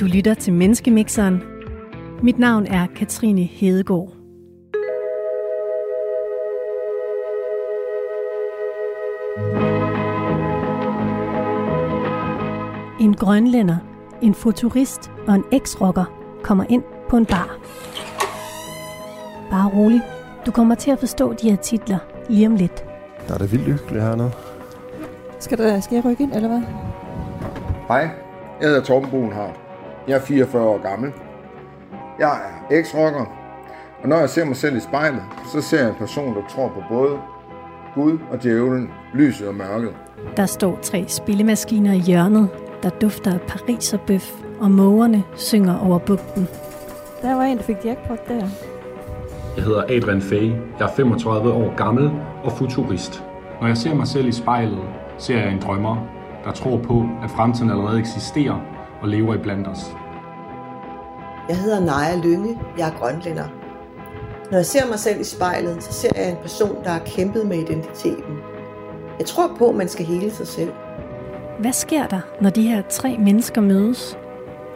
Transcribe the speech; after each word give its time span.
Du 0.00 0.04
lytter 0.06 0.34
til 0.34 0.52
Menneskemixeren. 0.52 1.42
Mit 2.22 2.38
navn 2.38 2.66
er 2.66 2.86
Katrine 2.96 3.42
Hedegaard. 3.42 4.12
En 13.00 13.14
grønlænder, 13.14 13.76
en 14.22 14.34
futurist 14.34 15.10
og 15.26 15.34
en 15.34 15.44
eks-rocker 15.52 16.04
kommer 16.42 16.64
ind 16.68 16.82
på 17.08 17.16
en 17.16 17.26
bar. 17.26 17.58
Bare 19.50 19.70
rolig. 19.74 20.00
Du 20.46 20.50
kommer 20.50 20.74
til 20.74 20.90
at 20.90 20.98
forstå 20.98 21.32
de 21.32 21.50
her 21.50 21.56
titler 21.56 21.98
lige 22.28 22.46
om 22.46 22.56
lidt. 22.56 22.84
Der 23.28 23.34
er 23.34 23.38
det 23.38 23.52
vildt 23.52 23.64
hyggeligt 23.64 24.02
hernede. 24.04 24.30
Skal, 25.40 25.58
der, 25.58 25.80
skal 25.80 25.94
jeg 25.94 26.04
rykke 26.04 26.22
ind, 26.22 26.32
eller 26.32 26.48
hvad? 26.48 26.62
Hej, 27.88 28.10
jeg 28.60 28.68
hedder 28.68 28.82
Torben 28.82 29.10
Boenhardt. 29.10 29.69
Jeg 30.10 30.16
er 30.16 30.20
44 30.20 30.62
år 30.62 30.82
gammel. 30.82 31.12
Jeg 32.18 32.40
er 32.70 32.76
eks-rocker, 32.78 33.24
og 34.02 34.08
når 34.08 34.18
jeg 34.18 34.30
ser 34.30 34.44
mig 34.44 34.56
selv 34.56 34.76
i 34.76 34.80
spejlet, 34.80 35.22
så 35.52 35.60
ser 35.60 35.78
jeg 35.78 35.88
en 35.88 35.94
person, 35.94 36.34
der 36.34 36.42
tror 36.48 36.68
på 36.68 36.82
både 36.88 37.18
Gud 37.94 38.18
og 38.30 38.42
djævlen, 38.42 38.90
lyset 39.14 39.48
og 39.48 39.54
mørket. 39.54 39.94
Der 40.36 40.46
står 40.46 40.78
tre 40.82 41.04
spillemaskiner 41.08 41.92
i 41.92 41.98
hjørnet, 41.98 42.48
der 42.82 42.88
dufter 42.88 43.34
af 43.34 43.40
Paris 43.40 43.92
og 43.92 44.00
bøf, 44.00 44.32
og 44.60 44.70
mågerne 44.70 45.24
synger 45.34 45.78
over 45.78 45.98
bugten. 45.98 46.48
Der 47.22 47.34
var 47.34 47.42
en, 47.42 47.56
der 47.56 47.62
fik 47.62 47.76
jackpot 47.84 48.28
der. 48.28 48.48
Jeg 49.56 49.64
hedder 49.64 49.82
Adrian 49.82 50.22
Fay. 50.22 50.52
Jeg 50.78 50.86
er 50.86 50.92
35 50.96 51.52
år 51.52 51.76
gammel 51.76 52.10
og 52.44 52.52
futurist. 52.52 53.24
Når 53.60 53.66
jeg 53.66 53.76
ser 53.76 53.94
mig 53.94 54.06
selv 54.06 54.28
i 54.28 54.32
spejlet, 54.32 54.84
ser 55.18 55.40
jeg 55.40 55.52
en 55.52 55.60
drømmer, 55.60 55.96
der 56.44 56.52
tror 56.52 56.78
på, 56.78 57.06
at 57.22 57.30
fremtiden 57.30 57.70
allerede 57.70 57.98
eksisterer 57.98 58.60
og 59.02 59.08
lever 59.08 59.34
i 59.34 59.38
blandt 59.38 59.68
os. 59.68 59.96
Jeg 61.50 61.58
hedder 61.58 61.80
Naja 61.80 62.16
Lynge. 62.16 62.58
Jeg 62.78 62.88
er 62.88 62.92
grønlænder. 62.92 63.44
Når 64.50 64.58
jeg 64.58 64.66
ser 64.66 64.88
mig 64.88 64.98
selv 64.98 65.20
i 65.20 65.24
spejlet, 65.24 65.82
så 65.82 65.92
ser 65.92 66.08
jeg 66.16 66.30
en 66.30 66.36
person, 66.42 66.84
der 66.84 66.90
har 66.90 66.98
kæmpet 66.98 67.46
med 67.46 67.58
identiteten. 67.58 68.36
Jeg 69.18 69.26
tror 69.26 69.50
på, 69.58 69.68
at 69.68 69.74
man 69.74 69.88
skal 69.88 70.06
hele 70.06 70.30
sig 70.30 70.46
selv. 70.46 70.72
Hvad 71.58 71.72
sker 71.72 72.06
der, 72.06 72.20
når 72.40 72.50
de 72.50 72.68
her 72.68 72.82
tre 72.90 73.16
mennesker 73.18 73.60
mødes 73.60 74.18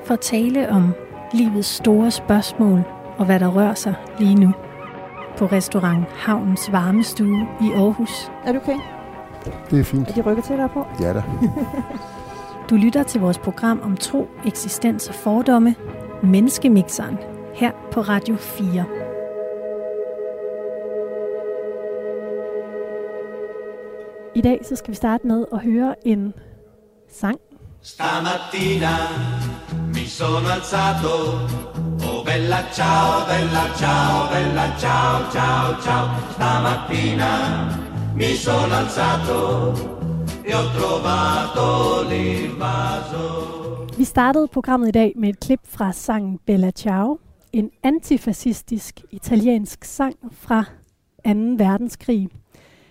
for 0.04 0.14
at 0.14 0.20
tale 0.20 0.68
om 0.70 0.94
livets 1.32 1.68
store 1.68 2.10
spørgsmål 2.10 2.82
og 3.18 3.26
hvad 3.26 3.40
der 3.40 3.48
rører 3.48 3.74
sig 3.74 3.94
lige 4.18 4.34
nu? 4.34 4.52
På 5.38 5.46
restaurant 5.46 6.04
Havnens 6.08 6.72
Varmestue 6.72 7.48
i 7.60 7.72
Aarhus. 7.72 8.32
Er 8.46 8.52
du 8.52 8.58
okay? 8.58 8.78
Det 9.70 9.80
er 9.80 9.84
fint. 9.84 10.08
Er 10.08 10.12
de 10.12 10.22
rykket 10.22 10.44
til 10.44 10.56
dig 10.56 10.70
på? 10.70 10.86
Ja 11.00 11.12
da. 11.12 11.22
Du 12.70 12.76
lytter 12.76 13.02
til 13.02 13.20
vores 13.20 13.38
program 13.38 13.80
om 13.82 13.96
tro, 13.96 14.28
eksistens 14.46 15.08
og 15.08 15.14
fordomme, 15.14 15.74
Menneskemixeren, 16.22 17.18
her 17.54 17.70
på 17.92 18.00
Radio 18.00 18.36
4. 18.36 18.84
I 24.34 24.40
dag 24.40 24.58
så 24.62 24.76
skal 24.76 24.90
vi 24.90 24.96
starte 24.96 25.26
med 25.26 25.44
at 25.52 25.60
høre 25.60 25.94
en 26.06 26.34
sang. 27.08 27.38
Stamattina 27.82 28.96
mi 29.94 30.06
sono 30.06 30.48
alzato, 30.48 31.14
oh 32.08 32.24
bella 32.24 32.62
ciao, 32.72 33.26
bella 33.26 33.64
ciao, 33.78 34.28
bella 34.32 34.66
ciao, 34.78 35.30
ciao, 35.32 35.82
ciao. 35.82 36.08
Stamattina 36.30 37.30
mi 38.14 38.34
sono 38.34 38.74
alzato 38.74 39.72
e 40.42 40.54
ho 40.54 40.70
trovato 40.70 42.06
l'invaso. 42.08 43.63
Vi 43.98 44.04
startede 44.04 44.48
programmet 44.48 44.88
i 44.88 44.90
dag 44.90 45.12
med 45.16 45.28
et 45.28 45.40
klip 45.40 45.60
fra 45.64 45.92
sangen 45.92 46.38
Bella 46.46 46.70
Ciao, 46.70 47.18
en 47.52 47.70
antifascistisk 47.82 49.00
italiensk 49.10 49.84
sang 49.84 50.16
fra 50.32 50.64
2. 51.24 51.30
verdenskrig. 51.34 52.28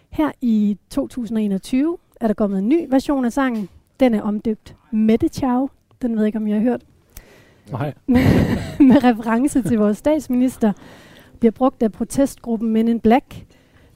Her 0.09 0.31
i 0.41 0.77
2021 0.89 1.97
er 2.21 2.27
der 2.27 2.33
kommet 2.33 2.59
en 2.59 2.69
ny 2.69 2.87
version 2.89 3.25
af 3.25 3.33
sangen. 3.33 3.69
Den 3.99 4.13
er 4.13 4.21
omdøbt 4.21 4.75
Mette 4.91 5.27
Ciao. 5.27 5.69
Den 6.01 6.11
ved 6.11 6.19
jeg 6.19 6.27
ikke, 6.27 6.37
om 6.37 6.47
jeg 6.47 6.55
har 6.55 6.63
hørt. 6.63 6.83
Nej. 7.71 7.93
med 8.89 9.03
reference 9.03 9.61
til 9.61 9.77
vores 9.77 9.97
statsminister, 9.97 10.73
bliver 11.39 11.51
brugt 11.51 11.83
af 11.83 11.91
protestgruppen 11.91 12.69
Men 12.69 12.87
in 12.87 12.99
Black, 12.99 13.45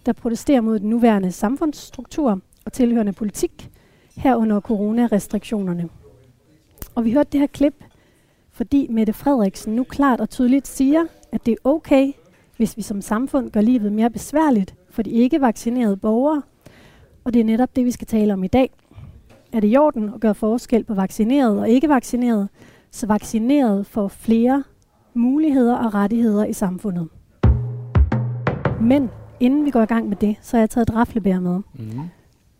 der 0.05 0.13
protesterer 0.13 0.61
mod 0.61 0.79
den 0.79 0.89
nuværende 0.89 1.31
samfundsstruktur 1.31 2.41
og 2.65 2.73
tilhørende 2.73 3.13
politik, 3.13 3.69
herunder 4.17 4.59
coronarestriktionerne. 4.59 5.89
Og 6.97 7.05
vi 7.05 7.13
hørte 7.13 7.29
det 7.31 7.39
her 7.39 7.47
klip, 7.47 7.83
fordi 8.51 8.87
Mette 8.89 9.13
Frederiksen 9.13 9.75
nu 9.75 9.83
klart 9.83 10.21
og 10.21 10.29
tydeligt 10.29 10.67
siger, 10.67 11.03
at 11.31 11.45
det 11.45 11.51
er 11.51 11.69
okay, 11.69 12.11
hvis 12.55 12.77
vi 12.77 12.81
som 12.81 13.01
samfund 13.01 13.49
gør 13.49 13.61
livet 13.61 13.91
mere 13.91 14.09
besværligt 14.09 14.75
for 14.89 15.01
de 15.01 15.09
ikke 15.09 15.41
vaccinerede 15.41 15.97
borgere. 15.97 16.41
Og 17.23 17.33
det 17.33 17.39
er 17.39 17.43
netop 17.43 17.75
det, 17.75 17.85
vi 17.85 17.91
skal 17.91 18.07
tale 18.07 18.33
om 18.33 18.43
i 18.43 18.47
dag. 18.47 18.69
Er 19.53 19.59
det 19.59 19.71
i 19.71 19.77
orden 19.77 20.13
at 20.13 20.19
gøre 20.19 20.35
forskel 20.35 20.83
på 20.83 20.93
vaccineret 20.93 21.59
og 21.59 21.69
ikke 21.69 21.89
vaccineret, 21.89 22.49
så 22.91 23.07
vaccineret 23.07 23.85
får 23.85 24.07
flere 24.07 24.63
muligheder 25.13 25.75
og 25.75 25.93
rettigheder 25.93 26.45
i 26.45 26.53
samfundet. 26.53 27.07
Men 28.81 29.09
inden 29.39 29.65
vi 29.65 29.69
går 29.69 29.81
i 29.81 29.85
gang 29.85 30.09
med 30.09 30.17
det, 30.17 30.35
så 30.41 30.57
har 30.57 30.61
jeg 30.61 30.69
taget 30.69 30.89
et 30.89 30.95
raflebær 30.95 31.39
med. 31.39 31.59
Mm. 31.73 32.01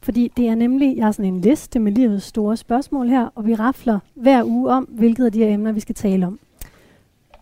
Fordi 0.04 0.32
det 0.38 0.48
er 0.48 0.56
nemlig, 0.56 0.98
jeg 0.98 1.06
har 1.06 1.12
sådan 1.12 1.34
en 1.34 1.42
liste 1.42 1.80
med 1.80 1.92
livets 1.92 2.26
store 2.26 2.58
spørgsmål 2.58 3.08
her, 3.10 3.30
og 3.36 3.46
vi 3.48 3.56
rafler 3.56 4.00
hver 4.16 4.44
uge 4.44 4.72
om, 4.72 4.84
hvilket 4.84 5.26
af 5.26 5.32
de 5.32 5.40
her 5.40 5.54
emner, 5.54 5.72
vi 5.72 5.80
skal 5.80 5.96
tale 5.96 6.28
om. 6.28 6.40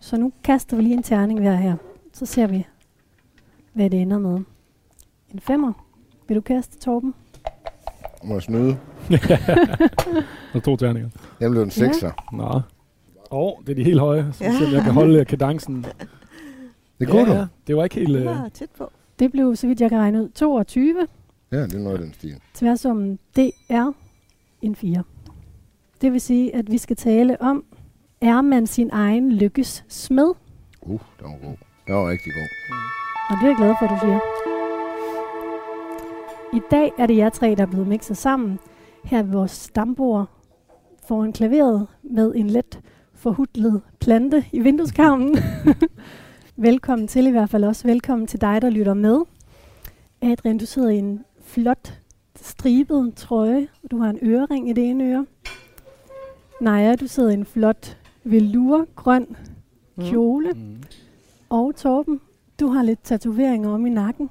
Så 0.00 0.16
nu 0.16 0.32
kaster 0.44 0.76
vi 0.76 0.82
lige 0.82 0.94
en 0.94 1.02
terning 1.02 1.40
hver 1.40 1.54
her. 1.54 1.76
Så 2.12 2.26
ser 2.26 2.46
vi, 2.46 2.66
hvad 3.72 3.90
det 3.90 4.00
ender 4.02 4.18
med. 4.18 4.40
En 5.34 5.40
femmer. 5.40 5.72
Vil 6.28 6.36
du 6.36 6.40
kaste, 6.40 6.78
Torben? 6.78 7.14
Må 8.24 8.34
jeg 8.34 8.42
snyde? 8.42 8.76
Der 9.10 10.54
er 10.54 10.60
to 10.60 10.76
terninger. 10.76 11.08
Jeg 11.40 11.50
blev 11.50 11.62
en 11.62 11.68
Ja. 11.68 11.72
sekser. 11.72 12.10
Nå. 12.32 12.44
Åh, 12.44 12.60
oh, 13.30 13.52
det 13.66 13.70
er 13.70 13.74
de 13.74 13.84
helt 13.84 14.00
høje, 14.00 14.32
så 14.32 14.44
Ja. 14.44 14.50
ja. 14.52 14.70
jeg 14.72 14.82
kan 14.82 14.92
holde 14.92 15.24
kadencen. 15.24 15.86
Det 17.00 17.08
kunne 17.08 17.20
ja, 17.20 17.26
du. 17.26 17.32
ja, 17.32 17.46
det 17.66 17.76
var 17.76 17.84
ikke 17.84 17.96
helt... 17.96 18.08
Det 18.08 18.20
Øh, 18.20 18.26
var 18.26 18.48
tæt 18.54 18.70
på. 18.78 18.90
Det 19.18 19.32
blev, 19.32 19.56
så 19.56 19.66
vidt 19.66 19.80
jeg 19.80 19.90
kan 19.90 19.98
regne 19.98 20.22
ud, 20.22 20.28
22. 20.28 21.06
Ja, 21.52 21.62
det 21.62 21.74
er 21.74 21.78
noget 21.78 21.96
af 21.96 22.02
den 22.02 22.12
stil. 22.12 22.40
Tværsummen, 22.54 23.18
det 23.36 23.50
er 23.68 23.92
en 24.62 24.76
4. 24.76 25.02
Det 26.00 26.12
vil 26.12 26.20
sige, 26.20 26.54
at 26.54 26.70
vi 26.70 26.78
skal 26.78 26.96
tale 26.96 27.40
om, 27.40 27.64
er 28.20 28.40
man 28.40 28.66
sin 28.66 28.90
egen 28.92 29.32
lykkes 29.32 29.84
smed? 29.88 30.32
Uh, 30.82 31.00
den 31.20 31.26
var 31.32 31.38
god. 31.48 31.56
Den 31.86 31.94
var 31.94 32.10
rigtig 32.10 32.32
god. 32.32 32.48
Og 33.30 33.36
det 33.36 33.42
er 33.42 33.48
jeg 33.48 33.56
glad 33.56 33.74
for, 33.80 33.86
at 33.86 33.90
du 33.90 34.06
siger. 34.06 34.20
I 36.56 36.60
dag 36.70 36.92
er 36.98 37.06
det 37.06 37.16
jer 37.16 37.28
tre, 37.28 37.54
der 37.54 37.62
er 37.62 37.70
blevet 37.70 37.86
mixet 37.88 38.16
sammen. 38.16 38.58
Her 39.04 39.22
ved 39.22 39.32
vores 39.32 39.50
stambord 39.50 40.26
foran 41.08 41.32
klaveret 41.32 41.86
med 42.02 42.32
en 42.34 42.50
let 42.50 42.80
forhudlet 43.14 43.82
plante 44.00 44.44
i 44.52 44.60
vindueskarmen. 44.60 45.36
velkommen 46.56 47.08
til 47.08 47.26
i 47.26 47.30
hvert 47.30 47.50
fald 47.50 47.64
også. 47.64 47.88
Velkommen 47.88 48.26
til 48.26 48.40
dig, 48.40 48.62
der 48.62 48.70
lytter 48.70 48.94
med. 48.94 49.20
Adrian, 50.22 50.58
du 50.58 50.66
sidder 50.66 50.88
i 50.88 50.98
en 50.98 51.24
flot 51.46 52.00
stribet 52.36 53.12
trøje, 53.16 53.68
og 53.84 53.90
du 53.90 53.98
har 53.98 54.10
en 54.10 54.18
ørering 54.22 54.70
i 54.70 54.72
det 54.72 54.90
ene 54.90 55.04
øre. 55.04 55.26
Naja, 56.60 56.94
du 56.94 57.06
sidder 57.06 57.30
i 57.30 57.34
en 57.34 57.44
flot 57.44 57.98
velour 58.24 58.86
grøn 58.94 59.26
kjole. 60.00 60.52
mm. 60.52 60.82
Og 61.50 61.76
Torben, 61.76 62.20
du 62.60 62.66
har 62.66 62.82
lidt 62.82 62.98
tatoveringer 63.04 63.70
om 63.70 63.86
i 63.86 63.90
nakken, 63.90 64.30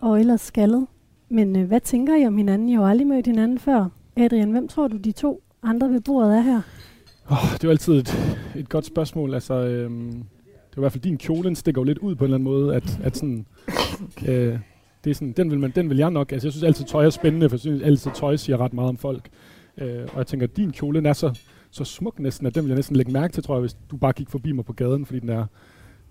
og 0.00 0.20
ellers 0.20 0.40
skaldet. 0.40 0.86
Men 1.28 1.56
øh, 1.56 1.66
hvad 1.66 1.80
tænker 1.80 2.16
I 2.16 2.26
om 2.26 2.36
hinanden? 2.36 2.68
I 2.68 2.72
har 2.72 2.80
jo 2.82 2.88
aldrig 2.88 3.06
mødt 3.06 3.26
hinanden 3.26 3.58
før. 3.58 3.88
Adrian, 4.16 4.50
hvem 4.50 4.68
tror 4.68 4.88
du 4.88 4.96
de 4.96 5.12
to 5.12 5.42
andre 5.62 5.90
ved 5.90 6.00
bordet 6.00 6.36
er 6.36 6.40
her? 6.40 6.60
Oh, 7.30 7.52
det 7.52 7.64
er 7.64 7.68
jo 7.68 7.70
altid 7.70 7.92
et, 7.94 8.38
et 8.56 8.68
godt 8.68 8.86
spørgsmål. 8.86 9.34
Altså, 9.34 9.54
øhm, 9.54 10.08
det 10.10 10.76
er 10.76 10.78
i 10.78 10.80
hvert 10.80 10.92
fald 10.92 11.02
din 11.02 11.18
kjole, 11.18 11.42
den 11.44 11.56
stikker 11.56 11.80
jo 11.80 11.84
lidt 11.84 11.98
ud 11.98 12.14
på 12.14 12.24
en 12.24 12.26
eller 12.26 12.34
anden 12.36 12.44
måde, 12.44 12.74
at, 12.74 13.00
at 13.02 13.16
sådan, 13.16 13.46
øh, 14.28 14.58
det 15.04 15.10
er 15.10 15.14
sådan, 15.14 15.32
den 15.32 15.50
vil, 15.50 15.58
man, 15.58 15.70
den 15.70 15.90
vil 15.90 15.98
jeg 15.98 16.10
nok, 16.10 16.32
altså 16.32 16.48
jeg 16.48 16.52
synes 16.52 16.64
altid 16.64 16.84
tøj 16.84 17.06
er 17.06 17.10
spændende, 17.10 17.48
for 17.48 17.56
jeg 17.56 17.60
synes 17.60 17.82
altid 17.82 18.10
tøj 18.14 18.36
siger 18.36 18.60
ret 18.60 18.72
meget 18.72 18.88
om 18.88 18.96
folk. 18.96 19.28
Øh, 19.78 20.02
og 20.12 20.18
jeg 20.18 20.26
tænker, 20.26 20.46
at 20.46 20.56
din 20.56 20.72
kjole 20.72 20.98
den 20.98 21.06
er 21.06 21.12
så, 21.12 21.38
så 21.70 21.84
smuk 21.84 22.18
næsten, 22.18 22.46
at 22.46 22.54
den 22.54 22.64
vil 22.64 22.68
jeg 22.68 22.76
næsten 22.76 22.96
lægge 22.96 23.12
mærke 23.12 23.32
til, 23.32 23.42
tror 23.42 23.54
jeg, 23.54 23.60
hvis 23.60 23.76
du 23.90 23.96
bare 23.96 24.12
gik 24.12 24.30
forbi 24.30 24.52
mig 24.52 24.64
på 24.64 24.72
gaden, 24.72 25.06
fordi 25.06 25.18
den 25.18 25.28
er, 25.28 25.46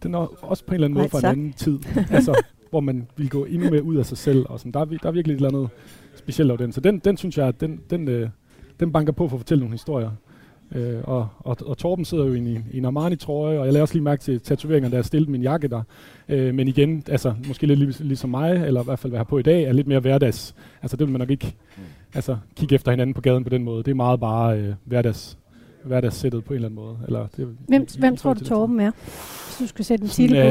den 0.03 0.13
er 0.13 0.43
også 0.45 0.65
på 0.65 0.71
en 0.71 0.73
eller 0.73 0.87
anden 0.87 0.97
Nej, 0.97 1.03
måde 1.03 1.09
fra 1.09 1.19
en 1.19 1.25
anden 1.25 1.53
tid. 1.53 1.79
altså, 2.11 2.43
hvor 2.69 2.79
man 2.79 3.07
vil 3.17 3.29
gå 3.29 3.45
endnu 3.45 3.69
mere 3.69 3.83
ud 3.83 3.95
af 3.95 4.05
sig 4.05 4.17
selv, 4.17 4.45
og 4.49 4.59
sådan, 4.59 4.71
der, 4.71 4.79
er, 4.79 4.85
der 4.85 5.07
er 5.07 5.11
virkelig 5.11 5.33
et 5.33 5.37
eller 5.37 5.49
andet 5.49 5.69
specielt 6.15 6.51
over 6.51 6.57
den. 6.57 6.71
Så 6.71 6.81
den, 6.81 6.99
den 6.99 7.17
synes 7.17 7.37
jeg, 7.37 7.47
at 7.47 7.61
den, 7.61 7.81
den, 7.89 8.07
øh, 8.07 8.29
den 8.79 8.91
banker 8.91 9.13
på 9.13 9.27
for 9.27 9.35
at 9.35 9.39
fortælle 9.39 9.59
nogle 9.59 9.73
historier. 9.73 10.11
Øh, 10.75 10.95
og, 11.03 11.27
og, 11.39 11.57
og 11.65 11.77
Torben 11.77 12.05
sidder 12.05 12.25
jo 12.25 12.33
i 12.33 12.37
en, 12.37 12.65
i 12.71 12.77
en 12.77 12.85
Armani-trøje, 12.85 13.59
og 13.59 13.65
jeg 13.65 13.73
lader 13.73 13.81
også 13.81 13.93
lige 13.93 14.03
mærke 14.03 14.21
til 14.21 14.39
tatoveringerne, 14.41 14.91
der 14.91 14.97
er 14.97 15.01
stillet 15.03 15.29
min 15.29 15.41
jakke 15.41 15.67
der. 15.67 15.81
Øh, 16.29 16.53
men 16.55 16.67
igen, 16.67 17.03
altså 17.09 17.33
måske 17.47 17.67
lidt 17.67 17.79
lig, 17.79 17.95
ligesom 17.99 18.29
mig, 18.29 18.51
eller 18.65 18.81
i 18.81 18.83
hvert 18.83 18.99
fald 18.99 19.11
hvad 19.11 19.17
jeg 19.17 19.19
har 19.19 19.29
på 19.29 19.37
i 19.37 19.41
dag, 19.41 19.63
er 19.63 19.73
lidt 19.73 19.87
mere 19.87 19.99
hverdags. 19.99 20.55
Altså 20.81 20.97
det 20.97 21.07
vil 21.07 21.11
man 21.11 21.19
nok 21.19 21.29
ikke 21.29 21.55
altså, 22.15 22.37
kigge 22.55 22.75
efter 22.75 22.91
hinanden 22.91 23.13
på 23.13 23.21
gaden 23.21 23.43
på 23.43 23.49
den 23.49 23.63
måde. 23.63 23.83
Det 23.83 23.91
er 23.91 23.95
meget 23.95 24.19
bare 24.19 24.59
øh, 24.59 24.73
hverdags 24.85 25.37
hverdagssættet 25.83 26.43
på 26.43 26.53
en 26.53 26.55
eller 26.55 26.67
anden 26.67 26.75
måde. 26.83 26.97
Eller 27.07 27.27
det, 27.37 27.47
Hvem, 27.67 27.81
i- 27.81 27.99
hvem 27.99 28.15
tror 28.17 28.33
du. 28.33 28.43
Torben 28.45 28.79
er? 28.79 28.91
Hvis 28.91 29.57
du 29.59 29.67
skulle 29.67 29.87
sætte 29.87 30.03
en 30.03 30.09
titel 30.09 30.35
på. 30.41 30.47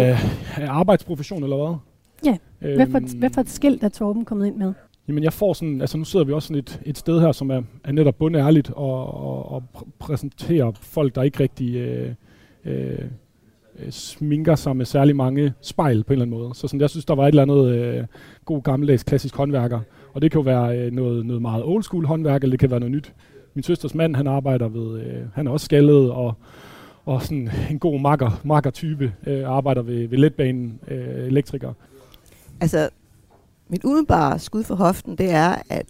øh, 0.62 0.78
arbejdsprofession 0.78 1.42
eller 1.42 1.56
hvad? 1.56 1.76
Ja. 2.24 2.36
Hvad 2.76 2.86
for, 2.86 2.96
Øhm, 2.98 3.06
et, 3.06 3.12
hvad 3.12 3.30
for 3.30 3.40
et 3.40 3.50
skilt 3.50 3.82
er 3.84 3.88
Torben 3.88 4.24
kommet 4.24 4.46
ind 4.46 4.56
med? 4.56 4.72
Jamen 5.08 5.24
jeg 5.24 5.32
får 5.32 5.52
sådan, 5.52 5.80
altså 5.80 5.98
nu 5.98 6.04
sidder 6.04 6.24
vi 6.24 6.32
også 6.32 6.46
sådan 6.46 6.58
et, 6.58 6.80
et 6.86 6.98
sted 6.98 7.20
her, 7.20 7.32
som 7.32 7.50
er, 7.50 7.62
er 7.84 7.92
netop 7.92 8.14
bundærligt 8.18 8.70
og, 8.70 9.14
og, 9.14 9.52
og 9.52 9.62
pr- 9.76 9.88
præsenterer 9.98 10.72
folk, 10.80 11.14
der 11.14 11.22
ikke 11.22 11.40
rigtig 11.40 11.74
øh, 11.74 12.14
øh, 12.64 12.98
sminker 13.90 14.54
sig 14.54 14.76
med 14.76 14.84
særlig 14.84 15.16
mange 15.16 15.52
spejl 15.60 16.04
på 16.04 16.12
en 16.12 16.12
eller 16.12 16.24
anden 16.24 16.38
måde. 16.38 16.54
Så 16.54 16.68
sådan, 16.68 16.80
jeg 16.80 16.90
synes, 16.90 17.04
der 17.04 17.14
var 17.14 17.22
et 17.22 17.28
eller 17.28 17.42
andet 17.42 17.68
øh, 17.68 18.04
god 18.44 18.62
gammeldags 18.62 19.02
klassisk 19.02 19.36
håndværker. 19.36 19.80
Og 20.12 20.22
det 20.22 20.30
kan 20.30 20.38
jo 20.38 20.42
være 20.42 20.78
øh, 20.78 20.92
noget, 20.92 21.26
noget 21.26 21.42
meget 21.42 21.64
old 21.64 21.82
school 21.82 22.06
håndværk, 22.06 22.42
eller 22.42 22.52
det 22.52 22.60
kan 22.60 22.70
være 22.70 22.80
noget 22.80 22.94
nyt. 22.94 23.14
Min 23.54 23.62
søsters 23.62 23.94
mand, 23.94 24.16
han 24.16 24.26
arbejder 24.26 24.68
ved, 24.68 25.00
øh, 25.00 25.22
han 25.34 25.46
er 25.46 25.50
også 25.50 25.64
skaldet 25.64 26.10
og, 26.10 26.34
og 27.04 27.22
sådan 27.22 27.50
en 27.70 27.78
god 27.78 28.00
makker, 28.00 28.40
makker 28.44 28.70
type, 28.70 29.12
øh, 29.26 29.48
arbejder 29.48 29.82
ved, 29.82 30.08
ved 30.08 30.18
letbanen, 30.18 30.80
øh, 30.88 31.26
elektriker. 31.26 31.72
Altså, 32.60 32.88
mit 33.68 33.84
umiddelbare 33.84 34.38
skud 34.38 34.64
for 34.64 34.74
hoften, 34.74 35.18
det 35.18 35.30
er, 35.30 35.56
at 35.70 35.86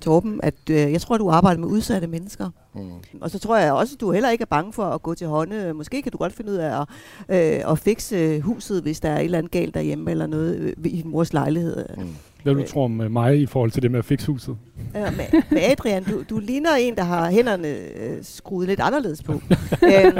Torben, 0.00 0.40
at 0.42 0.54
øh, 0.70 0.76
jeg 0.76 1.00
tror, 1.00 1.18
du 1.18 1.30
arbejder 1.30 1.60
med 1.60 1.68
udsatte 1.68 2.06
mennesker. 2.06 2.50
Mm. 2.74 2.90
Og 3.20 3.30
så 3.30 3.38
tror 3.38 3.56
jeg 3.56 3.72
også, 3.72 3.94
at 3.94 4.00
du 4.00 4.12
heller 4.12 4.30
ikke 4.30 4.42
er 4.42 4.46
bange 4.46 4.72
for 4.72 4.84
at 4.84 5.02
gå 5.02 5.14
til 5.14 5.26
hånde. 5.26 5.74
Måske 5.74 6.02
kan 6.02 6.12
du 6.12 6.18
godt 6.18 6.32
finde 6.32 6.52
ud 6.52 6.56
af 6.56 6.80
at, 6.80 6.88
øh, 7.28 7.72
at 7.72 7.78
fikse 7.78 8.40
huset, 8.40 8.82
hvis 8.82 9.00
der 9.00 9.08
er 9.08 9.18
et 9.18 9.24
eller 9.24 9.38
andet 9.38 9.52
galt 9.52 9.74
derhjemme, 9.74 10.10
eller 10.10 10.26
noget 10.26 10.56
øh, 10.56 10.72
i 10.84 11.02
din 11.02 11.10
mors 11.10 11.32
lejlighed. 11.32 11.86
Mm. 11.96 12.08
Hvad 12.46 12.54
du 12.54 12.60
Øh. 12.60 12.66
tro 12.66 12.84
om 12.84 13.00
øh, 13.00 13.10
mig 13.10 13.40
i 13.40 13.46
forhold 13.46 13.70
til 13.70 13.82
det 13.82 13.90
med 13.90 13.98
at 13.98 14.04
fikse 14.04 14.26
huset? 14.26 14.56
Øh, 14.96 15.02
med, 15.02 15.42
med 15.50 15.62
Adrian, 15.62 16.04
du, 16.04 16.22
du 16.30 16.38
ligner 16.38 16.70
en, 16.80 16.96
der 16.96 17.02
har 17.02 17.30
hænderne 17.30 17.68
øh, 17.68 18.18
skruet 18.22 18.68
lidt 18.68 18.80
anderledes 18.80 19.22
på. 19.22 19.32
øhm, 19.32 19.42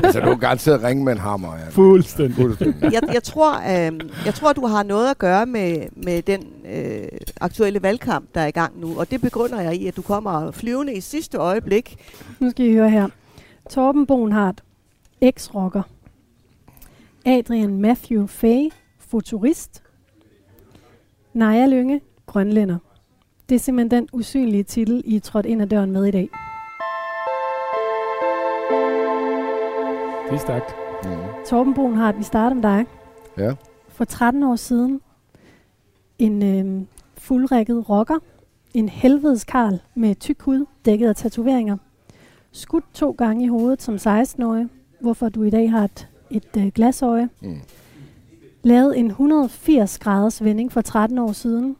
Altså, 0.04 0.20
du 0.20 0.26
kan 0.26 0.38
garanteret 0.38 0.82
ringe 0.82 1.04
med 1.04 1.12
en 1.12 1.18
hammer. 1.18 1.54
Ja. 1.56 1.68
Fuldstændig. 1.70 2.34
Fuldstændig. 2.36 2.92
jeg, 2.92 3.02
jeg, 3.12 3.22
tror, 3.22 3.54
øh, 3.58 4.00
jeg 4.24 4.34
tror, 4.34 4.52
du 4.52 4.66
har 4.66 4.82
noget 4.82 5.10
at 5.10 5.18
gøre 5.18 5.46
med, 5.46 5.86
med 5.96 6.22
den 6.22 6.46
øh, 6.74 7.08
aktuelle 7.40 7.82
valgkamp, 7.82 8.34
der 8.34 8.40
er 8.40 8.46
i 8.46 8.50
gang 8.50 8.80
nu. 8.80 8.98
Og 8.98 9.10
det 9.10 9.20
begrunder 9.20 9.60
jeg 9.60 9.74
i, 9.76 9.86
at 9.86 9.96
du 9.96 10.02
kommer 10.02 10.50
flyvende 10.50 10.94
i 10.94 11.00
sidste 11.00 11.38
øjeblik. 11.38 11.96
Nu 12.40 12.50
skal 12.50 12.66
I 12.66 12.72
høre 12.72 12.90
her. 12.90 13.08
Torben 13.70 14.06
Bonhardt, 14.06 14.64
ex-rocker. 15.20 15.82
Adrian 17.26 17.76
Matthew 17.80 18.26
Fay, 18.26 18.70
futurist. 18.98 19.82
Naja 21.34 21.66
Lynge, 21.66 22.00
grønlænder. 22.26 22.78
Det 23.48 23.54
er 23.54 23.58
simpelthen 23.58 23.90
den 24.02 24.08
usynlige 24.12 24.62
titel, 24.62 25.02
I 25.04 25.16
er 25.16 25.20
trådt 25.20 25.46
ind 25.46 25.62
ad 25.62 25.66
døren 25.66 25.90
med 25.92 26.04
i 26.04 26.10
dag. 26.10 26.28
Det 30.30 30.34
er 30.34 30.38
stærkt. 30.38 30.74
Mm. 31.04 31.10
Torben 31.46 31.74
Bonhardt, 31.74 32.18
vi 32.18 32.22
starter 32.22 32.54
med 32.54 32.62
dig. 32.62 32.86
Ja. 33.38 33.54
For 33.88 34.04
13 34.04 34.42
år 34.42 34.56
siden, 34.56 35.00
en 36.18 36.42
øh, 36.42 36.82
fuldrækket 37.18 37.88
rocker, 37.90 38.18
en 38.74 38.88
helvedes 38.88 39.44
karl 39.44 39.78
med 39.94 40.14
tyk 40.14 40.42
hud, 40.42 40.66
dækket 40.84 41.08
af 41.08 41.16
tatoveringer, 41.16 41.76
skudt 42.52 42.84
to 42.94 43.10
gange 43.10 43.44
i 43.44 43.48
hovedet 43.48 43.82
som 43.82 43.94
16-årig, 43.94 44.66
hvorfor 45.00 45.28
du 45.28 45.42
i 45.42 45.50
dag 45.50 45.70
har 45.70 45.84
et, 45.84 46.08
et 46.30 46.56
øh, 46.58 46.66
glasøje, 46.66 47.28
Mm. 47.42 47.60
lavet 48.62 48.98
en 48.98 49.06
180 49.06 49.98
graders 49.98 50.44
vending 50.44 50.72
for 50.72 50.80
13 50.80 51.18
år 51.18 51.32
siden, 51.32 51.76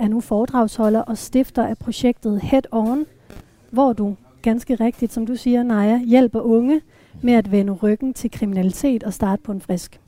er 0.00 0.08
nu 0.08 0.20
foredragsholder 0.20 1.00
og 1.00 1.18
stifter 1.18 1.66
af 1.66 1.78
projektet 1.78 2.40
Head 2.40 2.62
On, 2.70 3.06
hvor 3.70 3.92
du, 3.92 4.16
ganske 4.42 4.74
rigtigt 4.74 5.12
som 5.12 5.26
du 5.26 5.36
siger, 5.36 5.62
Naja, 5.62 6.00
hjælper 6.04 6.40
unge 6.40 6.80
med 7.22 7.32
at 7.32 7.50
vende 7.50 7.72
ryggen 7.72 8.14
til 8.14 8.30
kriminalitet 8.30 9.04
og 9.04 9.12
starte 9.12 9.42
på 9.42 9.52
en 9.52 9.60
frisk. 9.60 10.00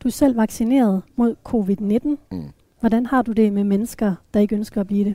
Du 0.00 0.08
er 0.08 0.12
selv 0.12 0.36
vaccineret 0.36 1.02
mod 1.16 1.36
covid-19. 1.48 2.36
Mm. 2.36 2.50
Hvordan 2.80 3.06
har 3.06 3.22
du 3.22 3.32
det 3.32 3.52
med 3.52 3.64
mennesker, 3.64 4.14
der 4.34 4.40
ikke 4.40 4.56
ønsker 4.56 4.80
at 4.80 4.86
blive 4.86 5.04
det? 5.04 5.14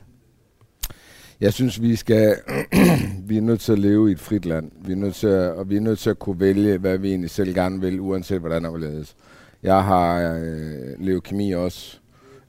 Jeg 1.40 1.52
synes, 1.52 1.82
vi 1.82 1.96
skal 1.96 2.36
vi 3.28 3.36
er 3.36 3.40
nødt 3.40 3.60
til 3.60 3.72
at 3.72 3.78
leve 3.78 4.08
i 4.08 4.12
et 4.12 4.20
frit 4.20 4.46
land. 4.46 4.70
Vi 4.84 4.92
er 4.92 4.96
nødt 4.96 5.14
til 5.14 5.26
at, 5.26 5.52
og 5.52 5.70
vi 5.70 5.76
er 5.76 5.80
nødt 5.80 5.98
til 5.98 6.10
at 6.10 6.18
kunne 6.18 6.40
vælge, 6.40 6.78
hvad 6.78 6.98
vi 6.98 7.08
egentlig 7.08 7.30
selv 7.30 7.54
gerne 7.54 7.80
vil, 7.80 8.00
uanset 8.00 8.40
hvordan 8.40 8.64
det 8.64 8.80
ledes. 8.80 9.16
Jeg 9.62 9.84
har 9.84 10.38
øh, 10.38 11.00
leukemi 11.00 11.52
også. 11.52 11.98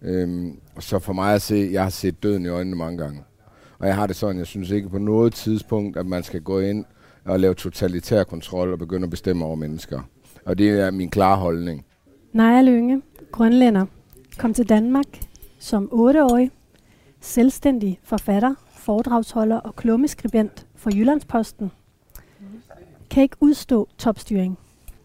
Øhm, 0.02 0.60
så 0.80 1.00
for 1.00 1.14
mig 1.14 1.36
at 1.36 1.42
se, 1.42 1.70
jeg 1.72 1.84
har 1.84 1.90
set 1.90 2.24
døden 2.24 2.46
i 2.46 2.48
øjnene 2.48 2.76
mange 2.76 2.98
gange. 2.98 3.24
Og 3.80 3.88
jeg 3.88 3.96
har 3.96 4.08
det 4.08 4.16
sådan, 4.16 4.38
jeg 4.38 4.48
synes 4.48 4.70
ikke 4.70 4.90
på 4.90 4.98
noget 4.98 5.34
tidspunkt, 5.34 5.98
at 5.98 6.06
man 6.06 6.24
skal 6.24 6.42
gå 6.42 6.60
ind 6.60 6.86
og 7.26 7.40
lave 7.40 7.54
totalitær 7.54 8.24
kontrol 8.24 8.74
og 8.74 8.80
begynde 8.80 9.04
at 9.04 9.10
bestemme 9.10 9.46
over 9.46 9.56
mennesker. 9.56 10.02
Og 10.46 10.58
det 10.58 10.70
er 10.70 10.92
min 10.92 11.10
klare 11.10 11.38
holdning. 11.38 11.86
Naja 12.34 12.62
Lønge, 12.62 13.02
grønlænder, 13.32 13.86
kom 14.38 14.54
til 14.54 14.70
Danmark 14.70 15.06
som 15.60 15.90
8-årig, 15.94 16.52
selvstændig 17.22 18.00
forfatter, 18.04 18.56
foredragsholder 18.78 19.60
og 19.60 19.76
klummeskribent 19.76 20.68
for 20.76 20.90
Jyllandsposten. 20.96 21.72
Kan 23.10 23.24
ikke 23.24 23.38
udstå 23.40 23.90
topstyring. 23.98 24.58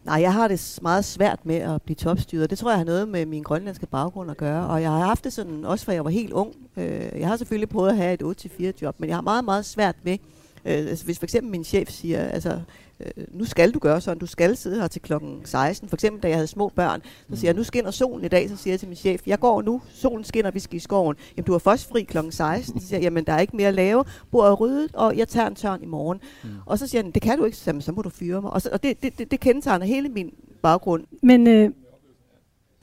Nej, 0.08 0.20
jeg 0.20 0.32
har 0.32 0.48
det 0.48 0.78
meget 0.82 1.04
svært 1.04 1.46
med 1.46 1.56
at 1.56 1.82
blive 1.82 1.96
topstyret. 1.96 2.50
Det 2.50 2.58
tror 2.58 2.70
jeg 2.70 2.78
har 2.78 2.84
noget 2.84 3.08
med 3.08 3.26
min 3.26 3.42
grønlandske 3.42 3.86
baggrund 3.86 4.30
at 4.30 4.36
gøre. 4.36 4.66
Og 4.66 4.82
jeg 4.82 4.90
har 4.90 4.98
haft 4.98 5.24
det 5.24 5.32
sådan, 5.32 5.64
også 5.64 5.84
fra 5.84 5.92
jeg 5.92 6.04
var 6.04 6.10
helt 6.10 6.32
ung. 6.32 6.54
Øh, 6.76 7.20
jeg 7.20 7.28
har 7.28 7.36
selvfølgelig 7.36 7.68
prøvet 7.68 7.90
at 7.90 7.96
have 7.96 8.14
et 8.14 8.46
8-4 8.46 8.72
job, 8.82 9.00
men 9.00 9.08
jeg 9.08 9.16
har 9.16 9.22
meget, 9.22 9.44
meget 9.44 9.64
svært 9.64 9.96
med, 10.02 10.18
øh, 10.64 10.72
altså 10.72 11.04
hvis 11.04 11.18
for 11.18 11.26
eksempel 11.26 11.50
min 11.50 11.64
chef 11.64 11.90
siger, 11.90 12.24
altså, 12.24 12.60
øh, 13.00 13.24
nu 13.32 13.44
skal 13.44 13.70
du 13.70 13.78
gøre 13.78 14.00
sådan, 14.00 14.18
du 14.18 14.26
skal 14.26 14.56
sidde 14.56 14.80
her 14.80 14.88
til 14.88 15.02
klokken 15.02 15.40
16. 15.44 15.88
For 15.88 15.96
eksempel, 15.96 16.22
da 16.22 16.28
jeg 16.28 16.36
havde 16.36 16.46
små 16.46 16.68
børn, 16.76 17.02
så 17.30 17.36
siger 17.36 17.48
jeg, 17.48 17.56
nu 17.56 17.64
skinner 17.64 17.90
solen 17.90 18.24
i 18.24 18.28
dag, 18.28 18.48
så 18.48 18.56
siger 18.56 18.72
jeg 18.72 18.80
til 18.80 18.88
min 18.88 18.96
chef, 18.96 19.26
jeg 19.26 19.38
går 19.40 19.62
nu, 19.62 19.82
solen 19.88 20.24
skinner, 20.24 20.50
vi 20.50 20.60
skal 20.60 20.76
i 20.76 20.78
skoven. 20.78 21.16
Jamen, 21.36 21.46
du 21.46 21.52
har 21.52 21.58
først 21.58 21.88
fri 21.88 22.02
klokken 22.02 22.32
16. 22.32 22.80
Så 22.80 22.86
siger 22.86 22.98
jeg, 22.98 23.02
jamen, 23.04 23.24
der 23.24 23.32
er 23.32 23.40
ikke 23.40 23.56
mere 23.56 23.68
at 23.68 23.74
lave, 23.74 24.04
bordet 24.30 24.50
er 24.50 24.54
ryddet, 24.54 24.94
og 24.94 25.16
jeg 25.16 25.28
tager 25.28 25.46
en 25.46 25.54
tørn 25.54 25.82
i 25.82 25.86
morgen. 25.86 26.20
Mm. 26.44 26.48
Og 26.66 26.78
så 26.78 26.86
siger 26.86 27.02
han, 27.02 27.10
det 27.12 27.22
kan 27.22 27.38
du 27.38 27.44
ikke, 27.44 27.56
så, 27.56 27.62
siger 27.64 27.72
jeg, 27.72 27.76
"Men 27.76 27.82
så 27.82 27.92
må 27.92 28.02
du 28.02 28.10
fyre 28.10 28.42
mig. 28.42 28.50
Og, 28.50 28.62
så, 28.62 28.68
og 28.72 28.82
det, 28.82 29.02
det, 29.02 29.18
det, 29.18 29.30
det 29.30 29.40
kendetegner 29.40 29.86
hele 29.86 30.08
min 30.08 30.32
baggrund. 30.62 31.04
Men 31.22 31.46
øh, 31.46 31.70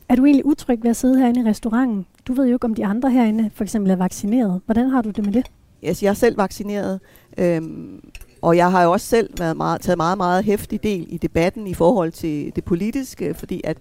er 0.10 0.16
du 0.16 0.26
egentlig 0.26 0.46
utryg 0.46 0.84
ved 0.84 0.90
at 0.90 0.96
sidde 0.96 1.20
herinde 1.20 1.40
i 1.42 1.44
restauranten? 1.44 2.06
Du 2.28 2.34
ved 2.34 2.46
jo 2.48 2.54
ikke, 2.56 2.66
om 2.66 2.76
de 2.76 2.86
andre 2.86 3.12
herinde 3.12 3.52
for 3.54 3.64
eksempel 3.64 3.92
er 3.92 3.96
vaccineret. 3.96 4.62
Hvordan 4.66 4.90
har 4.90 5.02
du 5.02 5.10
det 5.10 5.26
med 5.26 5.34
det? 5.34 5.46
Altså, 5.84 6.06
jeg 6.06 6.10
er 6.10 6.14
selv 6.14 6.38
vaccineret, 6.38 7.00
øhm, 7.38 8.02
og 8.42 8.58
jeg 8.58 8.72
har 8.72 8.84
jo 8.84 8.92
også 8.92 9.08
selv 9.08 9.30
været 9.40 9.58
meget, 9.58 9.82
taget 9.82 9.98
meget, 9.98 10.18
meget 10.18 10.44
hæftig 10.44 10.84
del 10.84 11.06
i 11.10 11.18
debatten 11.18 11.68
i 11.68 11.74
forhold 11.74 12.12
til 12.12 12.52
det 12.56 12.64
politiske, 12.64 13.34
fordi 13.34 13.62
at 13.64 13.78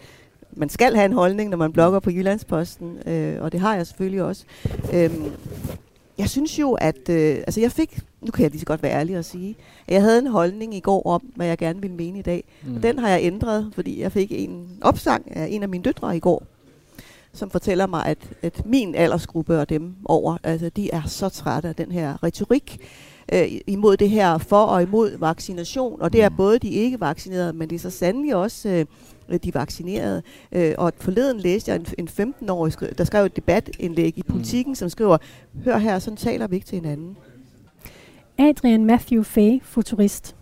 man 0.52 0.68
skal 0.68 0.94
have 0.94 1.04
en 1.04 1.12
holdning, 1.12 1.50
når 1.50 1.56
man 1.56 1.72
blogger 1.72 2.00
på 2.00 2.10
Jyllandsposten, 2.10 2.98
øh, 3.06 3.42
og 3.42 3.52
det 3.52 3.60
har 3.60 3.74
jeg 3.74 3.86
selvfølgelig 3.86 4.22
også. 4.22 4.44
Øhm, 4.92 5.32
jeg 6.18 6.30
synes 6.30 6.58
jo, 6.58 6.72
at 6.72 7.08
øh, 7.08 7.36
altså 7.36 7.60
jeg 7.60 7.72
fik, 7.72 8.00
nu 8.20 8.30
kan 8.30 8.42
jeg 8.42 8.50
lige 8.50 8.60
så 8.60 8.66
godt 8.66 8.82
være 8.82 8.92
ærlig 8.92 9.18
og 9.18 9.24
sige, 9.24 9.56
at 9.86 9.94
jeg 9.94 10.02
havde 10.02 10.18
en 10.18 10.26
holdning 10.26 10.74
i 10.74 10.80
går 10.80 11.06
om, 11.06 11.22
hvad 11.36 11.46
jeg 11.46 11.58
gerne 11.58 11.80
ville 11.80 11.96
mene 11.96 12.18
i 12.18 12.22
dag. 12.22 12.44
Mm. 12.62 12.76
Og 12.76 12.82
den 12.82 12.98
har 12.98 13.08
jeg 13.08 13.22
ændret, 13.22 13.70
fordi 13.74 14.00
jeg 14.00 14.12
fik 14.12 14.32
en 14.32 14.78
opsang 14.80 15.36
af 15.36 15.48
en 15.50 15.62
af 15.62 15.68
mine 15.68 15.84
døtre 15.84 16.16
i 16.16 16.20
går, 16.20 16.46
som 17.34 17.50
fortæller 17.50 17.86
mig, 17.86 18.06
at, 18.06 18.18
at 18.42 18.66
min 18.66 18.94
aldersgruppe 18.94 19.60
og 19.60 19.68
dem 19.68 19.94
over, 20.04 20.36
altså 20.42 20.68
de 20.68 20.90
er 20.90 21.02
så 21.06 21.28
trætte 21.28 21.68
af 21.68 21.74
den 21.74 21.92
her 21.92 22.22
retorik 22.22 22.80
øh, 23.32 23.48
imod 23.66 23.96
det 23.96 24.10
her 24.10 24.38
for 24.38 24.62
og 24.62 24.82
imod 24.82 25.18
vaccination. 25.18 26.02
Og 26.02 26.12
det 26.12 26.22
er 26.22 26.28
både 26.28 26.58
de 26.58 26.68
ikke 26.68 27.00
vaccinerede, 27.00 27.52
men 27.52 27.70
det 27.70 27.76
er 27.76 27.80
så 27.80 27.90
sandelig 27.90 28.36
også 28.36 28.86
øh, 29.28 29.38
de 29.44 29.54
vaccinerede. 29.54 30.22
Øh, 30.52 30.74
og 30.78 30.92
forleden 31.00 31.40
læste 31.40 31.70
jeg 31.70 31.80
en, 31.80 32.08
en 32.18 32.32
15-årig, 32.42 32.72
skri- 32.72 32.94
der 32.98 33.04
skrev 33.04 33.24
et 33.24 33.36
debatindlæg 33.36 34.18
i 34.18 34.22
politikken, 34.22 34.76
som 34.76 34.88
skriver, 34.88 35.16
hør 35.64 35.78
her, 35.78 35.98
sådan 35.98 36.16
taler 36.16 36.46
vi 36.46 36.54
ikke 36.54 36.66
til 36.66 36.80
hinanden. 36.80 37.16
Adrian 38.38 38.84
Matthew 38.84 39.22
Fay, 39.22 39.62
futurist. 39.62 40.36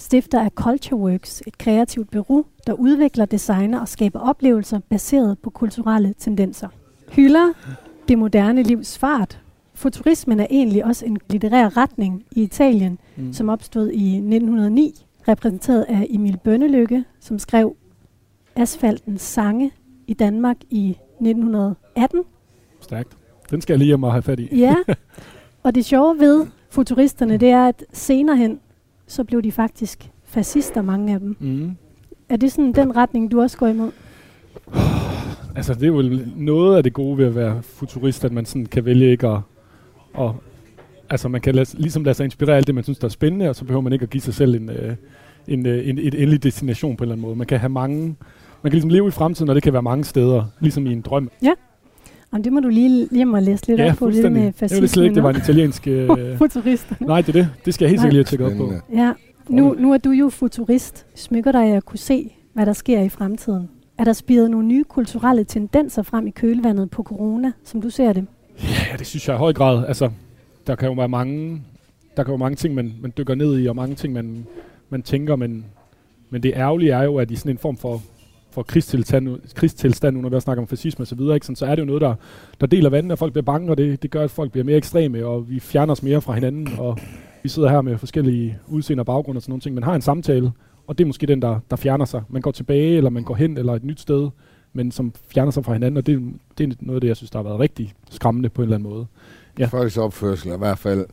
Stifter 0.00 0.40
af 0.40 0.50
CultureWorks, 0.54 1.42
et 1.46 1.58
kreativt 1.58 2.10
bureau, 2.10 2.44
der 2.66 2.72
udvikler, 2.72 3.24
designer 3.24 3.80
og 3.80 3.88
skaber 3.88 4.20
oplevelser 4.20 4.80
baseret 4.88 5.38
på 5.38 5.50
kulturelle 5.50 6.14
tendenser. 6.18 6.68
Hylder 7.12 7.52
det 8.08 8.18
moderne 8.18 8.62
livs 8.62 8.98
fart. 8.98 9.40
Futurismen 9.74 10.40
er 10.40 10.46
egentlig 10.50 10.84
også 10.84 11.06
en 11.06 11.18
litterær 11.30 11.76
retning 11.76 12.24
i 12.30 12.42
Italien, 12.42 12.98
mm. 13.16 13.32
som 13.32 13.48
opstod 13.48 13.90
i 13.90 14.14
1909, 14.14 15.06
repræsenteret 15.28 15.86
af 15.88 16.06
Emil 16.10 16.38
Bønnelykke, 16.44 17.04
som 17.20 17.38
skrev 17.38 17.76
Asfaltens 18.56 19.22
sange 19.22 19.70
i 20.06 20.14
Danmark 20.14 20.56
i 20.70 20.90
1918. 20.90 22.22
Stærkt. 22.80 23.16
Den 23.50 23.60
skal 23.60 23.74
jeg 23.74 23.78
lige 23.78 23.86
hjem 23.86 24.02
og 24.02 24.12
have 24.12 24.22
fat 24.22 24.40
i. 24.40 24.56
Ja, 24.56 24.74
og 25.64 25.74
det 25.74 25.84
sjove 25.84 26.18
ved 26.18 26.46
futuristerne, 26.70 27.36
det 27.36 27.50
er, 27.50 27.68
at 27.68 27.84
senere 27.92 28.36
hen, 28.36 28.60
så 29.10 29.24
blev 29.24 29.42
de 29.42 29.52
faktisk 29.52 30.10
fascister, 30.24 30.82
mange 30.82 31.14
af 31.14 31.20
dem. 31.20 31.36
Mm. 31.40 31.76
Er 32.28 32.36
det 32.36 32.52
sådan 32.52 32.72
den 32.72 32.96
retning, 32.96 33.30
du 33.30 33.40
også 33.40 33.58
går 33.58 33.66
imod? 33.66 33.90
Altså, 35.56 35.74
det 35.74 35.82
er 35.82 35.86
jo 35.86 36.02
noget 36.36 36.76
af 36.76 36.82
det 36.82 36.92
gode 36.92 37.18
ved 37.18 37.26
at 37.26 37.34
være 37.34 37.62
futurist, 37.62 38.24
at 38.24 38.32
man 38.32 38.44
sådan 38.44 38.66
kan 38.66 38.84
vælge 38.84 39.10
ikke 39.10 39.28
at, 39.28 39.38
at 40.18 40.30
altså 41.10 41.28
man 41.28 41.40
kan 41.40 41.54
lade, 41.54 41.78
ligesom 41.78 42.04
lade 42.04 42.14
sig 42.14 42.24
inspirere 42.24 42.56
alt 42.56 42.66
det, 42.66 42.74
man 42.74 42.84
synes, 42.84 42.98
der 42.98 43.04
er 43.04 43.10
spændende, 43.10 43.48
og 43.48 43.56
så 43.56 43.64
behøver 43.64 43.82
man 43.82 43.92
ikke 43.92 44.02
at 44.02 44.10
give 44.10 44.20
sig 44.20 44.34
selv 44.34 44.54
en, 44.54 44.70
øh, 44.70 44.96
en, 45.48 45.66
øh, 45.66 45.88
en, 45.88 45.98
et 45.98 46.14
endelig 46.14 46.42
destination 46.42 46.96
på 46.96 47.04
en 47.04 47.06
eller 47.06 47.14
anden 47.14 47.26
måde. 47.26 47.36
Man 47.36 47.46
kan 47.46 47.58
have 47.58 47.70
mange, 47.70 48.00
man 48.62 48.70
kan 48.70 48.72
ligesom 48.72 48.90
leve 48.90 49.08
i 49.08 49.10
fremtiden, 49.10 49.48
og 49.48 49.54
det 49.54 49.62
kan 49.62 49.72
være 49.72 49.82
mange 49.82 50.04
steder, 50.04 50.44
ligesom 50.60 50.86
i 50.86 50.92
en 50.92 51.00
drøm. 51.00 51.30
Jamen, 52.32 52.44
det 52.44 52.52
må 52.52 52.60
du 52.60 52.68
lige 52.68 53.08
hjem 53.12 53.34
og 53.34 53.42
læse 53.42 53.66
lidt 53.66 53.80
ja, 53.80 53.90
op 53.90 53.96
på, 53.96 54.10
det 54.10 54.14
med 54.14 54.22
fuldstændig. 54.22 54.44
Jeg 54.44 54.54
fascisme. 54.54 54.80
vidste 54.80 54.94
slet 54.94 55.04
ikke, 55.04 55.14
det 55.14 55.22
var 55.22 55.30
en 55.30 55.36
italiensk... 55.36 55.86
Øh, 55.86 56.08
Futurist. 56.38 57.00
nej, 57.00 57.20
det 57.20 57.28
er 57.28 57.32
det. 57.32 57.48
Det 57.64 57.74
skal 57.74 57.84
jeg 57.84 57.90
helt 57.90 58.00
sikkert 58.00 58.12
lige 58.12 58.40
have 58.40 58.52
tjekket 58.52 58.62
op 58.62 58.80
på. 58.80 58.94
Ja, 58.96 59.12
nu, 59.48 59.74
nu 59.78 59.92
er 59.92 59.98
du 59.98 60.10
jo 60.10 60.28
futurist. 60.28 61.06
Smykker 61.14 61.52
dig 61.52 61.64
at 61.64 61.84
kunne 61.84 61.98
se, 61.98 62.32
hvad 62.52 62.66
der 62.66 62.72
sker 62.72 63.00
i 63.00 63.08
fremtiden. 63.08 63.70
Er 63.98 64.04
der 64.04 64.12
spiret 64.12 64.50
nogle 64.50 64.66
nye 64.66 64.84
kulturelle 64.84 65.44
tendenser 65.44 66.02
frem 66.02 66.26
i 66.26 66.30
kølvandet 66.30 66.90
på 66.90 67.02
corona, 67.02 67.52
som 67.64 67.82
du 67.82 67.90
ser 67.90 68.12
det? 68.12 68.26
Ja, 68.62 68.96
det 68.98 69.06
synes 69.06 69.28
jeg 69.28 69.34
i 69.34 69.38
høj 69.38 69.52
grad. 69.52 69.86
Altså, 69.86 70.10
der 70.66 70.74
kan 70.74 70.88
jo 70.88 70.94
være 70.94 71.08
mange, 71.08 71.62
der 72.16 72.24
kan 72.24 72.32
jo 72.32 72.36
mange 72.36 72.56
ting, 72.56 72.74
man, 72.74 72.94
man 73.00 73.12
dykker 73.18 73.34
ned 73.34 73.58
i, 73.58 73.66
og 73.66 73.76
mange 73.76 73.94
ting, 73.94 74.12
man, 74.12 74.46
man 74.90 75.02
tænker, 75.02 75.36
men, 75.36 75.64
men 76.30 76.42
det 76.42 76.52
ærgerlige 76.56 76.92
er 76.92 77.02
jo, 77.02 77.16
at 77.16 77.30
i 77.30 77.36
sådan 77.36 77.52
en 77.52 77.58
form 77.58 77.76
for, 77.76 78.02
for 78.50 78.62
krigstilstand, 78.62 79.54
krigstilstand, 79.54 80.16
når 80.16 80.28
vi 80.28 80.40
snakker 80.40 80.62
om 80.62 80.68
fascisme 80.68 81.02
og 81.02 81.06
så 81.06 81.14
videre, 81.14 81.34
ikke, 81.34 81.46
sådan, 81.46 81.56
så 81.56 81.66
er 81.66 81.74
det 81.74 81.82
jo 81.82 81.86
noget, 81.86 82.00
der, 82.00 82.14
der 82.60 82.66
deler 82.66 82.90
vandet, 82.90 83.12
og 83.12 83.18
folk 83.18 83.32
bliver 83.32 83.44
bange, 83.44 83.70
og 83.70 83.78
det, 83.78 84.02
det 84.02 84.10
gør, 84.10 84.24
at 84.24 84.30
folk 84.30 84.52
bliver 84.52 84.64
mere 84.64 84.76
ekstreme, 84.76 85.26
og 85.26 85.50
vi 85.50 85.60
fjerner 85.60 85.92
os 85.92 86.02
mere 86.02 86.20
fra 86.20 86.32
hinanden, 86.32 86.68
og 86.78 86.98
vi 87.42 87.48
sidder 87.48 87.68
her 87.68 87.80
med 87.80 87.98
forskellige 87.98 88.58
udseende 88.68 89.00
og 89.00 89.06
baggrunde 89.06 89.38
og 89.38 89.42
sådan 89.42 89.50
nogle 89.50 89.60
ting, 89.60 89.74
men 89.74 89.84
har 89.84 89.94
en 89.94 90.02
samtale, 90.02 90.52
og 90.86 90.98
det 90.98 91.04
er 91.04 91.06
måske 91.06 91.26
den, 91.26 91.42
der, 91.42 91.60
der 91.70 91.76
fjerner 91.76 92.04
sig. 92.04 92.22
Man 92.28 92.42
går 92.42 92.50
tilbage, 92.50 92.96
eller 92.96 93.10
man 93.10 93.24
går 93.24 93.34
hen, 93.34 93.58
eller 93.58 93.74
et 93.74 93.84
nyt 93.84 94.00
sted, 94.00 94.30
men 94.72 94.92
som 94.92 95.12
fjerner 95.34 95.50
sig 95.50 95.64
fra 95.64 95.72
hinanden, 95.72 95.96
og 95.96 96.06
det, 96.06 96.34
det 96.58 96.64
er 96.64 96.74
noget 96.80 96.96
af 96.96 97.00
det, 97.00 97.08
jeg 97.08 97.16
synes, 97.16 97.30
der 97.30 97.38
har 97.38 97.44
været 97.44 97.60
rigtig 97.60 97.94
skræmmende 98.10 98.48
på 98.48 98.62
en 98.62 98.66
eller 98.66 98.76
anden 98.76 98.90
måde. 98.90 99.06
Ja. 99.58 99.66
Folks 99.66 99.96
opførsel 99.96 100.50
er 100.50 100.54
i 100.54 100.58
hvert 100.58 100.78
fald, 100.78 101.06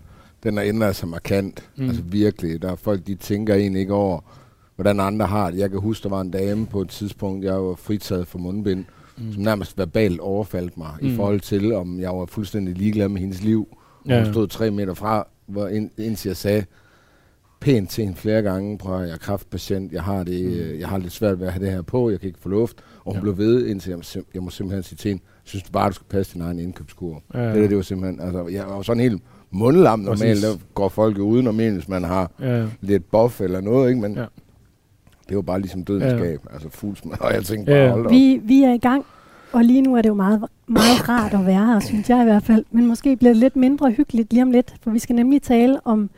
den 0.44 0.58
har 0.58 0.64
ændret 0.64 0.96
sig 0.96 1.10
markant. 1.10 1.70
Mm. 1.76 1.88
Altså 1.88 2.02
virkelig. 2.02 2.62
Der 2.62 2.72
er 2.72 2.76
folk, 2.76 3.08
de 3.08 3.16
tænker 3.16 3.56
egentlig 3.56 3.80
ikke 3.80 3.94
over, 3.94 4.20
hvordan 4.78 5.00
andre 5.00 5.26
har 5.26 5.52
det. 5.52 5.58
Jeg 5.60 5.70
kan 5.70 5.80
huske, 5.80 6.04
der 6.04 6.10
var 6.10 6.22
en 6.22 6.32
dame 6.32 6.66
på 6.66 6.82
et 6.82 6.90
tidspunkt, 6.90 7.46
jeg 7.46 7.54
var 7.64 7.76
fritaget 7.76 8.28
for 8.28 8.40
mundbind, 8.40 8.86
mm. 9.18 9.34
som 9.34 9.44
nærmest 9.44 9.78
verbalt 9.78 10.20
overfaldt 10.20 10.78
mig, 10.78 10.92
mm. 11.02 11.08
I 11.08 11.16
forhold 11.16 11.40
til, 11.40 11.74
om 11.74 12.00
jeg 12.00 12.10
var 12.10 12.26
fuldstændig 12.26 12.76
ligeglad 12.78 13.10
med 13.10 13.22
hendes 13.22 13.44
liv. 13.44 13.78
Ja. 14.08 14.24
hun 14.24 14.34
stod 14.34 14.48
tre 14.48 14.72
meter 14.72 14.94
fra, 14.94 15.28
hvor 15.48 15.68
ind, 15.68 15.90
indtil 15.98 16.30
jeg 16.30 16.38
sagde 16.38 16.66
pænt 17.60 17.90
til 17.90 18.04
hende 18.04 18.18
flere 18.18 18.42
gange, 18.42 18.78
prøv 18.78 19.02
jeg 19.02 19.12
er 19.14 19.18
kraftpatient, 19.18 19.92
jeg 19.92 20.04
har, 20.04 20.24
det, 20.24 20.46
mm. 20.74 20.80
jeg 20.80 20.88
har 20.88 20.98
lidt 20.98 21.14
svært 21.14 21.40
ved 21.40 21.48
at 21.48 21.54
have 21.54 21.66
det 21.66 21.74
her 21.74 21.82
på, 21.82 22.10
jeg 22.10 22.20
kan 22.20 22.28
ikke 22.28 22.40
få 22.40 22.50
luft. 22.50 22.78
Og 23.06 23.12
hun 23.12 23.16
Ja. 23.16 23.22
blev 23.22 23.38
ved, 23.38 23.66
indtil 23.66 23.90
jeg, 23.90 24.00
sim- 24.00 24.32
jeg 24.34 24.44
må 24.44 24.50
simpelthen 24.50 24.84
sige 24.84 24.98
til 24.98 25.10
hende, 25.10 25.24
synes 25.44 25.64
du 25.64 25.72
bare, 25.72 25.90
du 25.90 25.94
skal 25.94 26.06
passe 26.10 26.34
din 26.34 26.42
egen 26.42 26.60
indkøbskur. 26.60 27.22
Ja. 27.34 27.40
Ja. 27.40 27.48
Det, 27.48 27.56
der, 27.62 27.68
det 27.68 27.78
var 27.78 27.84
simpelthen, 27.84 28.22
altså, 28.22 28.48
jeg 28.48 28.66
var 28.68 28.82
sådan 28.82 29.04
helt 29.04 29.22
mundlam 29.52 30.00
normalt, 30.00 30.42
der 30.42 30.56
går 30.74 30.90
folk 30.90 31.18
jo 31.18 31.24
uden 31.24 31.44
normalt, 31.44 31.74
hvis 31.74 31.88
man 31.88 32.04
har 32.04 32.32
Ja, 32.40 32.66
lidt 32.82 33.12
buff 33.12 33.42
eller 33.42 33.62
noget, 33.62 33.90
ikke? 33.90 34.02
Men 34.02 34.16
Ja. 34.16 34.26
Ja. 35.28 35.30
det 35.30 35.36
var 35.36 35.42
bare 35.42 35.62
ligesom 35.62 35.84
dødens 35.84 36.04
Ja. 36.06 36.18
skab, 36.18 36.40
altså 36.54 36.70
fuld 36.70 36.96
smag. 36.96 37.22
Og 37.26 37.34
jeg 37.34 37.44
tænkte 37.44 37.72
Ja. 37.74 37.84
bare, 37.84 37.92
hold 37.92 38.04
da 38.04 38.08
op. 38.08 38.12
Vi, 38.12 38.42
vi 38.44 38.64
er 38.64 38.74
i 38.74 38.78
gang, 38.78 39.06
og 39.54 39.64
lige 39.64 39.82
nu 39.82 39.96
er 39.96 40.02
det 40.02 40.10
jo 40.10 40.14
meget, 40.14 40.44
meget 40.68 41.10
rart 41.10 41.34
at 41.34 41.46
være 41.46 41.66
her, 41.66 41.80
synes 41.80 42.10
jeg 42.10 42.22
i 42.22 42.24
hvert 42.24 42.44
fald. 42.44 42.66
Men 42.72 42.86
måske 42.88 43.16
bliver 43.16 43.30
det 43.34 43.38
lidt 43.40 43.56
mindre 43.56 43.92
hyggeligt 43.92 44.34
lige 44.34 44.44
om 44.44 44.52
lidt, 44.52 44.74
for 44.82 44.92
vi 44.92 45.00
skal 45.00 45.16
nemlig 45.16 45.42
tale 45.42 45.80
om 45.88 46.10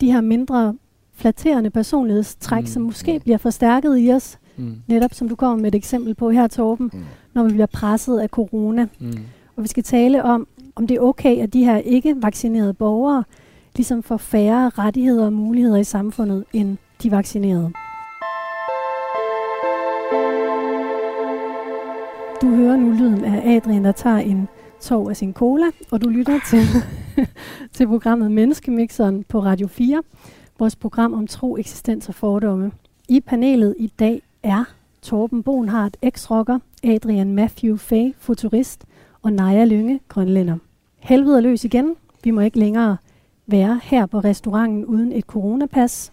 de 0.00 0.12
her 0.12 0.20
mindre 0.20 0.74
flatterende 1.14 1.70
personlighedstræk, 1.70 2.60
Mm. 2.60 2.62
mm. 2.62 2.66
som 2.66 2.82
måske 2.82 3.20
bliver 3.20 3.38
forstærket 3.38 3.98
i 3.98 4.10
os, 4.12 4.38
mm, 4.56 4.74
netop 4.86 5.14
som 5.14 5.28
du 5.28 5.34
kommer 5.36 5.56
med 5.56 5.68
et 5.68 5.74
eksempel 5.74 6.14
på 6.14 6.30
her, 6.30 6.46
Torben, 6.46 6.90
Mm. 6.92 7.00
når 7.34 7.44
vi 7.44 7.50
bliver 7.52 7.66
presset 7.66 8.18
af 8.18 8.28
corona. 8.28 8.86
mm. 9.00 9.12
Og 9.56 9.62
vi 9.62 9.68
skal 9.68 9.82
tale 9.82 10.22
om, 10.24 10.46
om 10.76 10.86
det 10.86 10.96
er 10.96 11.00
okay, 11.00 11.36
at 11.38 11.52
de 11.52 11.64
her 11.64 11.76
ikke-vaccinerede 11.76 12.74
borgere 12.74 13.24
ligesom 13.76 14.02
får 14.02 14.16
færre 14.16 14.68
rettigheder 14.68 15.26
og 15.26 15.32
muligheder 15.32 15.76
i 15.76 15.84
samfundet 15.84 16.44
end 16.52 16.76
de 17.02 17.10
vaccinerede. 17.10 17.70
Du 22.42 22.46
hører 22.46 22.76
nu 22.76 22.90
lyden 22.90 23.24
af 23.24 23.56
Adrian, 23.56 23.84
der 23.84 23.92
tager 23.92 24.16
en 24.16 24.48
tår 24.80 25.10
af 25.10 25.16
sin 25.16 25.32
cola, 25.32 25.66
og 25.90 26.04
du 26.04 26.08
lytter 26.08 26.40
til, 26.50 26.60
til 27.76 27.86
programmet 27.86 28.30
Menneskemixeren 28.30 29.24
på 29.28 29.40
Radio 29.40 29.66
4, 29.66 30.02
vores 30.58 30.76
program 30.76 31.14
om 31.14 31.26
tro, 31.26 31.56
eksistens 31.56 32.08
og 32.08 32.14
fordomme. 32.14 32.72
I 33.08 33.20
panelet 33.20 33.74
i 33.78 33.86
dag 33.98 34.22
er 34.42 34.64
Torben 35.02 35.42
Bonhardt, 35.42 35.96
eks-rocker, 36.02 36.58
Adrian 36.84 37.34
Matthew 37.34 37.76
Fay, 37.76 38.14
futurist, 38.18 38.84
og 39.22 39.32
Naja 39.32 39.64
Lynge, 39.64 40.00
grønlænder. 40.08 40.56
Helvede 40.98 41.36
er 41.36 41.40
løs 41.40 41.64
igen. 41.64 41.94
Vi 42.24 42.30
må 42.30 42.40
ikke 42.40 42.58
længere 42.58 42.96
være 43.46 43.80
her 43.82 44.06
på 44.06 44.18
restauranten 44.18 44.84
uden 44.84 45.12
et 45.12 45.24
coronapas. 45.24 46.12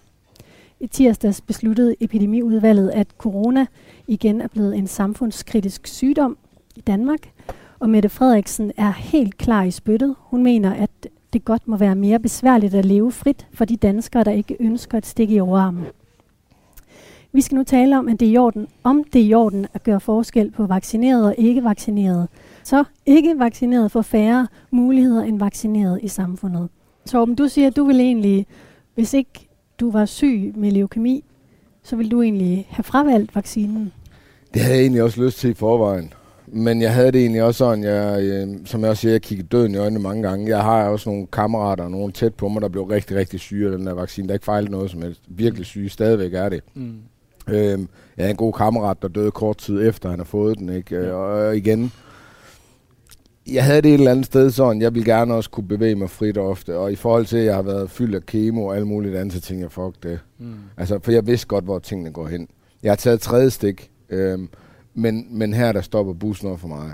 I 0.83 0.87
tirsdags 0.87 1.41
besluttede 1.41 1.95
epidemiudvalget, 1.99 2.89
at 2.89 3.07
corona 3.17 3.65
igen 4.07 4.41
er 4.41 4.47
blevet 4.47 4.77
en 4.77 4.87
samfundskritisk 4.87 5.87
sygdom 5.87 6.37
i 6.75 6.81
Danmark. 6.81 7.19
Og 7.79 7.89
Mette 7.89 8.09
Frederiksen 8.09 8.71
er 8.77 8.91
helt 8.91 9.37
klar 9.37 9.63
i 9.63 9.71
spyttet. 9.71 10.15
Hun 10.19 10.43
mener, 10.43 10.73
at 10.73 10.89
det 11.33 11.45
godt 11.45 11.67
må 11.67 11.77
være 11.77 11.95
mere 11.95 12.19
besværligt 12.19 12.75
at 12.75 12.85
leve 12.85 13.11
frit 13.11 13.47
for 13.53 13.65
de 13.65 13.77
danskere, 13.77 14.23
der 14.23 14.31
ikke 14.31 14.57
ønsker 14.59 14.97
et 14.97 15.05
stik 15.05 15.31
i 15.31 15.39
overarmen. 15.39 15.85
Vi 17.31 17.41
skal 17.41 17.55
nu 17.55 17.63
tale 17.63 17.97
om, 17.97 18.07
at 18.07 18.19
det 18.19 18.27
er 18.27 18.31
i 18.31 18.37
orden, 18.37 18.67
om 18.83 19.03
det 19.03 19.21
er 19.21 19.25
i 19.25 19.33
orden 19.33 19.67
at 19.73 19.83
gøre 19.83 19.99
forskel 19.99 20.51
på 20.51 20.65
vaccinerede 20.65 21.27
og 21.27 21.35
ikke 21.37 21.63
vaccinerede. 21.63 22.27
Så 22.63 22.83
ikke 23.05 23.39
vaccinerede 23.39 23.89
får 23.89 24.01
færre 24.01 24.47
muligheder 24.71 25.23
end 25.23 25.39
vaccinerede 25.39 26.01
i 26.01 26.07
samfundet. 26.07 26.69
Torben, 27.05 27.35
du 27.35 27.47
siger, 27.47 27.67
at 27.67 27.75
du 27.75 27.83
vil 27.83 27.99
egentlig, 27.99 28.45
hvis 28.95 29.13
ikke 29.13 29.49
du 29.83 29.91
var 29.91 30.05
syg 30.05 30.53
med 30.55 30.71
leukemi, 30.71 31.23
så 31.83 31.95
vil 31.95 32.11
du 32.11 32.21
egentlig 32.21 32.67
have 32.69 32.83
fravalgt 32.83 33.35
vaccinen. 33.35 33.93
Det 34.53 34.61
havde 34.61 34.75
jeg 34.75 34.81
egentlig 34.81 35.03
også 35.03 35.23
lyst 35.23 35.39
til 35.39 35.49
i 35.49 35.53
forvejen. 35.53 36.13
Men 36.47 36.81
jeg 36.81 36.93
havde 36.93 37.11
det 37.11 37.21
egentlig 37.21 37.43
også 37.43 37.57
sådan, 37.57 37.83
jeg, 37.83 38.23
øh, 38.23 38.47
som 38.65 38.81
jeg 38.81 38.89
også 38.89 39.01
siger, 39.01 39.11
jeg 39.11 39.21
kiggede 39.21 39.47
døden 39.47 39.73
i 39.73 39.77
øjnene 39.77 39.99
mange 39.99 40.23
gange. 40.23 40.47
Jeg 40.47 40.63
har 40.63 40.89
også 40.89 41.09
nogle 41.09 41.27
kammerater, 41.27 41.89
nogle 41.89 42.11
tæt 42.11 42.33
på 42.33 42.47
mig, 42.47 42.61
der 42.61 42.67
blev 42.67 42.83
rigtig, 42.83 43.17
rigtig 43.17 43.39
syge 43.39 43.65
af 43.71 43.77
den 43.77 43.87
der 43.87 43.93
vaccine. 43.93 44.27
Der 44.27 44.31
er 44.31 44.35
ikke 44.35 44.45
fejlet 44.45 44.71
noget 44.71 44.91
som 44.91 45.01
helst. 45.01 45.21
Virkelig 45.27 45.65
syge, 45.65 45.89
stadigvæk 45.89 46.33
er 46.33 46.49
det. 46.49 46.61
Mm. 46.73 46.93
Øhm, 47.47 47.87
jeg 48.17 48.25
er 48.25 48.29
en 48.29 48.35
god 48.35 48.53
kammerat, 48.53 49.01
der 49.01 49.07
døde 49.07 49.31
kort 49.31 49.57
tid 49.57 49.87
efter, 49.87 50.09
han 50.09 50.19
har 50.19 50.25
fået 50.25 50.57
den. 50.59 50.69
Ikke? 50.69 50.95
Ja. 50.95 51.07
Ja. 51.07 51.13
Og 51.13 51.57
igen, 51.57 51.91
jeg 53.51 53.63
havde 53.65 53.81
det 53.81 53.89
et 53.89 53.93
eller 53.93 54.11
andet 54.11 54.25
sted 54.25 54.51
sådan, 54.51 54.81
jeg 54.81 54.95
vil 54.95 55.05
gerne 55.05 55.33
også 55.33 55.49
kunne 55.49 55.67
bevæge 55.67 55.95
mig 55.95 56.09
frit 56.09 56.37
ofte. 56.37 56.77
Og 56.77 56.91
i 56.91 56.95
forhold 56.95 57.25
til, 57.25 57.37
at 57.37 57.45
jeg 57.45 57.55
har 57.55 57.61
været 57.61 57.89
fyldt 57.89 58.15
af 58.15 58.25
kemo 58.25 58.65
og 58.65 58.75
alt 58.75 58.87
muligt 58.87 59.15
andet, 59.15 59.33
så 59.33 59.41
tænkte 59.41 59.63
jeg, 59.63 59.71
fuck 59.71 60.03
det. 60.03 60.19
Mm. 60.39 60.53
Altså, 60.77 60.99
for 61.03 61.11
jeg 61.11 61.27
vidste 61.27 61.47
godt, 61.47 61.63
hvor 61.63 61.79
tingene 61.79 62.11
går 62.11 62.27
hen. 62.27 62.47
Jeg 62.83 62.91
har 62.91 62.95
taget 62.95 63.21
tredje 63.21 63.49
stik, 63.49 63.89
øhm, 64.09 64.49
men, 64.93 65.27
men 65.31 65.53
her 65.53 65.71
der 65.71 65.81
stopper 65.81 66.13
bussen 66.13 66.47
over 66.47 66.57
for 66.57 66.67
mig. 66.67 66.91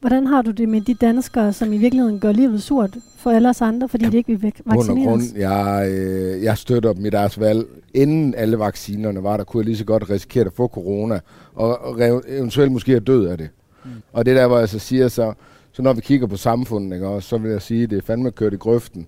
Hvordan 0.00 0.26
har 0.26 0.42
du 0.42 0.50
det 0.50 0.68
med 0.68 0.80
de 0.80 0.94
danskere, 0.94 1.52
som 1.52 1.72
i 1.72 1.76
virkeligheden 1.78 2.20
gør 2.20 2.32
livet 2.32 2.62
surt 2.62 2.96
for 3.18 3.30
alle 3.30 3.48
os 3.48 3.60
andre, 3.62 3.88
fordi 3.88 4.04
de 4.04 4.16
ikke 4.16 4.28
vil 4.32 4.42
væk- 4.42 4.64
Grund 4.64 4.76
vaccineres? 4.76 5.32
jeg, 5.36 5.88
øh, 5.90 6.42
jeg 6.42 6.58
støtter 6.58 6.92
dem 6.92 7.06
i 7.06 7.10
deres 7.10 7.40
valg. 7.40 7.66
Inden 7.94 8.34
alle 8.34 8.58
vaccinerne 8.58 9.22
var, 9.22 9.36
der 9.36 9.44
kunne 9.44 9.60
jeg 9.60 9.64
lige 9.66 9.76
så 9.76 9.84
godt 9.84 10.10
risikere 10.10 10.44
at 10.44 10.52
få 10.52 10.68
corona, 10.68 11.20
og, 11.54 11.78
og 11.84 11.94
re- 11.96 12.22
eventuelt 12.32 12.72
måske 12.72 12.90
have 12.92 13.00
død 13.00 13.26
af 13.26 13.38
det. 13.38 13.48
Mm. 13.84 13.90
Og 14.12 14.26
det 14.26 14.36
der, 14.36 14.46
hvor 14.46 14.58
jeg 14.58 14.68
så 14.68 14.78
siger, 14.78 15.08
så, 15.08 15.32
så 15.74 15.82
når 15.82 15.92
vi 15.92 16.00
kigger 16.00 16.26
på 16.26 16.36
samfundet, 16.36 16.96
ikke, 16.96 17.08
også, 17.08 17.28
så 17.28 17.38
vil 17.38 17.50
jeg 17.50 17.62
sige, 17.62 17.82
at 17.82 17.90
det 17.90 17.98
er 17.98 18.02
fandme 18.02 18.30
kørt 18.30 18.52
i 18.52 18.56
grøften. 18.56 19.06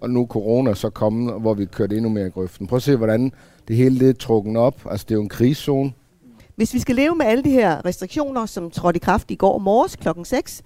Og 0.00 0.10
nu 0.10 0.22
er 0.22 0.26
corona 0.26 0.74
så 0.74 0.90
kommet, 0.90 1.40
hvor 1.40 1.54
vi 1.54 1.64
kørt 1.64 1.92
endnu 1.92 2.08
mere 2.08 2.26
i 2.26 2.30
grøften. 2.30 2.66
Prøv 2.66 2.76
at 2.76 2.82
se, 2.82 2.96
hvordan 2.96 3.32
det 3.68 3.76
hele 3.76 4.00
det 4.00 4.08
er 4.08 4.12
trukken 4.12 4.56
op. 4.56 4.80
Altså, 4.90 5.06
det 5.08 5.14
er 5.14 5.16
jo 5.16 5.22
en 5.22 5.28
krigszone. 5.28 5.92
Hvis 6.56 6.74
vi 6.74 6.78
skal 6.78 6.94
leve 6.94 7.14
med 7.14 7.26
alle 7.26 7.44
de 7.44 7.50
her 7.50 7.84
restriktioner, 7.84 8.46
som 8.46 8.70
trådte 8.70 8.96
i 8.96 9.00
kraft 9.00 9.30
i 9.30 9.34
går 9.34 9.58
morges 9.58 9.96
klokken 9.96 10.24
6, 10.24 10.62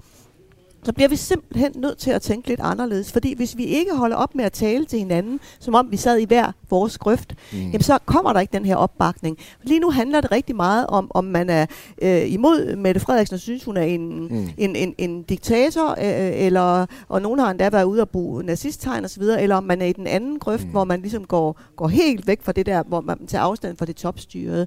så 0.85 0.93
bliver 0.93 1.09
vi 1.09 1.17
simpelthen 1.17 1.73
nødt 1.77 1.99
til 1.99 2.11
at 2.11 2.23
tænke 2.23 2.49
lidt 2.49 2.61
anderledes. 2.61 3.13
Fordi 3.13 3.35
hvis 3.35 3.57
vi 3.57 3.65
ikke 3.65 3.95
holder 3.95 4.17
op 4.17 4.35
med 4.35 4.45
at 4.45 4.53
tale 4.53 4.85
til 4.85 4.99
hinanden, 4.99 5.41
som 5.61 5.75
om 5.75 5.91
vi 5.91 5.97
sad 5.97 6.19
i 6.19 6.25
hver 6.25 6.53
vores 6.71 6.99
grøft, 6.99 7.35
mm. 7.53 7.59
jamen 7.59 7.83
så 7.83 7.99
kommer 8.05 8.33
der 8.33 8.41
ikke 8.41 8.53
den 8.53 8.65
her 8.65 8.77
opbakning. 8.77 9.39
Lige 9.63 9.81
nu 9.81 9.91
handler 9.91 10.21
det 10.21 10.33
rigtig 10.33 10.57
meget 10.57 10.87
om, 10.87 11.11
om 11.15 11.25
man 11.25 11.51
er 11.51 11.67
øh, 12.03 12.33
imod 12.33 12.77
Mette 12.77 13.01
Frederiksen 13.01 13.35
og 13.35 13.41
synes, 13.41 13.65
hun 13.65 13.77
er 13.77 13.83
en, 13.83 14.29
mm. 14.29 14.49
en, 14.59 14.77
en, 14.77 14.95
en 14.99 15.23
diktator, 15.23 15.91
øh, 15.91 16.47
eller, 16.47 16.87
og 17.09 17.23
nogen 17.23 17.39
har 17.39 17.51
endda 17.51 17.71
været 17.71 17.85
ude 17.85 18.01
og 18.01 18.09
bruge 18.09 18.43
nazisttegn 18.43 19.05
osv., 19.05 19.23
eller 19.23 19.57
om 19.57 19.65
man 19.65 19.83
er 19.83 19.87
i 19.87 19.93
den 19.93 20.07
anden 20.07 20.39
grøft, 20.39 20.65
mm. 20.65 20.71
hvor 20.71 20.85
man 20.85 21.01
ligesom 21.01 21.25
går, 21.25 21.61
går 21.77 21.89
helt 21.89 22.27
væk 22.27 22.43
fra 22.43 22.53
det 22.53 22.67
der, 22.67 22.83
hvor 22.83 23.01
man 23.01 23.27
tager 23.27 23.43
afstand 23.43 23.77
fra 23.77 23.87
det 23.87 23.97
topstyrede. 23.97 24.67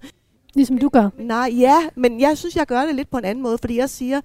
Ligesom 0.53 0.77
du 0.77 0.89
gør. 0.89 1.09
Nej, 1.19 1.50
ja, 1.59 1.77
men 1.95 2.21
jeg 2.21 2.38
synes, 2.38 2.55
jeg 2.55 2.65
gør 2.65 2.86
det 2.86 2.95
lidt 2.95 3.09
på 3.09 3.17
en 3.17 3.25
anden 3.25 3.43
måde, 3.43 3.57
fordi 3.57 3.77
jeg 3.77 3.89
siger, 3.89 4.21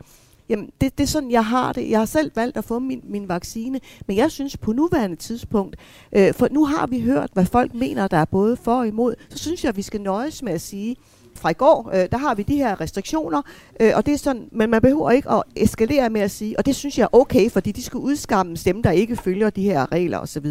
jamen 0.53 0.71
det, 0.81 0.99
det 0.99 1.05
er 1.05 1.09
sådan, 1.09 1.31
jeg 1.31 1.45
har 1.45 1.73
det. 1.73 1.91
Jeg 1.91 1.99
har 1.99 2.07
selv 2.07 2.33
valgt 2.35 2.57
at 2.57 2.65
få 2.65 2.79
min, 2.79 3.01
min 3.05 3.29
vaccine, 3.29 3.81
men 4.07 4.17
jeg 4.17 4.31
synes 4.31 4.57
på 4.57 4.73
nuværende 4.73 5.17
tidspunkt, 5.17 5.77
øh, 6.13 6.35
for 6.35 6.49
nu 6.51 6.65
har 6.65 6.87
vi 6.87 7.01
hørt, 7.01 7.31
hvad 7.33 7.47
folk 7.47 7.75
mener, 7.75 8.09
der 8.09 8.17
er 8.17 8.25
både 8.25 8.57
for 8.57 8.75
og 8.75 8.87
imod, 8.87 9.15
så 9.29 9.39
synes 9.39 9.65
jeg, 9.65 9.69
at 9.69 9.77
vi 9.77 9.83
skal 9.83 10.01
nøjes 10.01 10.43
med 10.43 10.53
at 10.53 10.61
sige, 10.61 10.97
fra 11.35 11.51
i 11.51 11.53
går, 11.53 11.91
øh, 11.95 12.09
der 12.13 12.19
har 12.19 12.35
vi 12.35 12.43
de 12.43 12.57
her 12.57 12.81
restriktioner, 12.81 13.43
øh, 13.81 13.93
og 13.95 14.07
det 14.07 14.15
er 14.15 14.19
sådan, 14.19 14.49
men 14.53 14.71
man 14.71 14.83
behøver 14.83 15.11
ikke 15.11 15.31
at 15.31 15.43
eskalere 15.57 16.11
med 16.11 16.21
at 16.21 16.31
sige, 16.31 16.59
og 16.59 16.67
det 16.67 16.77
synes 16.77 16.99
jeg 16.99 17.05
er 17.05 17.17
okay, 17.17 17.51
fordi 17.51 17.73
de 17.73 17.83
skal 17.83 17.99
udskamme 17.99 18.57
dem, 18.57 18.83
der 18.83 18.91
ikke 18.91 19.17
følger 19.17 19.51
de 19.51 19.63
her 19.63 19.93
regler 19.93 20.19
osv. 20.19 20.47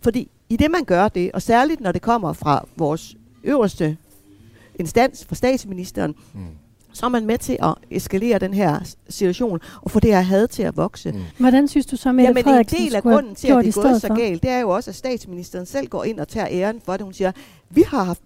Fordi 0.00 0.30
i 0.48 0.56
det, 0.56 0.70
man 0.70 0.84
gør 0.84 1.08
det, 1.08 1.32
og 1.32 1.42
særligt 1.42 1.80
når 1.80 1.92
det 1.92 2.02
kommer 2.02 2.32
fra 2.32 2.66
vores 2.76 3.16
øverste 3.44 3.96
instans, 4.78 5.24
fra 5.24 5.34
statsministeren, 5.34 6.14
mm 6.34 6.40
så 6.92 7.06
er 7.06 7.10
man 7.10 7.26
med 7.26 7.38
til 7.38 7.56
at 7.62 7.74
eskalere 7.90 8.38
den 8.38 8.54
her 8.54 8.80
situation 9.08 9.60
og 9.82 9.90
få 9.90 10.00
det 10.00 10.10
her 10.10 10.20
had 10.20 10.48
til 10.48 10.62
at 10.62 10.76
vokse. 10.76 11.12
Mm. 11.12 11.20
Hvordan 11.38 11.68
synes 11.68 11.86
du 11.86 11.96
så, 11.96 12.12
Mette 12.12 12.40
Jamen, 12.40 12.58
en 12.58 12.64
del 12.64 12.94
af 12.94 13.02
grunden 13.02 13.34
til, 13.34 13.48
at 13.48 13.64
det 13.64 13.76
er 13.76 13.82
gået 13.82 14.00
så 14.00 14.08
galt, 14.08 14.42
det 14.42 14.50
er 14.50 14.58
jo 14.58 14.70
også, 14.70 14.90
at 14.90 14.94
statsministeren 14.94 15.66
selv 15.66 15.88
går 15.88 16.04
ind 16.04 16.20
og 16.20 16.28
tager 16.28 16.48
æren 16.50 16.80
for 16.84 16.92
det. 16.92 17.02
Hun 17.02 17.12
siger, 17.12 17.32
vi 17.70 17.82
har 17.82 18.04
haft 18.04 18.20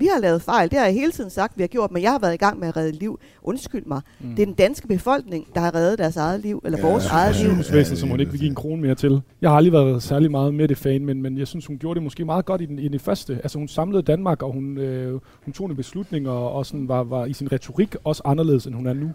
vi 0.00 0.08
har 0.14 0.20
lavet 0.20 0.42
fejl, 0.42 0.70
det 0.70 0.78
har 0.78 0.86
jeg 0.86 0.94
hele 0.94 1.12
tiden 1.12 1.30
sagt, 1.30 1.56
vi 1.56 1.62
har 1.62 1.68
gjort, 1.68 1.90
men 1.90 2.02
jeg 2.02 2.10
har 2.10 2.18
været 2.18 2.34
i 2.34 2.36
gang 2.36 2.60
med 2.60 2.68
at 2.68 2.76
redde 2.76 2.92
liv. 2.92 3.20
Undskyld 3.42 3.86
mig. 3.86 4.00
Mm. 4.20 4.34
Det 4.34 4.42
er 4.42 4.46
den 4.46 4.54
danske 4.54 4.88
befolkning, 4.88 5.46
der 5.54 5.60
har 5.60 5.74
reddet 5.74 5.98
deres 5.98 6.16
eget 6.16 6.40
liv, 6.40 6.62
eller 6.64 6.78
ja, 6.78 6.90
vores 6.90 7.06
eget 7.06 7.36
liv. 7.36 7.44
Sygehusvæsenet, 7.44 7.98
som 7.98 8.08
hun 8.08 8.20
ikke 8.20 8.32
vil 8.32 8.40
give 8.40 8.48
en 8.48 8.54
krone 8.54 8.82
mere 8.82 8.94
til. 8.94 9.22
Jeg 9.40 9.50
har 9.50 9.56
aldrig 9.56 9.72
været 9.72 10.02
særlig 10.02 10.30
meget 10.30 10.54
med 10.54 10.68
det 10.68 10.78
fan, 10.78 11.04
men, 11.04 11.22
men 11.22 11.38
jeg 11.38 11.46
synes, 11.46 11.66
hun 11.66 11.78
gjorde 11.78 11.94
det 11.94 12.02
måske 12.02 12.24
meget 12.24 12.44
godt 12.44 12.60
i 12.60 12.66
den, 12.66 12.78
i 12.78 12.88
den 12.88 13.00
første. 13.00 13.34
Altså 13.42 13.58
hun 13.58 13.68
samlede 13.68 14.02
Danmark, 14.02 14.42
og 14.42 14.52
hun, 14.52 14.78
øh, 14.78 15.20
hun 15.44 15.52
tog 15.52 15.70
en 15.70 15.76
beslutning, 15.76 16.28
og, 16.28 16.52
og 16.52 16.66
sådan 16.66 16.88
var, 16.88 17.02
var 17.02 17.24
i 17.24 17.32
sin 17.32 17.52
retorik 17.52 17.96
også 18.04 18.22
anderledes, 18.24 18.66
end 18.66 18.74
hun 18.74 18.86
er 18.86 18.94
nu. 18.94 19.10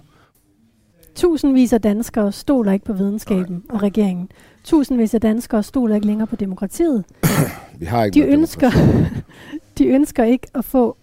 Tusindvis 1.16 1.74
af 1.74 1.82
danskere 1.82 2.32
stoler 2.32 2.72
ikke 2.72 2.86
på 2.86 2.94
videnskaben 2.94 3.64
Nej. 3.68 3.76
og 3.76 3.84
regeringen. 3.84 4.30
Tusindvis 4.64 5.14
af 5.14 5.22
danskere 5.22 5.64
stoler 5.64 5.96
ikke 5.96 6.08
længere 6.08 6.28
på 6.28 6.36
demokratiet. 6.36 7.04
Vi 7.80 7.86
har 7.86 8.04
ikke 8.04 8.14
de 8.14 8.26
ønsker, 8.26 8.72
de 9.78 9.86
ønsker 9.88 10.24
ikke 10.24 10.48
at 10.56 10.66
få 10.66 10.98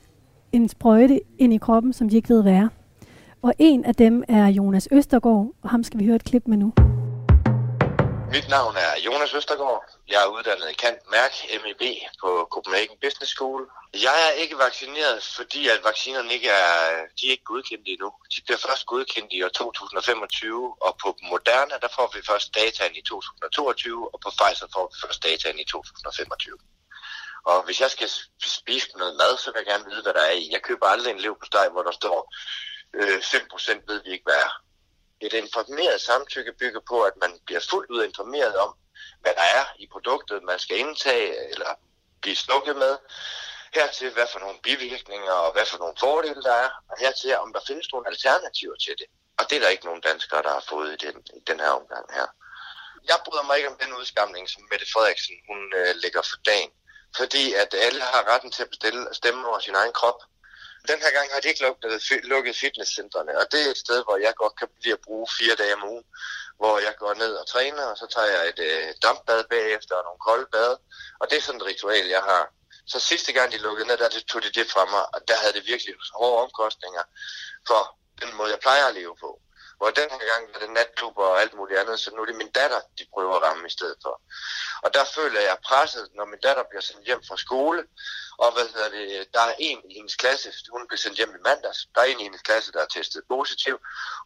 en 0.52 0.68
sprøjte 0.68 1.20
ind 1.38 1.52
i 1.54 1.58
kroppen, 1.58 1.92
som 1.92 2.08
de 2.08 2.16
ikke 2.16 2.28
ved 2.28 2.42
hvad 2.42 2.52
er. 2.52 2.68
Og 3.42 3.54
en 3.58 3.84
af 3.84 3.94
dem 3.94 4.24
er 4.28 4.46
Jonas 4.46 4.88
Østergaard, 4.92 5.46
og 5.62 5.70
ham 5.70 5.82
skal 5.84 6.00
vi 6.00 6.04
høre 6.04 6.16
et 6.16 6.24
klip 6.24 6.42
med 6.46 6.56
nu. 6.56 6.72
Mit 8.36 8.48
navn 8.56 8.74
er 8.86 8.92
Jonas 9.06 9.34
Østergaard. 9.34 9.82
Jeg 10.12 10.20
er 10.24 10.28
uddannet 10.36 10.68
i 10.70 10.76
Kant 10.82 11.02
Mærk 11.14 11.34
MEB 11.62 11.82
på 12.22 12.28
Copenhagen 12.54 12.96
Business 13.04 13.32
School. 13.36 13.62
Jeg 14.06 14.18
er 14.26 14.32
ikke 14.42 14.56
vaccineret, 14.66 15.18
fordi 15.38 15.62
at 15.74 15.80
vaccinerne 15.90 16.32
ikke 16.36 16.48
er, 16.48 16.76
de 17.16 17.22
er 17.26 17.32
ikke 17.34 17.50
godkendt 17.52 17.84
endnu. 17.92 18.08
De 18.32 18.38
bliver 18.46 18.60
først 18.66 18.84
godkendt 18.86 19.30
i 19.36 19.42
år 19.46 19.48
2025, 19.48 20.76
og 20.86 20.92
på 21.02 21.08
Moderna 21.30 21.76
der 21.84 21.90
får 21.96 22.08
vi 22.14 22.20
først 22.30 22.48
dataen 22.60 22.94
i 23.00 23.02
2022, 23.02 24.14
og 24.14 24.18
på 24.24 24.30
Pfizer 24.38 24.68
får 24.74 24.86
vi 24.90 24.96
først 25.04 25.20
dataen 25.26 25.58
i 25.64 25.64
2025. 25.64 26.58
Og 27.44 27.62
hvis 27.62 27.80
jeg 27.80 27.90
skal 27.90 28.11
spise 28.44 28.88
noget 28.96 29.16
mad, 29.16 29.37
så 29.38 29.50
vil 29.50 29.58
jeg 29.58 29.66
gerne 29.66 29.90
vide, 29.90 30.02
hvad 30.02 30.14
der 30.14 30.20
er 30.20 30.30
i. 30.30 30.49
Jeg 30.52 30.62
køber 30.62 30.87
aldrig 30.87 31.11
en 31.11 31.20
leverpostej, 31.20 31.68
på 31.68 31.72
hvor 31.72 31.82
der 31.82 31.90
står 31.90 32.34
øh, 32.94 33.18
5% 33.18 33.82
ved 33.87 34.02
vi 34.04 34.11
ikke, 34.11 34.25
hvad 34.25 34.34
er. 34.34 34.52
Et 35.20 35.32
informeret 35.32 36.00
samtykke 36.00 36.52
bygger 36.52 36.80
på, 36.88 37.02
at 37.02 37.16
man 37.20 37.32
bliver 37.46 37.61
fuldt 37.70 37.90
ud 37.90 38.04
informeret 38.04 38.56
om, 38.56 38.75
hvad 39.20 39.34
der 39.34 39.46
er 39.58 39.64
i 39.78 39.87
produktet, 39.92 40.42
man 40.42 40.58
skal 40.58 40.78
indtage 40.78 41.50
eller 41.50 41.70
blive 42.22 42.37
slukket 42.37 42.76
med. 42.76 42.99
Hertil, 43.75 44.11
hvad 44.12 44.26
for 44.32 44.38
nogle 44.38 44.58
bivirkninger 44.62 45.32
og 45.32 45.52
hvad 45.52 45.66
for 45.66 45.78
nogle 45.78 45.96
fordele 46.00 46.42
der 46.42 46.52
er. 46.52 46.70
Og 46.90 46.96
hertil, 46.99 47.37
om 47.37 47.52
der 47.52 47.61
findes 47.66 47.92
nogle 47.92 48.08
alternativer 48.08 48.76
til 48.84 48.94
det. 48.99 49.06
Og 49.38 49.50
det 49.50 49.56
er 49.56 49.61
der 49.61 49.68
ikke 49.68 49.84
nogen 49.84 50.00
danskere, 50.00 50.42
der 50.42 50.52
har 50.58 50.64
fået 50.68 50.90
i 50.92 51.06
den, 51.06 51.16
i 51.38 51.40
den 51.46 51.61
her 51.61 51.72
omgang 51.80 52.06
her. 52.14 52.26
Jeg 53.11 53.18
bryder 53.26 53.42
mig 53.42 53.56
ikke 53.56 53.70
om 53.70 53.78
den 53.82 53.92
udskamning, 54.00 54.49
som 54.50 54.62
Mette 54.70 54.87
Frederiksen 54.92 55.37
hun, 55.49 55.61
øh, 55.80 55.94
lægger 56.02 56.22
for 56.30 56.38
dagen 56.50 56.72
fordi 57.16 57.54
at 57.54 57.75
alle 57.75 58.00
har 58.00 58.23
retten 58.33 58.50
til 58.50 58.62
at 58.62 58.71
bestille, 58.71 59.09
stemme 59.12 59.49
over 59.49 59.59
sin 59.59 59.75
egen 59.75 59.92
krop. 59.92 60.21
Den 60.88 60.99
her 61.04 61.11
gang 61.16 61.28
har 61.33 61.40
de 61.40 61.49
ikke 61.49 61.62
lukket, 61.62 62.02
lukket 62.25 62.57
fitnesscentrene, 62.57 63.38
og 63.40 63.47
det 63.52 63.61
er 63.66 63.71
et 63.71 63.78
sted, 63.78 64.04
hvor 64.04 64.16
jeg 64.16 64.35
godt 64.35 64.59
kan 64.59 64.69
blive 64.81 64.92
at 64.92 65.04
bruge 65.07 65.26
fire 65.38 65.54
dage 65.54 65.75
om 65.75 65.88
ugen, 65.90 66.04
hvor 66.59 66.78
jeg 66.78 66.95
går 66.99 67.14
ned 67.14 67.33
og 67.35 67.47
træner, 67.47 67.85
og 67.85 67.97
så 67.97 68.07
tager 68.14 68.31
jeg 68.35 68.49
et 68.49 68.61
øh, 68.69 68.95
dampbad 69.02 69.45
bagefter 69.50 69.95
og 69.95 70.04
nogle 70.04 70.25
kolde 70.28 70.47
bad, 70.52 70.76
og 71.21 71.31
det 71.31 71.37
er 71.37 71.42
sådan 71.42 71.61
et 71.61 71.66
ritual, 71.66 72.07
jeg 72.07 72.23
har. 72.23 72.45
Så 72.87 73.00
sidste 73.00 73.33
gang 73.33 73.52
de 73.52 73.59
lukkede 73.59 73.88
ned, 73.88 73.97
der 73.97 74.09
tog 74.28 74.42
de 74.42 74.50
det 74.59 74.71
fra 74.71 74.85
mig, 74.85 75.04
og 75.14 75.21
der 75.28 75.37
havde 75.37 75.53
det 75.53 75.66
virkelig 75.66 75.94
hårde 76.14 76.42
omkostninger 76.44 77.03
for 77.66 77.83
den 78.22 78.37
måde, 78.37 78.51
jeg 78.51 78.61
plejer 78.61 78.87
at 78.87 78.94
leve 78.94 79.16
på. 79.20 79.31
Hvor 79.83 79.90
den 79.90 80.11
her 80.11 80.25
gang 80.33 80.42
var 80.53 80.61
det 80.61 80.71
natklubber 80.71 81.25
og 81.25 81.40
alt 81.40 81.55
muligt 81.55 81.79
andet, 81.81 82.01
så 82.01 82.11
nu 82.11 82.23
er 82.23 82.27
det 82.27 82.37
min 82.42 82.51
datter, 82.51 82.81
de 82.99 83.05
prøver 83.14 83.35
at 83.37 83.42
ramme 83.42 83.66
i 83.66 83.71
stedet 83.71 83.97
for. 84.03 84.14
Og 84.83 84.95
der 84.95 85.05
føler 85.16 85.40
jeg 85.40 85.57
presset, 85.64 86.09
når 86.14 86.25
min 86.25 86.40
datter 86.47 86.64
bliver 86.71 86.83
sendt 86.83 87.07
hjem 87.07 87.23
fra 87.29 87.37
skole, 87.37 87.81
og 88.38 88.53
hvad 88.53 88.66
hedder 88.75 88.90
det, 88.99 89.35
der 89.35 89.40
er 89.40 89.55
en 89.59 89.81
i 89.90 89.95
hendes 89.95 90.16
klasse, 90.16 90.49
hun 90.71 90.87
bliver 90.88 90.99
sendt 91.05 91.16
hjem 91.16 91.35
i 91.38 91.42
mandags, 91.49 91.81
der 91.95 92.01
er 92.01 92.05
en 92.05 92.21
i 92.21 92.23
hendes 92.23 92.42
klasse, 92.42 92.73
der 92.73 92.83
er 92.83 92.90
testet 92.97 93.23
positiv, 93.29 93.75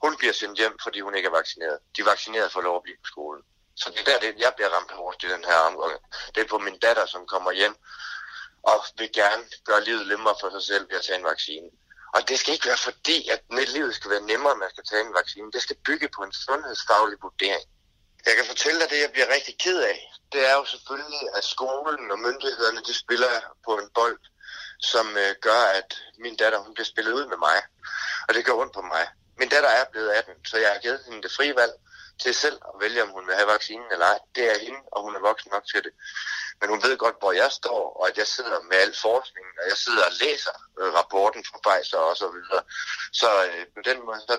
hun 0.04 0.16
bliver 0.16 0.32
sendt 0.32 0.58
hjem, 0.58 0.76
fordi 0.82 1.00
hun 1.00 1.14
ikke 1.14 1.26
er 1.26 1.36
vaccineret. 1.40 1.78
De 1.96 2.00
er 2.00 2.10
vaccineret 2.14 2.52
for 2.52 2.60
lov 2.60 2.76
at 2.76 2.82
blive 2.82 2.96
på 3.04 3.08
skolen. 3.14 3.42
Så 3.76 3.90
det 3.90 4.00
er 4.00 4.04
der, 4.10 4.18
det, 4.20 4.40
jeg 4.44 4.52
bliver 4.56 4.70
ramt 4.76 4.92
hårdt 4.92 5.24
i 5.24 5.28
den 5.34 5.44
her 5.44 5.58
omgang. 5.68 6.00
Det 6.34 6.40
er 6.42 6.48
på 6.48 6.58
min 6.58 6.78
datter, 6.78 7.06
som 7.06 7.26
kommer 7.26 7.52
hjem 7.52 7.76
og 8.62 8.78
vil 8.98 9.12
gerne 9.12 9.44
gøre 9.64 9.84
livet 9.84 10.08
nemmere 10.08 10.36
for 10.40 10.50
sig 10.50 10.62
selv 10.62 10.84
ved 10.90 10.96
at 10.96 11.04
tage 11.04 11.18
en 11.18 11.24
vaccine. 11.24 11.68
Og 12.14 12.28
det 12.28 12.38
skal 12.38 12.54
ikke 12.54 12.66
være 12.66 12.84
fordi, 12.88 13.28
at 13.28 13.40
livet 13.74 13.94
skal 13.94 14.10
være 14.10 14.20
nemmere, 14.20 14.52
at 14.52 14.58
man 14.58 14.70
skal 14.70 14.84
tage 14.90 15.02
en 15.06 15.14
vaccine. 15.14 15.52
Det 15.52 15.62
skal 15.62 15.76
bygge 15.88 16.08
på 16.16 16.20
en 16.22 16.32
sundhedsfaglig 16.32 17.18
vurdering. 17.22 17.66
Jeg 18.26 18.34
kan 18.36 18.46
fortælle 18.52 18.80
dig 18.80 18.90
det, 18.90 19.00
jeg 19.00 19.12
bliver 19.12 19.28
rigtig 19.36 19.54
ked 19.64 19.78
af. 19.92 19.98
Det 20.32 20.40
er 20.50 20.54
jo 20.60 20.64
selvfølgelig, 20.64 21.24
at 21.36 21.44
skolen 21.44 22.10
og 22.10 22.18
myndighederne, 22.18 22.80
de 22.88 22.94
spiller 22.94 23.32
på 23.66 23.72
en 23.78 23.88
bold, 23.94 24.18
som 24.80 25.06
øh, 25.16 25.34
gør, 25.40 25.62
at 25.78 25.90
min 26.18 26.36
datter, 26.36 26.58
hun 26.58 26.74
bliver 26.74 26.90
spillet 26.92 27.12
ud 27.12 27.26
med 27.26 27.36
mig. 27.36 27.58
Og 28.28 28.34
det 28.34 28.44
gør 28.44 28.52
ondt 28.62 28.74
på 28.74 28.82
mig. 28.82 29.04
Min 29.38 29.48
datter 29.48 29.68
er 29.68 29.84
blevet 29.92 30.10
18, 30.10 30.44
så 30.44 30.56
jeg 30.58 30.70
har 30.72 30.78
givet 30.78 31.00
hende 31.06 31.22
det 31.22 31.32
frie 31.36 31.56
valg 31.56 31.72
til 32.22 32.34
selv 32.34 32.58
at 32.70 32.74
vælge, 32.80 33.02
om 33.02 33.10
hun 33.16 33.26
vil 33.26 33.34
have 33.34 33.52
vaccinen 33.54 33.88
eller 33.92 34.06
ej. 34.06 34.18
Det 34.36 34.44
er 34.52 34.58
hende, 34.66 34.80
og 34.92 34.98
hun 35.04 35.16
er 35.16 35.20
voksen 35.28 35.50
nok 35.54 35.66
til 35.72 35.82
det. 35.86 35.92
Men 36.60 36.70
hun 36.72 36.82
ved 36.82 36.96
godt, 37.04 37.16
hvor 37.22 37.32
jeg 37.32 37.50
står, 37.60 37.82
og 37.98 38.08
at 38.08 38.16
jeg 38.18 38.26
sidder 38.26 38.58
med 38.70 38.76
al 38.84 38.94
forskningen, 39.06 39.54
og 39.60 39.64
jeg 39.70 39.78
sidder 39.84 40.04
og 40.08 40.14
læser 40.22 40.56
øh, 40.80 40.90
rapporten 40.98 41.42
fra 41.48 41.58
Pfizer 41.64 41.98
og 42.10 42.16
så 42.22 42.28
videre. 42.36 42.62
Så 43.20 43.28
øh, 43.46 43.64
på 43.76 43.82
den 43.88 43.98
måde, 44.06 44.20
så, 44.28 44.34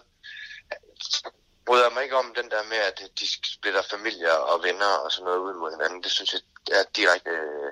så 1.12 1.30
bryder 1.66 1.86
jeg 1.88 1.94
mig 1.94 2.04
ikke 2.04 2.18
om 2.24 2.34
den 2.40 2.50
der 2.54 2.64
med, 2.72 2.80
at 2.90 2.98
de 3.20 3.26
splitter 3.56 3.84
familier 3.94 4.36
og 4.52 4.64
venner 4.68 4.94
og 5.04 5.12
sådan 5.12 5.26
noget 5.26 5.42
ud 5.48 5.54
mod 5.62 5.72
hinanden. 5.76 6.04
Det 6.04 6.12
synes 6.12 6.34
jeg 6.34 6.42
er 6.80 6.86
direkte... 7.00 7.32
Øh, 7.32 7.72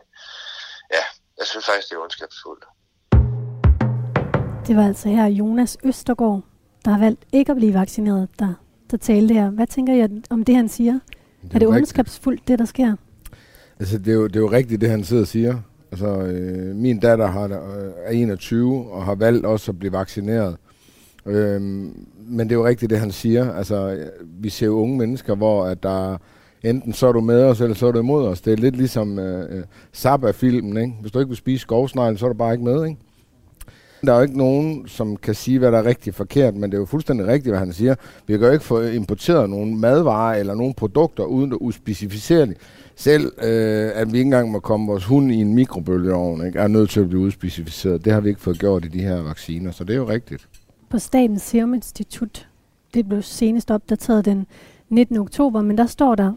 ja, 0.96 1.04
jeg 1.39 1.48
synes 1.48 1.65
faktisk, 1.65 1.89
det 1.89 1.96
er 1.96 2.06
ondskabsfuldt. 2.06 2.65
Det 4.68 4.76
var 4.76 4.86
altså 4.91 5.10
her 5.10 5.26
Jonas 5.26 5.78
Østergaard, 5.84 6.41
der 6.86 6.91
har 6.91 7.00
valgt 7.00 7.24
ikke 7.34 7.52
at 7.52 7.56
blive 7.56 7.74
vaccineret, 7.74 8.30
der, 8.39 8.54
der 8.91 8.98
talte 8.98 9.34
her. 9.34 9.50
Hvad 9.50 9.67
tænker 9.67 9.93
jeg 9.93 10.10
om 10.30 10.43
det, 10.43 10.56
han 10.56 10.69
siger? 10.69 10.93
Det 10.93 11.52
er, 11.52 11.56
er 11.56 11.60
det 11.60 11.67
ondskabsfuldt, 11.67 12.48
det 12.48 12.60
der 12.60 12.65
sker? 12.65 12.95
Altså, 13.80 13.98
det 13.98 14.08
er, 14.08 14.13
jo, 14.13 14.28
det 14.28 14.36
er 14.36 14.39
jo 14.39 14.52
rigtigt, 14.52 14.82
det 14.82 14.89
han 14.89 15.04
sidder 15.04 15.21
og 15.21 15.28
siger. 15.28 15.58
Altså, 15.91 16.08
øh, 16.08 16.76
min 16.76 17.00
datter 17.00 17.28
har, 17.28 17.43
øh, 17.43 17.91
er 18.06 18.12
21 18.12 18.91
og 18.91 19.06
har 19.06 19.15
valgt 19.15 19.45
også 19.45 19.71
at 19.71 19.80
blive 19.80 19.91
vaccineret. 19.91 20.58
Øh, 21.26 21.62
men 21.62 22.39
det 22.39 22.52
er 22.52 22.56
jo 22.56 22.65
rigtigt, 22.65 22.89
det 22.89 23.00
han 23.00 23.12
siger. 23.12 23.54
Altså, 23.54 24.08
vi 24.21 24.50
ser 24.50 24.65
jo 24.65 24.80
unge 24.80 24.98
mennesker, 24.98 25.36
hvor 25.36 25.65
at 25.65 25.84
der 25.84 26.17
enten 26.63 26.93
så 26.93 27.08
er 27.08 27.12
du 27.12 27.21
med 27.21 27.43
os, 27.43 27.62
eller 27.62 27.76
så 27.76 27.88
er 27.88 27.91
du 27.91 28.00
imod 28.00 28.28
os. 28.28 28.41
Det 28.41 28.54
er 28.54 28.58
lidt 28.58 28.76
ligesom 28.76 29.19
øh, 29.19 29.63
Zappa-filmen, 29.93 30.78
ikke? 30.78 30.93
Hvis 31.02 31.12
du 31.12 31.19
ikke 31.19 31.30
vil 31.30 31.38
spise 31.38 31.62
skovsneglen, 31.62 32.17
så 32.17 32.26
er 32.26 32.30
du 32.30 32.38
bare 32.38 32.54
ikke 32.54 32.63
med, 32.63 32.86
ikke? 32.86 32.98
Der 34.08 34.13
er 34.13 34.18
jo 34.18 34.24
ikke 34.24 34.38
nogen, 34.38 34.88
som 34.88 35.18
kan 35.18 35.36
sige, 35.36 35.60
hvad 35.60 35.72
der 35.72 35.78
er 35.78 35.86
rigtigt 35.86 36.15
forkert, 36.15 36.56
men 36.56 36.72
det 36.72 36.78
er 36.78 36.80
jo 36.80 36.86
fuldstændig 36.86 37.28
rigtigt, 37.28 37.52
hvad 37.52 37.60
han 37.60 37.74
siger. 37.74 37.96
Vi 38.28 38.38
kan 38.38 38.48
jo 38.48 38.54
ikke 38.54 38.65
få 38.65 38.82
importeret 38.82 39.50
nogen 39.50 39.80
madvarer 39.80 40.36
eller 40.36 40.56
nogle 40.56 40.74
produkter, 40.74 41.24
uden 41.24 41.52
at 41.52 41.58
uspecificere 41.62 42.46
det. 42.46 42.58
Selv 42.96 43.32
øh, 43.44 43.91
at 43.96 44.13
vi 44.13 44.18
ikke 44.18 44.28
engang 44.28 44.52
må 44.52 44.60
komme 44.60 44.88
vores 44.88 45.06
hund 45.06 45.32
i 45.32 45.36
en 45.36 45.54
mikrobølgeovn, 45.54 46.46
ikke, 46.46 46.60
er 46.60 46.68
nødt 46.68 46.89
til 46.89 47.00
at 47.00 47.10
blive 47.10 47.22
udspecificeret. 47.22 48.06
Det 48.06 48.13
har 48.13 48.20
vi 48.20 48.30
ikke 48.30 48.41
fået 48.41 48.60
gjort 48.60 48.86
i 48.86 48.88
de 48.88 49.02
her 49.02 49.22
vacciner, 49.22 49.72
så 49.72 49.84
det 49.84 49.94
er 49.94 49.98
jo 49.98 50.10
rigtigt. 50.10 50.48
På 50.89 51.00
Statens 51.00 51.41
Serum 51.41 51.74
Institut, 51.74 52.48
det 52.94 53.08
blev 53.08 53.22
senest 53.22 53.72
opdateret 53.72 54.26
den 54.26 54.46
19. 54.89 55.18
oktober, 55.18 55.62
men 55.62 55.78
der 55.78 55.86
står 55.86 56.15
der, 56.15 56.34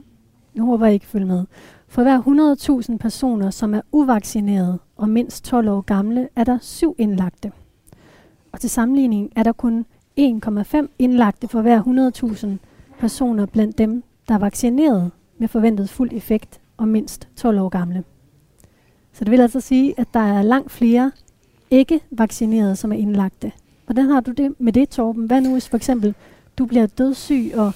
nu 0.54 0.66
håber 0.66 0.86
jeg 0.86 0.94
ikke 0.94 1.06
følge 1.06 1.26
med, 1.26 1.44
for 1.88 2.02
hver 2.02 2.20
100.000 2.90 2.96
personer, 2.96 3.50
som 3.50 3.74
er 3.74 3.80
uvaccinerede 3.92 4.78
og 4.96 5.08
mindst 5.08 5.44
12 5.44 5.68
år 5.68 5.80
gamle, 5.80 6.28
er 6.36 6.44
der 6.44 6.58
syv 6.60 6.94
indlagte. 6.98 7.52
Og 8.52 8.60
til 8.60 8.70
sammenligning 8.70 9.32
er 9.36 9.42
der 9.42 9.52
kun 9.52 9.84
1,5 10.20 10.86
indlagte 10.98 11.48
for 11.48 11.62
hver 11.62 12.10
100.000 12.22 12.48
personer 12.98 13.46
blandt 13.46 13.78
dem, 13.78 14.02
der 14.28 14.34
er 14.34 14.38
vaccineret 14.38 15.10
med 15.38 15.48
forventet 15.48 15.90
fuld 15.90 16.10
effekt 16.12 16.60
og 16.76 16.88
mindst 16.88 17.28
12 17.36 17.60
år 17.60 17.68
gamle. 17.68 18.04
Så 19.12 19.24
det 19.24 19.30
vil 19.30 19.40
altså 19.40 19.60
sige, 19.60 19.94
at 20.00 20.06
der 20.14 20.20
er 20.20 20.42
langt 20.42 20.70
flere 20.70 21.12
ikke 21.70 22.00
vaccinerede, 22.10 22.76
som 22.76 22.92
er 22.92 22.96
indlagte. 22.96 23.52
Hvordan 23.84 24.04
har 24.04 24.20
du 24.20 24.30
det 24.30 24.54
med 24.58 24.72
det, 24.72 24.88
Torben? 24.88 25.26
Hvad 25.26 25.40
nu 25.40 25.52
hvis 25.52 25.68
for 25.68 25.76
eksempel 25.76 26.14
du 26.58 26.66
bliver 26.66 26.86
dødssyg, 26.86 27.52
og 27.54 27.72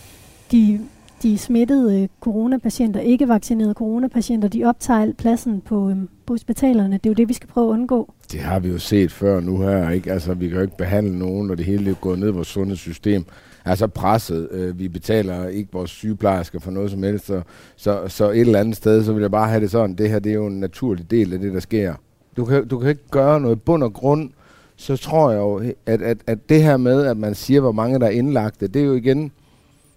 de 0.53 0.81
de 1.23 1.39
smittede 1.39 2.03
øh, 2.03 2.09
coronapatienter, 2.21 3.01
ikke 3.01 3.29
vaccinerede 3.29 3.75
coronapatienter, 3.75 4.49
de 4.49 4.65
optager 4.65 5.13
pladsen 5.19 5.61
på, 5.61 5.91
øh, 5.91 5.97
på 6.27 6.33
hospitalerne. 6.33 6.93
Det 6.93 7.07
er 7.07 7.11
jo 7.11 7.15
det, 7.15 7.29
vi 7.29 7.35
skal 7.35 7.49
prøve 7.49 7.69
at 7.69 7.73
undgå. 7.73 8.13
Det 8.33 8.41
har 8.41 8.59
vi 8.59 8.69
jo 8.69 8.79
set 8.79 9.13
før 9.13 9.41
nu 9.41 9.59
her, 9.59 9.91
ikke? 9.91 10.13
Altså, 10.13 10.35
vi 10.35 10.49
kan 10.49 10.57
jo 10.57 10.63
ikke 10.63 10.77
behandle 10.77 11.19
nogen, 11.19 11.47
når 11.47 11.55
det 11.55 11.65
hele 11.65 11.91
er 11.91 11.95
gået 11.95 12.19
ned 12.19 12.29
i 12.29 12.33
vores 12.33 12.49
sundhedssystem. 12.49 13.25
Altså 13.65 13.87
presset. 13.87 14.49
Øh, 14.51 14.79
vi 14.79 14.89
betaler 14.89 15.49
ikke 15.49 15.69
vores 15.73 15.91
sygeplejersker 15.91 16.61
for 16.61 16.71
noget 16.71 16.91
som 16.91 17.03
helst, 17.03 17.27
så, 17.27 17.43
så, 17.77 18.09
så 18.09 18.31
et 18.31 18.41
eller 18.41 18.61
andet 18.61 18.77
sted, 18.77 19.05
så 19.05 19.13
vil 19.13 19.21
jeg 19.21 19.31
bare 19.31 19.49
have 19.49 19.61
det 19.61 19.71
sådan, 19.71 19.97
det 19.97 20.11
her 20.11 20.19
det 20.19 20.31
er 20.31 20.37
jo 20.37 20.47
en 20.47 20.61
naturlig 20.61 21.11
del 21.11 21.33
af 21.33 21.39
det, 21.39 21.55
der 21.55 21.61
sker. 21.61 21.95
Du 22.37 22.45
kan, 22.45 22.69
du 22.69 22.79
kan 22.79 22.89
ikke 22.89 23.09
gøre 23.11 23.41
noget 23.41 23.63
bund 23.63 23.83
og 23.83 23.93
grund, 23.93 24.31
så 24.77 24.97
tror 24.97 25.31
jeg 25.31 25.39
jo, 25.39 25.63
at, 25.87 26.03
at, 26.03 26.19
at 26.27 26.49
det 26.49 26.63
her 26.63 26.77
med, 26.77 27.07
at 27.07 27.17
man 27.17 27.35
siger, 27.35 27.61
hvor 27.61 27.73
mange 27.73 28.01
der 28.01 28.07
er 28.07 28.11
indlagte, 28.11 28.67
det 28.67 28.83
er 28.83 28.87
jo 28.87 28.95
igen, 28.95 29.33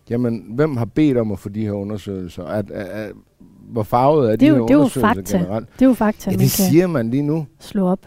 jamen, 0.09 0.45
hvem 0.55 0.77
har 0.77 0.85
bedt 0.85 1.17
om 1.17 1.31
at 1.31 1.39
få 1.39 1.49
de 1.49 1.61
her 1.65 1.71
undersøgelser? 1.71 2.43
At, 2.43 2.71
at, 2.71 2.85
at, 2.85 3.11
hvor 3.71 3.83
farvet 3.83 4.25
er 4.27 4.31
Det 4.31 4.39
de 4.39 4.47
er 4.47 4.51
her 4.51 4.57
jo, 4.57 4.63
det 4.67 4.69
er 4.71 4.75
jo 4.75 4.79
undersøgelser 4.79 5.13
fakta. 5.15 5.37
generelt? 5.37 5.69
Det 5.73 5.81
er 5.81 5.85
jo 5.89 5.93
fakta, 5.93 6.31
Ja, 6.31 6.37
man 6.37 6.39
det 6.45 6.55
kan 6.57 6.65
siger 6.71 6.87
man 6.87 7.09
lige 7.09 7.23
nu. 7.23 7.45
slå 7.59 7.87
op. 7.87 7.99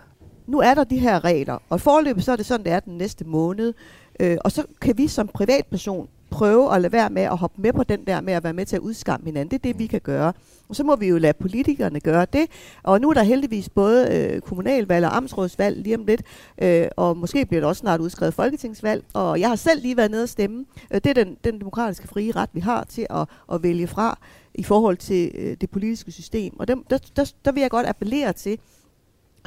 nu 0.46 0.58
er 0.60 0.74
der 0.74 0.84
de 0.84 0.98
her 0.98 1.24
regler, 1.24 1.58
og 1.70 1.80
forløbet 1.80 2.24
så 2.24 2.32
er 2.32 2.36
det 2.36 2.46
sådan, 2.46 2.64
det 2.64 2.72
er 2.72 2.80
den 2.80 2.98
næste 2.98 3.24
måned. 3.24 3.74
Øh, 4.20 4.36
og 4.44 4.52
så 4.52 4.62
kan 4.80 4.98
vi 4.98 5.06
som 5.06 5.28
privatperson 5.34 6.08
prøve 6.30 6.74
at 6.74 6.80
lade 6.82 6.92
være 6.92 7.10
med 7.10 7.22
at 7.22 7.36
hoppe 7.36 7.62
med 7.62 7.72
på 7.72 7.84
den 7.84 8.04
der 8.06 8.20
med 8.20 8.32
at 8.32 8.44
være 8.44 8.52
med 8.52 8.66
til 8.66 8.76
at 8.76 8.82
udskamme 8.82 9.26
hinanden. 9.26 9.48
Det 9.50 9.56
er 9.68 9.72
det, 9.72 9.78
vi 9.78 9.86
kan 9.86 10.00
gøre. 10.00 10.32
Og 10.68 10.76
så 10.76 10.84
må 10.84 10.96
vi 10.96 11.08
jo 11.08 11.18
lade 11.18 11.32
politikerne 11.32 12.00
gøre 12.00 12.26
det. 12.32 12.46
Og 12.82 13.00
nu 13.00 13.10
er 13.10 13.14
der 13.14 13.22
heldigvis 13.22 13.68
både 13.68 14.08
øh, 14.16 14.40
kommunalvalg 14.40 15.06
og 15.06 15.16
amtsrådsvalg 15.16 15.76
lige 15.82 15.96
om 15.96 16.04
lidt, 16.06 16.22
øh, 16.62 16.86
og 16.96 17.16
måske 17.16 17.46
bliver 17.46 17.60
der 17.60 17.68
også 17.68 17.80
snart 17.80 18.00
udskrevet 18.00 18.34
folketingsvalg. 18.34 19.04
Og 19.14 19.40
jeg 19.40 19.48
har 19.48 19.56
selv 19.56 19.82
lige 19.82 19.96
været 19.96 20.10
nede 20.10 20.22
og 20.22 20.28
stemme. 20.28 20.64
Øh, 20.90 21.00
det 21.04 21.06
er 21.06 21.24
den, 21.24 21.36
den 21.44 21.58
demokratiske 21.60 22.08
frie 22.08 22.32
ret, 22.32 22.50
vi 22.52 22.60
har 22.60 22.84
til 22.84 23.06
at, 23.10 23.28
at 23.52 23.62
vælge 23.62 23.86
fra 23.86 24.18
i 24.54 24.62
forhold 24.62 24.96
til 24.96 25.30
øh, 25.34 25.56
det 25.60 25.70
politiske 25.70 26.12
system. 26.12 26.60
Og 26.60 26.68
dem, 26.68 26.84
der, 26.90 26.98
der, 27.16 27.32
der 27.44 27.52
vil 27.52 27.60
jeg 27.60 27.70
godt 27.70 27.86
appellere 27.86 28.32
til, 28.32 28.58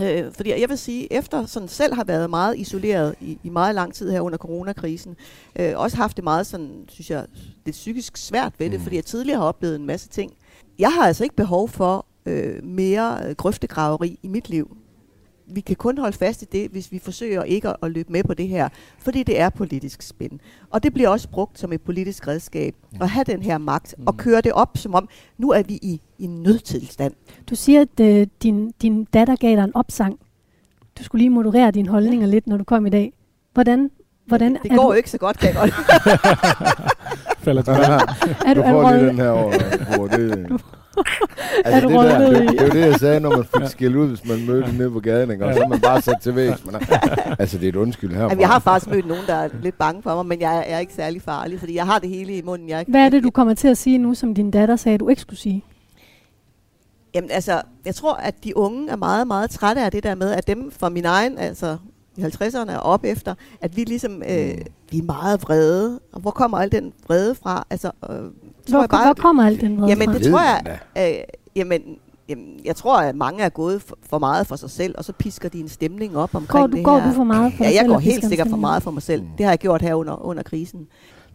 Øh, 0.01 0.33
fordi 0.33 0.61
jeg 0.61 0.69
vil 0.69 0.77
sige, 0.77 1.13
efter 1.13 1.45
sådan 1.45 1.67
selv 1.67 1.93
har 1.93 2.03
været 2.03 2.29
meget 2.29 2.57
isoleret 2.57 3.15
i, 3.21 3.37
i 3.43 3.49
meget 3.49 3.75
lang 3.75 3.93
tid 3.93 4.11
her 4.11 4.21
under 4.21 4.37
coronakrisen, 4.37 5.15
øh, 5.55 5.73
også 5.75 5.97
haft 5.97 6.15
det 6.17 6.23
meget 6.23 6.47
sådan, 6.47 6.85
synes 6.87 7.09
jeg, 7.11 7.25
lidt 7.65 7.73
psykisk 7.73 8.17
svært 8.17 8.53
ved 8.57 8.69
det, 8.69 8.79
Mm. 8.79 8.83
fordi 8.83 8.95
jeg 8.95 9.05
tidligere 9.05 9.39
har 9.39 9.45
oplevet 9.45 9.75
en 9.75 9.85
masse 9.85 10.09
ting. 10.09 10.33
Jeg 10.79 10.93
har 10.93 11.07
altså 11.07 11.23
ikke 11.23 11.35
behov 11.35 11.69
for 11.69 12.05
øh, 12.25 12.63
mere 12.63 13.19
øh, 13.25 13.35
grøftegraveri 13.35 14.19
i 14.23 14.27
mit 14.27 14.49
liv. 14.49 14.77
Vi 15.47 15.61
kan 15.61 15.75
kun 15.75 15.97
holde 15.97 16.17
fast 16.17 16.41
i 16.41 16.45
det, 16.45 16.69
hvis 16.71 16.91
vi 16.91 16.99
forsøger 16.99 17.43
ikke 17.43 17.69
at, 17.69 17.75
at 17.83 17.91
løbe 17.91 18.11
med 18.11 18.23
på 18.23 18.33
det 18.33 18.47
her, 18.47 18.69
fordi 18.99 19.23
det 19.23 19.39
er 19.39 19.49
politisk 19.49 20.01
spænd. 20.01 20.39
Og 20.69 20.83
det 20.83 20.93
bliver 20.93 21.09
også 21.09 21.29
brugt 21.29 21.59
som 21.59 21.73
et 21.73 21.81
politisk 21.81 22.27
redskab 22.27 22.75
at 23.01 23.09
have 23.09 23.23
den 23.23 23.41
her 23.41 23.57
magt 23.57 23.95
og 24.05 24.17
køre 24.17 24.41
det 24.41 24.51
op, 24.51 24.77
som 24.77 24.95
om 24.95 25.09
nu 25.37 25.51
er 25.51 25.63
vi 25.63 25.73
i, 25.73 26.01
i 26.17 26.23
en 26.23 26.43
nødtilstand. 26.43 27.13
Du 27.49 27.55
siger, 27.55 27.81
at 27.81 27.99
øh, 27.99 28.27
din, 28.43 28.71
din 28.81 29.03
datter 29.03 29.35
gav 29.35 29.55
dig 29.55 29.63
en 29.63 29.75
opsang. 29.75 30.19
Du 30.99 31.03
skulle 31.03 31.19
lige 31.19 31.29
moderere 31.29 31.71
dine 31.71 31.89
holdninger 31.89 32.27
lidt, 32.27 32.47
når 32.47 32.57
du 32.57 32.63
kom 32.63 32.85
i 32.85 32.89
dag. 32.89 33.13
Hvordan, 33.53 33.89
hvordan 34.31 34.57
Det 34.63 34.71
går 34.71 34.77
du, 34.77 34.87
jo 34.87 34.93
ikke 34.93 35.09
så 35.09 35.17
godt, 35.17 35.37
kan 35.37 35.47
jeg 35.47 35.55
godt. 35.55 35.73
Falder 37.45 37.61
til 37.61 37.73
er 38.47 38.53
du, 38.53 38.61
du 38.61 38.65
er 38.65 38.71
får 38.71 38.91
lige 38.91 39.07
den 39.07 39.15
her 39.15 39.29
over. 39.29 39.53
Hvor 39.95 40.07
det, 40.07 40.61
Er 41.65 41.79
du 41.81 41.89
det, 41.89 41.97
der, 41.97 42.29
det, 42.29 42.49
det, 42.49 42.61
er 42.61 42.65
jo 42.65 42.71
det, 42.71 42.79
jeg 42.79 42.95
sagde, 42.95 43.19
når 43.19 43.29
man 43.29 43.45
fik 43.45 43.69
skæld 43.69 43.95
ud, 43.95 44.07
hvis 44.07 44.27
man 44.27 44.45
mødte 44.45 44.77
nede 44.77 44.91
på 44.91 44.99
gaden, 44.99 45.31
ikke? 45.31 45.45
og 45.45 45.53
så 45.53 45.61
er 45.61 45.67
man 45.67 45.81
bare 45.81 46.01
sat 46.01 46.17
til 46.21 46.35
vægs. 46.35 46.65
Men, 46.65 46.75
altså, 47.39 47.57
det 47.57 47.65
er 47.65 47.69
et 47.69 47.75
undskyld. 47.75 48.13
Jamen, 48.13 48.39
jeg 48.39 48.47
har 48.47 48.59
faktisk 48.59 48.91
mødt 48.91 49.07
nogen, 49.07 49.23
der 49.27 49.35
er 49.35 49.49
lidt 49.61 49.77
bange 49.77 50.03
for 50.03 50.15
mig, 50.15 50.25
men 50.25 50.41
jeg 50.41 50.65
er 50.67 50.79
ikke 50.79 50.93
særlig 50.93 51.21
farlig, 51.21 51.59
fordi 51.59 51.75
jeg 51.75 51.85
har 51.85 51.99
det 51.99 52.09
hele 52.09 52.37
i 52.37 52.41
munden. 52.41 52.69
Jeg, 52.69 52.85
Hvad 52.87 53.05
er 53.05 53.09
det, 53.09 53.23
du 53.23 53.29
kommer 53.29 53.53
til 53.53 53.67
at 53.67 53.77
sige 53.77 53.97
nu, 53.97 54.13
som 54.13 54.35
din 54.35 54.51
datter 54.51 54.75
sagde, 54.75 54.97
du 54.97 55.09
ikke 55.09 55.21
skulle 55.21 55.39
sige? 55.39 55.63
Jamen 57.15 57.31
altså, 57.31 57.61
jeg 57.85 57.95
tror, 57.95 58.13
at 58.13 58.43
de 58.43 58.57
unge 58.57 58.89
er 58.89 58.95
meget, 58.95 59.27
meget 59.27 59.49
trætte 59.49 59.81
af 59.81 59.91
det 59.91 60.03
der 60.03 60.15
med, 60.15 60.31
at 60.31 60.47
dem 60.47 60.71
fra 60.71 60.89
min 60.89 61.05
egen, 61.05 61.37
altså 61.37 61.77
i 62.17 62.21
50'erne 62.21 62.75
og 62.77 62.83
op 62.83 63.03
efter, 63.03 63.33
at 63.61 63.77
vi 63.77 63.83
ligesom, 63.83 64.23
øh, 64.29 64.57
vi 64.91 64.97
er 64.97 65.03
meget 65.03 65.43
vrede. 65.43 65.99
Og 66.13 66.21
hvor 66.21 66.31
kommer 66.31 66.57
al 66.57 66.71
den 66.71 66.93
vrede 67.07 67.35
fra? 67.35 67.63
Altså, 67.69 67.87
øh, 67.87 68.09
tror 68.09 68.23
Hvor, 68.69 68.79
jeg 68.79 68.89
bare, 68.89 69.05
hvor 69.05 69.13
kommer 69.13 69.45
alt 69.45 69.61
den 69.61 69.77
vrede 69.77 69.89
Jamen, 69.89 70.05
fra? 70.09 70.13
det 70.17 70.31
tror 70.31 70.41
jeg, 70.41 70.79
øh, 70.97 71.23
jamen, 71.55 71.81
jamen, 72.29 72.59
jeg 72.65 72.75
tror, 72.75 72.97
at 73.01 73.15
mange 73.15 73.43
er 73.43 73.49
gået 73.49 73.81
for, 73.81 73.97
for 74.09 74.19
meget 74.19 74.47
for 74.47 74.55
sig 74.55 74.69
selv, 74.69 74.95
og 74.97 75.05
så 75.05 75.13
pisker 75.13 75.49
de 75.49 75.59
en 75.59 75.69
stemning 75.69 76.17
op 76.17 76.35
omkring 76.35 76.47
Går 76.61 76.67
du, 76.67 76.77
det 76.77 76.85
går 76.85 76.99
her. 76.99 77.09
du 77.09 77.15
for 77.15 77.23
meget 77.23 77.53
for 77.53 77.63
Ja, 77.63 77.69
dig 77.69 77.75
jeg 77.75 77.79
selv 77.81 77.87
går 77.89 77.95
og 77.95 78.01
helt 78.01 78.13
pisker 78.15 78.25
en 78.25 78.29
sikkert 78.29 78.49
for 78.49 78.57
meget 78.57 78.83
for 78.83 78.91
mig 78.91 79.03
selv. 79.03 79.23
Det 79.37 79.45
har 79.45 79.51
jeg 79.51 79.59
gjort 79.59 79.81
her 79.81 79.93
under, 79.95 80.25
under 80.25 80.43
krisen. 80.43 80.87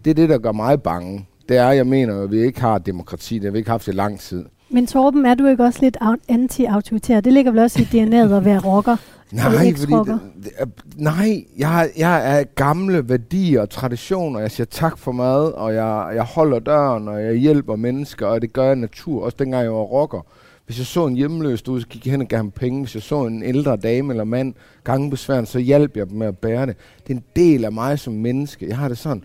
Det 0.04 0.10
er 0.10 0.14
det, 0.14 0.28
der 0.28 0.38
gør 0.38 0.52
mig 0.52 0.82
bange. 0.82 1.28
Det 1.48 1.56
er, 1.56 1.70
jeg 1.70 1.86
mener, 1.86 2.22
at 2.22 2.30
vi 2.30 2.40
ikke 2.40 2.60
har 2.60 2.78
demokrati. 2.78 3.34
Det 3.34 3.44
har 3.44 3.50
vi 3.50 3.58
ikke 3.58 3.70
haft 3.70 3.88
i 3.88 3.90
lang 3.90 4.20
tid. 4.20 4.44
Men 4.70 4.86
Torben, 4.86 5.26
er 5.26 5.34
du 5.34 5.46
ikke 5.46 5.64
også 5.64 5.78
lidt 5.82 5.96
au- 6.02 6.24
anti-autoritær? 6.28 7.20
Det 7.20 7.32
ligger 7.32 7.50
vel 7.52 7.60
også 7.60 7.80
i 7.80 7.84
DNA'et 7.84 8.32
at 8.34 8.44
være 8.44 8.58
rocker? 8.58 8.96
Nej, 9.32 9.74
fordi 9.76 9.92
det, 9.92 10.20
det 10.44 10.52
nej 10.96 11.44
jeg, 11.58 11.90
jeg 11.96 12.38
er 12.40 12.44
gamle 12.44 13.08
værdier 13.08 13.60
og 13.60 13.70
traditioner. 13.70 14.40
Jeg 14.40 14.50
siger 14.50 14.66
tak 14.66 14.98
for 14.98 15.12
mad, 15.12 15.52
og 15.52 15.74
jeg, 15.74 16.12
jeg 16.14 16.22
holder 16.22 16.58
døren, 16.58 17.08
og 17.08 17.22
jeg 17.24 17.34
hjælper 17.34 17.76
mennesker, 17.76 18.26
og 18.26 18.42
det 18.42 18.52
gør 18.52 18.64
jeg 18.66 18.76
natur. 18.76 19.24
Også 19.24 19.36
dengang 19.38 19.62
jeg 19.64 19.72
var 19.72 19.78
rocker. 19.78 20.20
Hvis 20.66 20.78
jeg 20.78 20.86
så 20.86 21.06
en 21.06 21.14
hjemløs 21.14 21.62
derude, 21.62 21.80
så 21.80 21.86
gik 21.86 22.06
jeg 22.06 22.10
hen 22.10 22.20
og 22.20 22.28
gav 22.28 22.36
ham 22.36 22.50
penge. 22.50 22.80
Hvis 22.82 22.94
jeg 22.94 23.02
så 23.02 23.26
en 23.26 23.42
ældre 23.42 23.76
dame 23.76 24.12
eller 24.12 24.24
mand 24.24 24.54
gangbesværende, 24.84 25.50
så 25.50 25.58
hjalp 25.58 25.96
jeg 25.96 26.08
dem 26.08 26.18
med 26.18 26.26
at 26.26 26.38
bære 26.38 26.66
det. 26.66 26.76
Det 27.06 27.12
er 27.12 27.16
en 27.16 27.24
del 27.36 27.64
af 27.64 27.72
mig 27.72 27.98
som 27.98 28.12
menneske. 28.12 28.68
Jeg 28.68 28.78
har 28.78 28.88
det 28.88 28.98
sådan, 28.98 29.24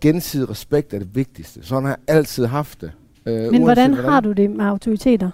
gensidig 0.00 0.50
respekt 0.50 0.94
er 0.94 0.98
det 0.98 1.14
vigtigste. 1.16 1.60
Sådan 1.62 1.84
har 1.84 1.90
jeg 1.90 2.16
altid 2.16 2.46
haft 2.46 2.80
det. 2.80 2.92
Øh, 3.26 3.34
Men 3.34 3.44
uanset 3.44 3.62
hvordan 3.62 3.94
har 3.94 4.20
du 4.20 4.32
det 4.32 4.50
med 4.50 4.64
autoriteter? 4.64 5.30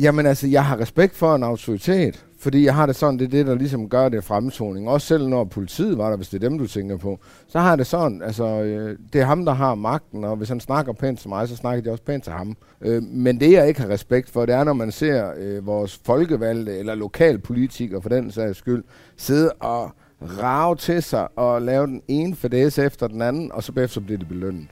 Jamen 0.00 0.26
altså, 0.26 0.46
jeg 0.46 0.64
har 0.64 0.80
respekt 0.80 1.14
for 1.14 1.34
en 1.34 1.42
autoritet, 1.42 2.24
fordi 2.38 2.64
jeg 2.64 2.74
har 2.74 2.86
det 2.86 2.96
sådan, 2.96 3.18
det 3.18 3.24
er 3.24 3.28
det, 3.28 3.46
der 3.46 3.54
ligesom 3.54 3.88
gør 3.88 4.08
det 4.08 4.24
fremtoning. 4.24 4.88
Også 4.88 5.06
selv 5.06 5.28
når 5.28 5.44
politiet 5.44 5.98
var 5.98 6.08
der, 6.10 6.16
hvis 6.16 6.28
det 6.28 6.44
er 6.44 6.48
dem, 6.48 6.58
du 6.58 6.66
tænker 6.66 6.96
på, 6.96 7.18
så 7.48 7.58
har 7.58 7.68
jeg 7.68 7.78
det 7.78 7.86
sådan, 7.86 8.22
altså, 8.22 8.44
øh, 8.44 8.98
det 9.12 9.20
er 9.20 9.24
ham, 9.24 9.44
der 9.44 9.52
har 9.52 9.74
magten, 9.74 10.24
og 10.24 10.36
hvis 10.36 10.48
han 10.48 10.60
snakker 10.60 10.92
pænt 10.92 11.18
til 11.20 11.28
mig, 11.28 11.48
så 11.48 11.56
snakker 11.56 11.82
de 11.82 11.90
også 11.90 12.02
pænt 12.04 12.24
til 12.24 12.32
ham. 12.32 12.56
Øh, 12.80 13.02
men 13.02 13.40
det, 13.40 13.52
jeg 13.52 13.68
ikke 13.68 13.80
har 13.80 13.88
respekt 13.88 14.30
for, 14.30 14.46
det 14.46 14.54
er, 14.54 14.64
når 14.64 14.72
man 14.72 14.92
ser 14.92 15.30
øh, 15.38 15.66
vores 15.66 16.00
folkevalgte, 16.04 16.78
eller 16.78 16.94
lokalpolitikere 16.94 18.02
for 18.02 18.08
den 18.08 18.30
sags 18.30 18.58
skyld, 18.58 18.84
sidde 19.16 19.52
og 19.52 19.90
rave 20.22 20.76
til 20.76 21.02
sig 21.02 21.38
og 21.38 21.62
lave 21.62 21.86
den 21.86 22.02
ene 22.08 22.36
fadæse 22.36 22.84
efter 22.84 23.06
den 23.08 23.22
anden, 23.22 23.52
og 23.52 23.62
så 23.62 23.72
bagefter 23.72 24.00
bliver 24.00 24.18
det 24.18 24.28
belønnet. 24.28 24.66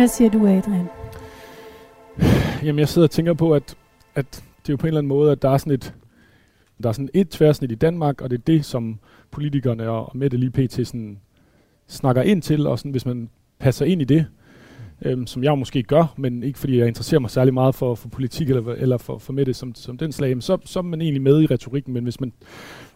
Hvad 0.00 0.08
siger 0.08 0.30
du, 0.30 0.46
Adrian? 0.46 0.86
Jamen, 2.62 2.78
jeg 2.78 2.88
sidder 2.88 3.06
og 3.06 3.10
tænker 3.10 3.34
på, 3.34 3.54
at, 3.54 3.76
at 4.14 4.26
det 4.30 4.68
er 4.68 4.72
jo 4.72 4.76
på 4.76 4.86
en 4.86 4.88
eller 4.88 4.98
anden 4.98 5.08
måde, 5.08 5.32
at 5.32 5.42
der 5.42 5.50
er 5.50 5.58
sådan 5.58 5.72
et, 5.72 5.94
der 6.82 6.88
er 6.88 6.92
sådan 6.92 7.08
et 7.14 7.28
tværsnit 7.28 7.72
i 7.72 7.74
Danmark, 7.74 8.20
og 8.20 8.30
det 8.30 8.38
er 8.38 8.42
det, 8.42 8.64
som 8.64 8.98
politikerne 9.30 9.90
og, 9.90 10.08
og 10.08 10.16
Mette 10.16 10.36
lige 10.36 10.50
pt. 10.50 10.86
Sådan, 10.86 11.20
snakker 11.86 12.22
ind 12.22 12.42
til, 12.42 12.66
og 12.66 12.78
sådan, 12.78 12.90
hvis 12.90 13.06
man 13.06 13.30
passer 13.58 13.86
ind 13.86 14.02
i 14.02 14.04
det, 14.04 14.26
øhm, 15.02 15.26
som 15.26 15.44
jeg 15.44 15.58
måske 15.58 15.82
gør, 15.82 16.14
men 16.16 16.42
ikke 16.42 16.58
fordi 16.58 16.78
jeg 16.78 16.88
interesserer 16.88 17.20
mig 17.20 17.30
særlig 17.30 17.54
meget 17.54 17.74
for, 17.74 17.94
for 17.94 18.08
politik 18.08 18.50
eller, 18.50 18.72
eller 18.72 18.98
for, 18.98 19.18
for 19.18 19.32
Mette 19.32 19.54
som, 19.54 19.74
som 19.74 19.98
den 19.98 20.12
slag, 20.12 20.42
så, 20.42 20.58
så 20.64 20.78
er 20.78 20.82
man 20.82 21.00
egentlig 21.00 21.22
med 21.22 21.42
i 21.42 21.46
retorikken, 21.46 21.94
men 21.94 22.02
hvis 22.02 22.20
man, 22.20 22.32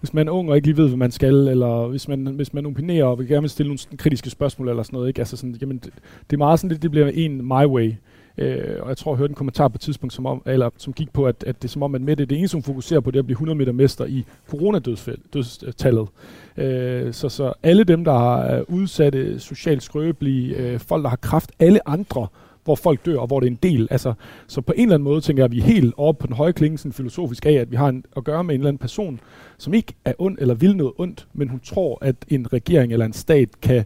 hvis 0.01 0.15
man 0.15 0.29
er 0.29 0.33
ung 0.33 0.51
og 0.51 0.57
ikke 0.57 0.69
lige 0.69 0.77
ved, 0.77 0.89
hvad 0.89 0.97
man 0.97 1.11
skal, 1.11 1.35
eller 1.35 1.87
hvis 1.89 2.09
man, 2.09 2.27
hvis 2.27 2.55
man 2.55 2.67
opinerer 2.67 3.05
og 3.05 3.19
vil 3.19 3.29
gerne 3.29 3.43
vil 3.43 3.51
stille 3.51 3.69
nogle 3.69 3.99
kritiske 3.99 4.31
spørgsmål 4.31 4.69
eller 4.69 4.83
sådan 4.83 4.97
noget, 4.97 5.09
ikke? 5.09 5.21
Altså 5.21 5.37
sådan, 5.37 5.57
jamen, 5.61 5.79
det, 5.79 5.91
det 6.31 6.37
er 6.37 6.39
meget 6.39 6.61
sådan, 6.61 6.71
det, 6.71 6.83
det 6.83 6.91
bliver 6.91 7.11
en 7.15 7.37
my 7.45 7.67
way. 7.67 7.93
Øh, 8.39 8.77
og 8.81 8.89
jeg 8.89 8.97
tror, 8.97 9.13
jeg 9.13 9.19
hørte 9.19 9.31
en 9.31 9.35
kommentar 9.35 9.69
på 9.69 9.75
et 9.75 9.81
tidspunkt, 9.81 10.13
som, 10.13 10.27
om, 10.27 10.43
eller, 10.47 10.71
som 10.77 10.93
gik 10.93 11.13
på, 11.13 11.27
at, 11.27 11.45
at 11.47 11.63
det 11.63 11.69
er 11.69 11.73
som 11.73 11.83
om, 11.83 11.95
at 11.95 12.01
Mette, 12.01 12.25
det 12.25 12.39
eneste, 12.39 12.55
hun 12.55 12.63
fokuserer 12.63 13.01
på, 13.01 13.11
det 13.11 13.17
er 13.17 13.23
at 13.23 13.27
blive 13.27 13.35
100 13.35 13.59
meter 13.59 13.73
mester 13.73 14.05
i 14.05 14.25
coronadødstallet. 14.49 16.09
Øh, 16.57 17.13
så, 17.13 17.29
så 17.29 17.53
alle 17.63 17.85
dem, 17.85 18.05
der 18.05 18.39
er 18.41 18.65
udsatte, 18.69 19.41
socialt 19.41 19.83
skrøbelige, 19.83 20.57
øh, 20.57 20.81
folk, 20.81 21.03
der 21.03 21.09
har 21.09 21.17
kraft, 21.17 21.53
alle 21.59 21.89
andre, 21.89 22.27
hvor 22.65 22.75
folk 22.75 23.07
dør, 23.07 23.19
og 23.19 23.27
hvor 23.27 23.41
det 23.41 23.47
er 23.47 23.51
en 23.51 23.59
del. 23.63 23.89
Altså, 23.91 24.13
så 24.47 24.61
på 24.61 24.73
en 24.77 24.83
eller 24.83 24.95
anden 24.95 25.05
måde 25.05 25.21
tænker 25.21 25.43
jeg, 25.43 25.45
at 25.45 25.53
vi 25.53 25.59
er 25.59 25.65
helt 25.65 25.95
oppe 25.97 26.21
på 26.21 26.27
den 26.27 26.37
høje 26.37 26.53
klinge, 26.53 26.79
sådan 26.79 26.93
filosofisk 26.93 27.47
af, 27.47 27.53
at 27.53 27.71
vi 27.71 27.77
har 27.77 27.89
en, 27.89 28.05
at 28.17 28.25
gøre 28.25 28.45
med 28.45 28.55
en 28.55 28.61
eller 28.61 28.69
anden 28.69 28.79
person, 28.79 29.21
som 29.59 29.75
ikke 29.75 29.95
er 30.05 30.13
ond 30.19 30.39
eller 30.41 30.55
vil 30.55 30.77
noget 30.77 30.93
ondt, 30.99 31.29
men 31.33 31.49
hun 31.49 31.61
tror, 31.61 31.99
at 32.01 32.17
en 32.29 32.53
regering 32.53 32.93
eller 32.93 33.07
en 33.07 33.13
stat 33.13 33.61
kan 33.61 33.85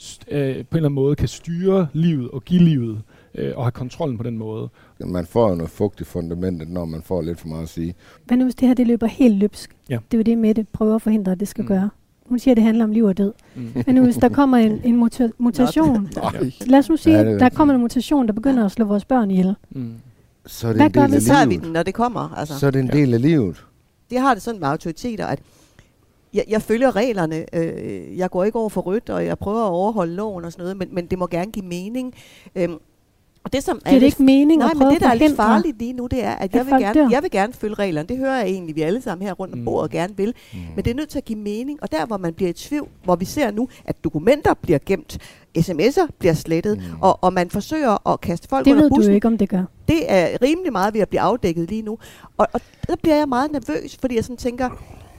st- 0.00 0.34
øh, 0.34 0.54
på 0.54 0.58
en 0.58 0.58
eller 0.58 0.64
anden 0.76 0.92
måde 0.92 1.16
kan 1.16 1.28
styre 1.28 1.86
livet 1.92 2.30
og 2.30 2.44
give 2.44 2.62
livet 2.62 3.02
øh, 3.34 3.52
og 3.56 3.64
have 3.64 3.72
kontrollen 3.72 4.16
på 4.18 4.24
den 4.24 4.38
måde. 4.38 4.68
Man 5.06 5.26
får 5.26 5.48
jo 5.48 5.54
noget 5.54 5.70
fugt 5.70 6.00
i 6.00 6.04
fundamentet, 6.04 6.68
når 6.68 6.84
man 6.84 7.02
får 7.02 7.22
lidt 7.22 7.40
for 7.40 7.48
meget 7.48 7.62
at 7.62 7.68
sige. 7.68 7.94
Hvad 8.26 8.36
nu, 8.36 8.44
hvis 8.44 8.54
det 8.54 8.68
her 8.68 8.74
det 8.74 8.86
løber 8.86 9.06
helt 9.06 9.34
løbsk? 9.34 9.76
Ja. 9.88 9.98
Det 10.10 10.16
er 10.16 10.18
jo 10.18 10.22
det, 10.22 10.38
Mette 10.38 10.66
prøver 10.72 10.94
at 10.94 11.02
forhindre, 11.02 11.32
at 11.32 11.40
det 11.40 11.48
skal 11.48 11.62
mm. 11.62 11.68
gøre. 11.68 11.90
Hun 12.28 12.38
siger, 12.38 12.52
at 12.52 12.56
det 12.56 12.64
handler 12.64 12.84
om 12.84 12.90
liv 12.92 13.04
og 13.04 13.18
død. 13.18 13.32
Mm. 13.56 13.68
Men 13.86 13.94
nu, 13.94 14.04
hvis 14.04 14.16
der 14.16 14.28
kommer 14.28 14.56
en, 14.56 14.80
en 14.84 15.02
muta- 15.04 15.30
mutation, 15.38 16.08
lad 16.66 16.78
os 16.78 16.88
nu 16.88 16.96
sige, 16.96 17.18
at 17.18 17.26
er 17.26 17.38
der 17.38 17.48
kommer 17.48 17.74
en 17.74 17.80
mutation, 17.80 18.26
der 18.26 18.32
begynder 18.32 18.64
at 18.64 18.72
slå 18.72 18.84
vores 18.84 19.04
børn 19.04 19.30
ihjel. 19.30 19.54
Mm. 19.70 19.92
Så 20.46 20.66
er 20.68 20.72
det 20.72 20.78
Hvad 20.78 20.86
en 20.86 20.92
gør 20.92 21.00
del 21.02 21.10
vi 21.10 21.16
af 21.16 21.22
Så 21.22 21.28
tager 21.28 21.46
vi 21.46 21.52
livet. 21.52 21.64
den, 21.64 21.72
når 21.72 21.82
det 21.82 21.94
kommer. 21.94 22.34
Altså. 22.36 22.58
Så 22.58 22.66
er 22.66 22.70
det 22.70 22.80
en 22.80 22.88
del 22.88 23.14
af 23.14 23.22
livet. 23.22 23.64
det 24.10 24.18
har 24.20 24.34
det 24.34 24.42
sådan 24.42 24.60
med 24.60 24.68
autoriteter, 24.68 25.26
at 25.26 25.38
jeg, 26.34 26.44
jeg 26.48 26.62
følger 26.62 26.96
reglerne. 26.96 27.44
Øh, 27.56 28.18
jeg 28.18 28.30
går 28.30 28.44
ikke 28.44 28.58
over 28.58 28.68
for 28.68 28.80
rødt, 28.80 29.10
og 29.10 29.26
jeg 29.26 29.38
prøver 29.38 29.60
at 29.64 29.70
overholde 29.70 30.14
loven 30.14 30.44
og 30.44 30.52
sådan 30.52 30.62
noget, 30.62 30.76
men, 30.76 30.88
men 30.92 31.06
det 31.06 31.18
må 31.18 31.26
gerne 31.26 31.50
give 31.52 31.64
mening. 31.66 32.14
Øhm, 32.56 32.74
og 33.44 33.52
det, 33.52 33.62
som 33.64 33.80
det 33.84 33.92
lidt- 33.92 34.02
ikke 34.02 34.22
mening 34.22 34.58
Nej, 34.58 34.66
at 34.70 34.76
men 34.76 34.80
prøve 34.80 34.92
det, 34.94 35.00
der 35.00 35.08
er 35.08 35.14
lidt 35.14 35.36
farligt 35.36 35.78
lige 35.78 35.92
nu, 35.92 36.06
det 36.06 36.24
er, 36.24 36.30
at 36.30 36.42
at 36.42 36.54
jeg 36.54 36.66
vil, 36.66 36.72
gerne, 36.72 37.00
dør? 37.00 37.08
jeg 37.10 37.22
vil 37.22 37.30
gerne 37.30 37.52
følge 37.52 37.74
reglerne. 37.74 38.08
Det 38.08 38.16
hører 38.18 38.36
jeg 38.36 38.46
egentlig, 38.46 38.76
vi 38.76 38.82
alle 38.82 39.02
sammen 39.02 39.26
her 39.26 39.32
rundt 39.34 39.52
om 39.54 39.58
Mm. 39.58 39.64
bordet 39.64 39.90
gerne 39.90 40.16
vil. 40.16 40.34
Men 40.76 40.84
det 40.84 40.90
er 40.90 40.94
nødt 40.94 41.08
til 41.08 41.18
at 41.18 41.24
give 41.24 41.38
mening. 41.38 41.78
Og 41.82 41.92
der, 41.92 42.06
hvor 42.06 42.16
man 42.16 42.34
bliver 42.34 42.50
i 42.50 42.52
tvivl, 42.52 42.88
hvor 43.04 43.16
vi 43.16 43.24
ser 43.24 43.50
nu, 43.50 43.68
at 43.84 44.04
dokumenter 44.04 44.54
bliver 44.54 44.78
gemt, 44.86 45.18
sms'er 45.58 46.06
bliver 46.18 46.34
slettet, 46.34 46.78
Mm. 46.78 46.84
og, 47.00 47.18
og 47.24 47.32
man 47.32 47.50
forsøger 47.50 48.08
at 48.08 48.20
kaste 48.20 48.48
folk 48.48 48.64
Det 48.64 48.70
under 48.70 48.82
ved 48.82 48.90
du 48.90 48.94
bussen. 48.96 49.12
jo 49.12 49.14
ikke, 49.14 49.26
om 49.28 49.38
det 49.38 49.48
gør. 49.48 49.62
Det 49.88 50.12
er 50.12 50.28
rimelig 50.42 50.72
meget 50.72 50.94
ved 50.94 51.00
at 51.00 51.08
blive 51.08 51.20
afdækket 51.20 51.68
lige 51.70 51.82
nu. 51.82 51.98
Og, 52.36 52.46
og 52.52 52.60
der 52.88 52.96
bliver 53.02 53.16
jeg 53.16 53.28
meget 53.28 53.52
nervøs, 53.52 53.96
fordi 54.00 54.14
jeg 54.16 54.24
sådan 54.24 54.36
tænker, 54.36 54.70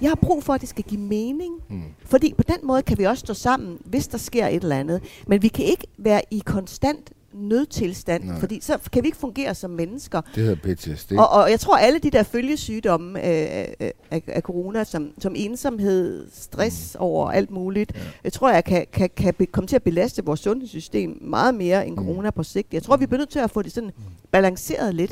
jeg 0.01 0.09
har 0.09 0.15
brug 0.15 0.43
for, 0.43 0.53
at 0.53 0.61
det 0.61 0.69
skal 0.69 0.83
give 0.83 1.01
mening. 1.01 1.53
Mm. 1.69 1.81
Fordi 2.05 2.33
på 2.37 2.43
den 2.47 2.57
måde 2.63 2.81
kan 2.81 2.97
vi 2.97 3.03
også 3.03 3.19
stå 3.21 3.33
sammen, 3.33 3.77
hvis 3.85 4.07
der 4.07 4.17
sker 4.17 4.47
et 4.47 4.63
eller 4.63 4.75
andet. 4.75 5.01
Men 5.27 5.41
vi 5.41 5.47
kan 5.47 5.65
ikke 5.65 5.87
være 5.97 6.21
i 6.31 6.41
konstant 6.45 7.09
nødtilstand, 7.33 8.23
Nej. 8.23 8.39
fordi 8.39 8.59
så 8.61 8.77
kan 8.93 9.03
vi 9.03 9.07
ikke 9.07 9.17
fungere 9.17 9.55
som 9.55 9.69
mennesker. 9.71 10.21
Det 10.35 10.43
hedder 10.43 10.75
PTSD. 10.75 11.11
Og, 11.11 11.29
og 11.29 11.51
jeg 11.51 11.59
tror, 11.59 11.77
alle 11.77 11.99
de 11.99 12.09
der 12.11 12.23
følgesygdomme 12.23 13.19
øh, 13.27 13.65
øh, 13.79 13.89
af, 14.11 14.23
af 14.27 14.41
corona, 14.41 14.83
som, 14.83 15.11
som 15.19 15.33
ensomhed, 15.35 16.27
stress 16.33 16.95
over 16.99 17.31
alt 17.31 17.51
muligt, 17.51 17.91
Ja. 17.95 17.99
jeg 18.23 18.33
tror, 18.33 18.49
jeg 18.51 18.63
kan, 18.63 18.85
kan, 18.93 19.09
kan 19.17 19.33
be, 19.33 19.45
komme 19.45 19.67
til 19.67 19.75
at 19.75 19.83
belaste 19.83 20.25
vores 20.25 20.39
sundhedssystem 20.39 21.17
meget 21.21 21.55
mere 21.55 21.87
end 21.87 21.95
Mm. 21.97 22.05
corona 22.05 22.29
på 22.31 22.43
sigt. 22.43 22.73
Jeg 22.73 22.83
tror, 22.83 22.97
vi 22.97 23.05
bliver 23.05 23.17
nødt 23.19 23.29
til 23.29 23.39
at 23.39 23.51
få 23.51 23.61
det 23.61 23.71
sådan 23.71 23.91
balanceret 24.31 24.95
lidt. 24.95 25.11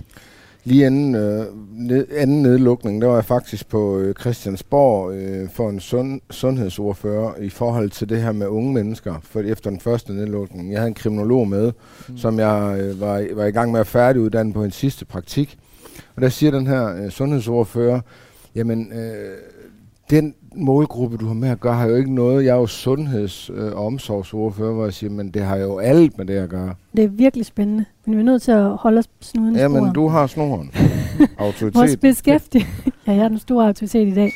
Lige 0.67 0.85
inden 0.85 1.15
øh, 1.15 1.45
ned, 1.71 2.07
anden 2.11 2.41
nedlukning, 2.41 3.01
der 3.01 3.07
var 3.07 3.15
jeg 3.15 3.25
faktisk 3.25 3.69
på 3.69 3.99
øh, 3.99 4.15
Christiansborg 4.15 5.13
øh, 5.13 5.49
for 5.49 5.69
en 5.69 5.79
sund, 5.79 6.21
sundhedsordfører 6.31 7.37
i 7.41 7.49
forhold 7.49 7.89
til 7.89 8.09
det 8.09 8.21
her 8.21 8.31
med 8.31 8.47
unge 8.47 8.73
mennesker, 8.73 9.15
for 9.23 9.39
efter 9.39 9.69
den 9.69 9.79
første 9.79 10.13
nedlukning. 10.13 10.71
Jeg 10.71 10.79
havde 10.79 10.87
en 10.87 10.93
kriminolog 10.93 11.47
med, 11.47 11.71
mm. 12.09 12.17
som 12.17 12.39
jeg 12.39 12.77
øh, 12.79 13.01
var, 13.01 13.35
var 13.35 13.45
i 13.45 13.51
gang 13.51 13.71
med 13.71 13.79
at 13.79 13.87
færdiguddanne 13.87 14.53
på 14.53 14.63
en 14.63 14.71
sidste 14.71 15.05
praktik. 15.05 15.57
Og 16.15 16.21
der 16.21 16.29
siger 16.29 16.51
den 16.51 16.67
her 16.67 17.03
øh, 17.03 17.09
sundhedsordfører, 17.09 18.01
jamen, 18.55 18.91
øh, 18.91 19.37
den 20.09 20.35
målgruppe, 20.55 21.17
du 21.17 21.25
har 21.27 21.33
med 21.33 21.49
at 21.49 21.59
gøre, 21.59 21.73
har 21.73 21.85
jo 21.87 21.95
ikke 21.95 22.13
noget. 22.13 22.45
Jeg 22.45 22.51
er 22.55 22.59
jo 22.59 22.65
sundheds- 22.67 23.49
øh, 23.53 23.75
og 23.75 23.85
omsorgsordfører, 23.85 24.73
hvor 24.73 24.83
jeg 24.83 24.93
siger, 24.93 25.09
men 25.11 25.29
det 25.31 25.41
har 25.41 25.55
jo 25.55 25.77
alt 25.77 26.17
med 26.17 26.25
det 26.25 26.33
at 26.33 26.49
gøre. 26.49 26.73
Det 26.95 27.03
er 27.03 27.07
virkelig 27.07 27.45
spændende. 27.45 27.85
Men 28.05 28.15
vi 28.15 28.19
er 28.19 28.25
nødt 28.25 28.41
til 28.41 28.51
at 28.51 28.69
holde 28.77 28.97
os 28.99 29.09
snuden 29.21 29.55
Jamen, 29.55 29.77
sporet. 29.81 29.95
du 29.95 30.07
har 30.07 30.27
snoren. 30.27 30.71
Autoritet. 31.37 31.75
Vores 31.75 31.97
beskæftig... 31.97 32.65
ja, 33.07 33.11
jeg 33.13 33.23
er 33.23 33.27
den 33.27 33.39
store 33.39 33.67
autoritet 33.67 34.07
i 34.07 34.13
dag. 34.13 34.29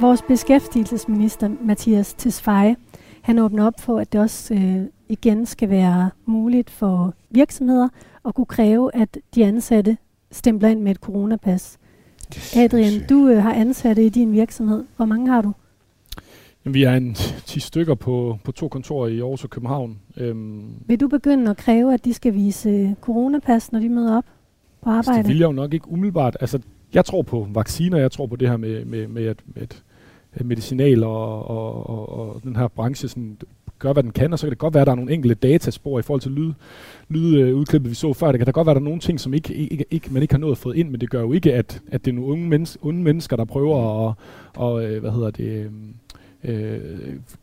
Vores 0.00 0.22
beskæftigelsesminister, 0.22 1.50
Mathias 1.64 2.14
Tesfaye, 2.14 2.76
han 3.22 3.38
åbner 3.38 3.66
op 3.66 3.80
for, 3.80 3.98
at 3.98 4.12
det 4.12 4.20
også 4.20 4.54
øh, 4.54 4.82
igen 5.08 5.46
skal 5.46 5.70
være 5.70 6.10
muligt 6.26 6.70
for 6.70 7.14
virksomheder 7.30 7.88
at 8.24 8.34
kunne 8.34 8.46
kræve, 8.46 8.94
at 8.94 9.18
de 9.34 9.44
ansatte 9.44 9.96
stempler 10.36 10.68
ind 10.68 10.80
med 10.80 10.90
et 10.90 10.96
coronapas. 10.96 11.78
Adrian, 12.56 13.06
du 13.08 13.28
øh, 13.28 13.42
har 13.42 13.52
ansatte 13.52 14.06
i 14.06 14.08
din 14.08 14.32
virksomhed. 14.32 14.84
Hvor 14.96 15.04
mange 15.04 15.30
har 15.30 15.42
du? 15.42 15.52
Jamen, 16.64 16.74
vi 16.74 16.82
er 16.82 16.92
en 16.92 17.14
10 17.14 17.60
stykker 17.60 17.94
på, 17.94 18.38
på 18.44 18.52
to 18.52 18.68
kontorer 18.68 19.08
i 19.08 19.20
Aarhus 19.20 19.44
og 19.44 19.50
København. 19.50 19.98
Øhm, 20.16 20.64
Vil 20.86 21.00
du 21.00 21.08
begynde 21.08 21.50
at 21.50 21.56
kræve, 21.56 21.94
at 21.94 22.04
de 22.04 22.14
skal 22.14 22.34
vise 22.34 22.96
coronapas, 23.00 23.72
når 23.72 23.80
de 23.80 23.88
møder 23.88 24.16
op 24.16 24.24
på 24.82 24.90
altså, 24.90 25.10
arbejde? 25.10 25.22
det 25.22 25.28
vil 25.32 25.38
jeg 25.38 25.46
jo 25.46 25.52
nok 25.52 25.74
ikke 25.74 25.90
umiddelbart. 25.90 26.36
Altså, 26.40 26.58
jeg 26.94 27.04
tror 27.04 27.22
på 27.22 27.48
vacciner, 27.54 27.98
jeg 27.98 28.12
tror 28.12 28.26
på 28.26 28.36
det 28.36 28.48
her 28.48 28.56
med, 28.56 28.84
med, 28.84 29.08
med, 29.08 29.26
at, 29.26 29.42
med 29.54 29.62
at 29.62 29.82
at 30.36 30.46
medicinal 30.46 31.04
og, 31.04 31.48
og, 31.50 31.90
og, 31.90 32.08
og 32.08 32.42
den 32.42 32.56
her 32.56 32.68
branche 32.68 33.08
sådan, 33.08 33.38
gør, 33.78 33.92
hvad 33.92 34.02
den 34.02 34.10
kan, 34.12 34.32
og 34.32 34.38
så 34.38 34.46
kan 34.46 34.50
det 34.50 34.58
godt 34.58 34.74
være, 34.74 34.80
at 34.80 34.86
der 34.86 34.92
er 34.92 34.96
nogle 34.96 35.12
enkelte 35.12 35.34
dataspor 35.34 35.98
i 35.98 36.02
forhold 36.02 36.20
til 36.20 36.32
lyd, 36.32 36.52
lydudklippet, 37.08 37.90
vi 37.90 37.94
så 37.94 38.12
før. 38.12 38.32
Det 38.32 38.38
kan 38.38 38.46
da 38.46 38.50
godt 38.50 38.66
være, 38.66 38.72
at 38.72 38.76
der 38.76 38.80
er 38.80 38.84
nogle 38.84 39.00
ting, 39.00 39.20
som 39.20 39.34
ikke, 39.34 39.54
ikke, 39.54 39.84
ikke, 39.90 40.12
man 40.12 40.22
ikke 40.22 40.34
har 40.34 40.38
nået 40.38 40.52
at 40.52 40.58
få 40.58 40.72
ind, 40.72 40.90
men 40.90 41.00
det 41.00 41.10
gør 41.10 41.20
jo 41.20 41.32
ikke, 41.32 41.54
at, 41.54 41.82
at 41.92 42.04
det 42.04 42.10
er 42.10 42.14
nogle 42.14 42.32
unge, 42.32 42.48
menneske, 42.48 42.84
unge 42.84 43.02
mennesker, 43.02 43.36
der 43.36 43.44
prøver 43.44 44.08
at 44.08 44.14
og, 44.56 44.84
øh, 44.84 45.00
hvad 45.00 45.10
hedder 45.10 45.30
det, 45.30 45.70
øh, 46.44 46.74
øh, 46.74 46.80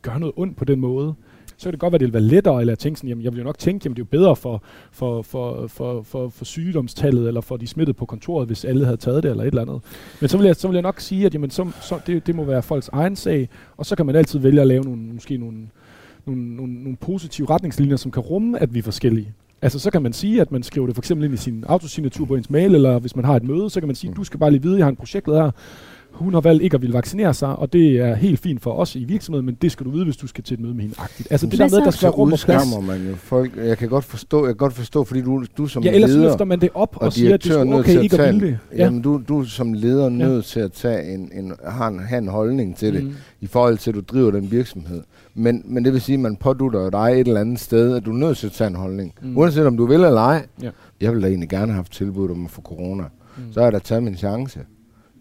gøre 0.02 0.20
noget 0.20 0.34
ondt 0.38 0.58
på 0.58 0.66
den 0.66 0.80
måde. 0.80 1.14
Så 1.58 1.64
kan 1.64 1.72
det 1.72 1.80
godt 1.80 1.92
være, 1.92 1.96
at 1.96 2.00
det 2.00 2.06
vil 2.06 2.14
være 2.14 2.24
lettere, 2.24 2.60
eller 2.60 2.74
at 2.74 2.80
tænke 2.80 3.00
sådan, 3.00 3.10
jamen 3.10 3.24
jeg 3.24 3.32
vil 3.32 3.38
jo 3.38 3.44
nok 3.44 3.58
tænke, 3.58 3.84
jamen 3.86 3.96
det 3.96 4.02
er 4.02 4.06
jo 4.06 4.20
bedre 4.20 4.36
for, 4.36 4.64
for, 4.92 5.22
for, 5.22 5.68
for, 5.68 6.02
for, 6.02 6.30
for 6.30 6.46
sygdomstallet, 6.46 7.28
eller 7.28 7.42
for 7.42 7.58
de 7.58 7.68
smittede 7.68 7.98
på 7.98 8.06
kontoret, 8.06 8.48
hvis 8.48 8.66
alle 8.66 8.86
havde 8.86 8.98
taget 8.98 9.24
det, 9.24 9.30
eller 9.30 9.44
et 9.44 9.48
eller 9.48 9.62
andet. 9.62 9.82
Men 10.22 10.30
så 10.30 10.38
vil 10.38 10.46
jeg, 10.46 10.56
så 10.56 10.68
vil 10.68 10.76
jeg 10.76 10.82
nok 10.82 11.00
sige, 11.00 11.26
at 11.26 11.34
jamen, 11.34 11.50
så, 11.50 11.72
så 11.82 12.00
det, 12.08 12.28
det 12.28 12.36
må 12.36 12.44
være 12.44 12.64
folks 12.64 12.90
egen 12.94 13.16
sag, 13.16 13.50
og 13.78 13.86
så 13.86 13.96
kan 13.96 14.06
man 14.06 14.16
altid 14.16 14.40
vælge 14.40 14.62
at 14.62 14.68
lave 14.68 14.84
nogle, 14.84 15.02
måske 15.02 15.38
nogle, 15.38 15.58
nogle, 16.26 16.56
nogle, 16.56 16.74
nogle 16.74 16.98
positive 16.98 17.50
retningslinjer, 17.50 17.96
som 17.96 18.12
kan 18.12 18.22
rumme, 18.22 18.60
at 18.60 18.74
vi 18.74 18.80
er 18.80 18.84
forskellige. 18.84 19.34
Altså 19.62 19.80
så 19.80 19.92
kan 19.92 20.02
man 20.02 20.14
sige, 20.14 20.42
at 20.42 20.52
man 20.52 20.64
skriver 20.64 20.88
det 20.88 20.96
for 20.96 21.02
eksempel 21.02 21.26
ind 21.26 21.34
i 21.34 21.38
sin 21.38 21.64
autosignatur 21.68 22.26
på 22.26 22.36
ens 22.36 22.50
mail, 22.50 22.76
eller 22.76 23.00
hvis 23.00 23.16
man 23.16 23.26
har 23.26 23.36
et 23.36 23.44
møde, 23.44 23.70
så 23.70 23.80
kan 23.80 23.88
man 23.88 23.96
sige, 23.96 24.14
du 24.14 24.24
skal 24.24 24.40
bare 24.40 24.52
lige 24.52 24.62
vide, 24.62 24.78
jeg 24.78 24.86
har 24.86 24.90
en 24.90 24.96
projektleder, 24.96 25.52
hun 26.14 26.34
har 26.34 26.42
valgt 26.42 26.64
ikke 26.64 26.76
at 26.76 26.82
ville 26.82 26.94
vaccinere 26.94 27.34
sig, 27.34 27.56
og 27.56 27.74
det 27.74 27.98
er 28.00 28.16
helt 28.16 28.40
fint 28.40 28.62
for 28.62 28.72
os 28.72 28.96
i 28.96 29.04
virksomheden, 29.04 29.46
men 29.46 29.56
det 29.62 29.72
skal 29.72 29.86
du 29.86 29.92
vide, 29.92 30.04
hvis 30.04 30.18
du 30.18 30.28
skal 30.28 30.44
til 30.44 30.54
et 30.54 30.60
møde 30.60 30.74
med 30.74 30.82
hende. 30.82 30.96
Agtigt. 31.00 31.28
Altså 31.32 31.48
det 31.48 31.60
der 31.60 31.70
med, 31.70 31.78
at 31.78 31.86
der 31.86 31.92
skal 31.92 32.06
være 32.06 32.12
rum 32.12 32.32
og 32.34 32.40
plads. 32.46 32.64
man 32.88 33.08
jo 33.10 33.16
folk. 33.16 33.58
Jeg 33.58 33.78
kan 33.78 33.90
godt 33.90 34.06
forstå, 34.06 34.38
jeg 34.46 34.50
kan 34.50 34.58
godt 34.58 34.74
forstå 34.74 35.04
fordi 35.04 35.22
du, 35.22 35.46
du 35.58 35.68
som 35.68 35.84
Ja, 35.84 35.92
ellers 35.92 36.10
leder 36.12 36.24
løfter 36.30 36.46
man 36.46 36.62
det 36.62 36.70
op 36.74 36.96
og, 36.96 37.02
og 37.02 37.14
siger, 37.14 37.34
at 37.34 37.44
det 37.44 37.52
er 37.52 37.74
okay 37.74 37.96
at 37.98 38.04
ikke 38.04 38.16
at 38.16 38.20
tage 38.20 38.34
ville 38.34 38.48
en, 38.48 38.54
det. 38.54 38.60
Ja. 38.78 38.84
Jamen, 38.84 39.02
du, 39.02 39.22
du 39.28 39.40
er 39.40 39.46
som 39.46 39.74
leder 39.74 40.10
nødt 40.10 40.46
til 40.46 40.60
at 40.60 40.72
tage 40.72 41.14
en, 41.14 41.32
en, 41.34 41.54
har 41.68 41.88
en, 41.88 42.00
have 42.00 42.18
en 42.18 42.28
holdning 42.28 42.78
til 42.78 42.94
det, 42.94 43.04
Mm. 43.04 43.14
i 43.42 43.48
forhold 43.48 43.78
til, 43.78 43.92
at 43.92 43.96
du 43.96 44.02
driver 44.02 44.32
den 44.32 44.52
virksomhed. 44.52 45.02
Men, 45.36 45.62
men 45.66 45.86
det 45.86 45.94
vil 45.94 46.02
sige, 46.02 46.14
at 46.14 46.20
man 46.20 46.36
pådutter 46.36 46.90
dig 46.90 47.00
et 47.22 47.28
eller 47.28 47.42
andet 47.42 47.60
sted, 47.60 47.96
at 47.96 48.06
du 48.06 48.12
er 48.12 48.18
nødt 48.18 48.38
til 48.38 48.48
at 48.48 48.54
tage 48.54 48.68
en 48.68 48.76
holdning. 48.76 49.14
Mm. 49.22 49.38
Uanset 49.38 49.68
om 49.68 49.78
du 49.78 49.86
vil 49.86 49.96
eller 50.04 50.22
ej. 50.22 50.46
Ja. 50.62 50.70
Jeg 51.02 51.12
ville 51.12 51.24
da 51.24 51.28
egentlig 51.28 51.50
gerne 51.50 51.66
have 51.72 51.76
haft 51.76 51.92
tilbud 51.92 52.30
om 52.32 52.46
at 52.46 52.52
få 52.52 52.62
corona. 52.62 53.04
Mm. 53.38 53.44
Så 53.54 53.60
har 53.60 53.66
jeg 53.66 53.74
da 53.74 53.80
taget 53.80 54.04
min 54.04 54.16
chance. 54.18 54.60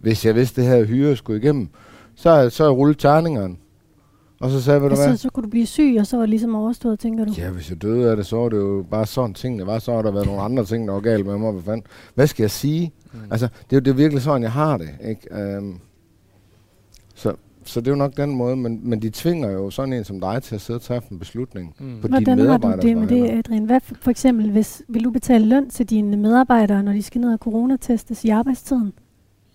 Hvis 0.03 0.27
jeg 0.27 0.35
vidste, 0.35 0.61
det 0.61 0.71
her 0.71 0.85
hyre 0.85 1.17
skulle 1.17 1.41
igennem, 1.43 1.69
så 2.15 2.51
så 2.51 2.65
jeg 2.65 2.73
rullet 2.73 2.99
terningerne. 2.99 3.57
Og 4.41 4.51
så 4.51 4.61
sagde 4.63 4.75
jeg, 4.75 4.83
ved 4.83 4.91
du 4.91 4.97
hvad? 4.97 5.07
Altså, 5.07 5.23
så 5.23 5.31
kunne 5.31 5.45
du 5.45 5.49
blive 5.49 5.67
syg, 5.67 5.97
og 6.01 6.07
så 6.07 6.17
var 6.17 6.23
det 6.23 6.31
ligesom 6.31 6.55
overstået, 6.55 6.99
tænker 6.99 7.25
du? 7.25 7.33
Ja, 7.39 7.51
hvis 7.51 7.71
jeg 7.71 7.83
døde 7.83 8.11
af 8.11 8.17
det, 8.17 8.27
så 8.27 8.37
var 8.37 8.49
det 8.49 8.57
jo 8.57 8.85
bare 8.91 9.07
sådan 9.07 9.35
ting, 9.35 9.59
det 9.59 9.67
var. 9.67 9.79
Så 9.79 9.93
har 9.95 10.03
der 10.03 10.11
været 10.11 10.27
nogle 10.27 10.43
andre 10.43 10.65
ting, 10.65 10.87
der 10.89 10.95
var 10.95 11.01
galt 11.01 11.27
med 11.27 11.39
mig. 11.39 11.53
Hvad, 11.53 11.63
fanden? 11.63 11.87
hvad 12.15 12.27
skal 12.27 12.43
jeg 12.43 12.51
sige? 12.51 12.93
Mm. 13.13 13.19
Altså, 13.31 13.47
det 13.71 13.73
er, 13.73 13.77
jo- 13.77 13.81
det 13.81 13.91
er 13.91 13.95
virkelig 13.95 14.23
sådan, 14.23 14.43
jeg 14.43 14.53
har 14.53 14.77
det. 14.79 14.89
Ikke? 15.09 15.57
Um, 15.59 15.81
så, 17.15 17.33
så 17.65 17.81
det 17.81 17.87
er 17.87 17.91
jo 17.91 17.97
nok 17.97 18.17
den 18.17 18.31
måde, 18.37 18.57
men, 18.57 18.81
men 18.83 19.03
de 19.03 19.11
tvinger 19.11 19.51
jo 19.51 19.71
sådan 19.71 19.93
en 19.93 20.05
som 20.05 20.21
dig 20.21 20.43
til 20.43 20.55
at 20.55 20.61
sidde 20.61 20.77
og 20.79 20.83
tage 20.83 21.01
en 21.11 21.19
beslutning 21.19 21.75
Mm. 21.79 22.01
på 22.01 22.07
dine 22.09 22.17
Hvordan 22.17 22.29
har 22.29 22.35
du 22.37 22.43
medarbejdere. 22.43 22.81
det 22.89 22.97
med 22.97 23.09
det, 23.09 23.31
Adrian? 23.31 23.65
Hvad 23.65 23.81
for, 23.81 23.95
for 24.01 24.11
eksempel, 24.11 24.51
hvis, 24.51 24.83
vil 24.89 25.05
du 25.05 25.11
betale 25.11 25.47
løn 25.47 25.71
til 25.71 25.91
dine 25.91 26.17
medarbejdere, 26.17 26.83
når 26.83 26.93
de 26.93 27.03
skal 27.03 27.21
ned 27.21 27.33
og 27.33 27.39
coronatestes 27.39 28.25
i 28.25 28.29
arbejdstiden? 28.29 28.93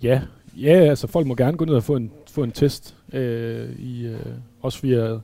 Ja, 0.03 0.21
ja, 0.61 0.73
altså 0.73 1.07
folk 1.07 1.27
må 1.27 1.35
gerne 1.35 1.57
gå 1.57 1.65
ned 1.65 1.73
og 1.73 1.83
få 1.83 1.95
en, 1.95 2.11
få 2.29 2.43
en 2.43 2.51
test. 2.51 2.95
Øh, 3.13 3.69
i, 3.79 4.05
øh, 4.05 4.19
også 4.61 4.81
vi, 4.81 4.93
er, 4.93 5.19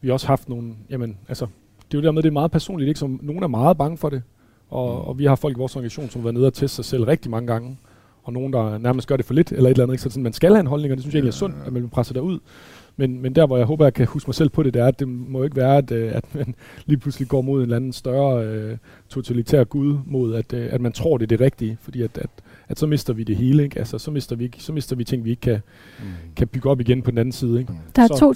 vi 0.00 0.08
har 0.08 0.12
også 0.12 0.26
haft 0.26 0.48
nogle, 0.48 0.74
jamen 0.90 1.18
altså, 1.28 1.46
det 1.76 1.98
er 1.98 2.02
jo 2.02 2.04
dermed, 2.04 2.22
det 2.22 2.28
er 2.28 2.32
meget 2.32 2.50
personligt, 2.50 2.88
ikke? 2.88 3.00
Som, 3.00 3.20
nogen 3.22 3.42
er 3.42 3.48
meget 3.48 3.78
bange 3.78 3.96
for 3.96 4.10
det, 4.10 4.22
og, 4.68 5.08
og 5.08 5.18
vi 5.18 5.24
har 5.24 5.34
folk 5.34 5.56
i 5.56 5.58
vores 5.58 5.76
organisation, 5.76 6.10
som 6.10 6.20
har 6.20 6.24
været 6.24 6.34
nede 6.34 6.46
og 6.46 6.54
teste 6.54 6.76
sig 6.76 6.84
selv 6.84 7.04
rigtig 7.04 7.30
mange 7.30 7.46
gange, 7.46 7.78
og 8.22 8.32
nogen, 8.32 8.52
der 8.52 8.78
nærmest 8.78 9.08
gør 9.08 9.16
det 9.16 9.26
for 9.26 9.34
lidt, 9.34 9.52
eller 9.52 9.70
et 9.70 9.74
eller 9.74 9.84
andet, 9.84 9.94
ikke? 9.94 10.02
så 10.02 10.10
sådan, 10.10 10.22
man 10.22 10.32
skal 10.32 10.50
have 10.50 10.60
en 10.60 10.66
holdning, 10.66 10.92
og 10.92 10.96
det 10.96 11.02
synes 11.02 11.14
jeg 11.14 11.18
egentlig 11.18 11.30
er 11.30 11.38
sundt, 11.38 11.56
at 11.66 11.72
man 11.72 11.88
presser 11.88 12.14
derud. 12.14 12.38
Men, 12.96 13.22
men 13.22 13.34
der, 13.34 13.46
hvor 13.46 13.56
jeg 13.56 13.66
håber, 13.66 13.84
jeg 13.84 13.94
kan 13.94 14.06
huske 14.06 14.28
mig 14.28 14.34
selv 14.34 14.48
på 14.48 14.62
det, 14.62 14.74
det 14.74 14.82
er, 14.82 14.86
at 14.86 15.00
det 15.00 15.08
må 15.08 15.42
ikke 15.42 15.56
være, 15.56 15.76
at, 15.76 15.90
øh, 15.90 16.14
at 16.14 16.34
man 16.34 16.54
lige 16.86 16.98
pludselig 16.98 17.28
går 17.28 17.40
mod 17.40 17.58
en 17.58 17.62
eller 17.62 17.76
anden 17.76 17.92
større 17.92 18.44
øh, 18.44 18.76
totalitær 19.08 19.64
gud, 19.64 19.98
mod 20.06 20.34
at, 20.34 20.52
øh, 20.52 20.68
at 20.70 20.80
man 20.80 20.92
tror, 20.92 21.18
det 21.18 21.24
er 21.24 21.28
det 21.28 21.40
rigtige, 21.40 21.78
fordi 21.80 22.02
at, 22.02 22.18
at, 22.18 22.30
at 22.70 22.78
så 22.78 22.86
mister 22.86 23.12
vi 23.12 23.22
det 23.24 23.36
hele, 23.36 23.62
ikke? 23.64 23.78
Altså, 23.78 23.98
så 23.98 24.10
mister 24.10 24.36
vi, 24.36 24.50
så 24.58 24.72
mister 24.72 24.96
vi 24.96 25.04
ting, 25.04 25.24
vi 25.24 25.30
ikke 25.30 25.40
kan, 25.40 25.58
Mm. 25.98 26.04
kan 26.36 26.48
bygge 26.48 26.70
op 26.70 26.80
igen 26.80 27.02
på 27.02 27.10
den 27.10 27.18
anden 27.18 27.32
side, 27.32 27.60
ikke? 27.60 27.72
Der 27.96 28.02
er 28.02 28.06
Så- 28.06 28.32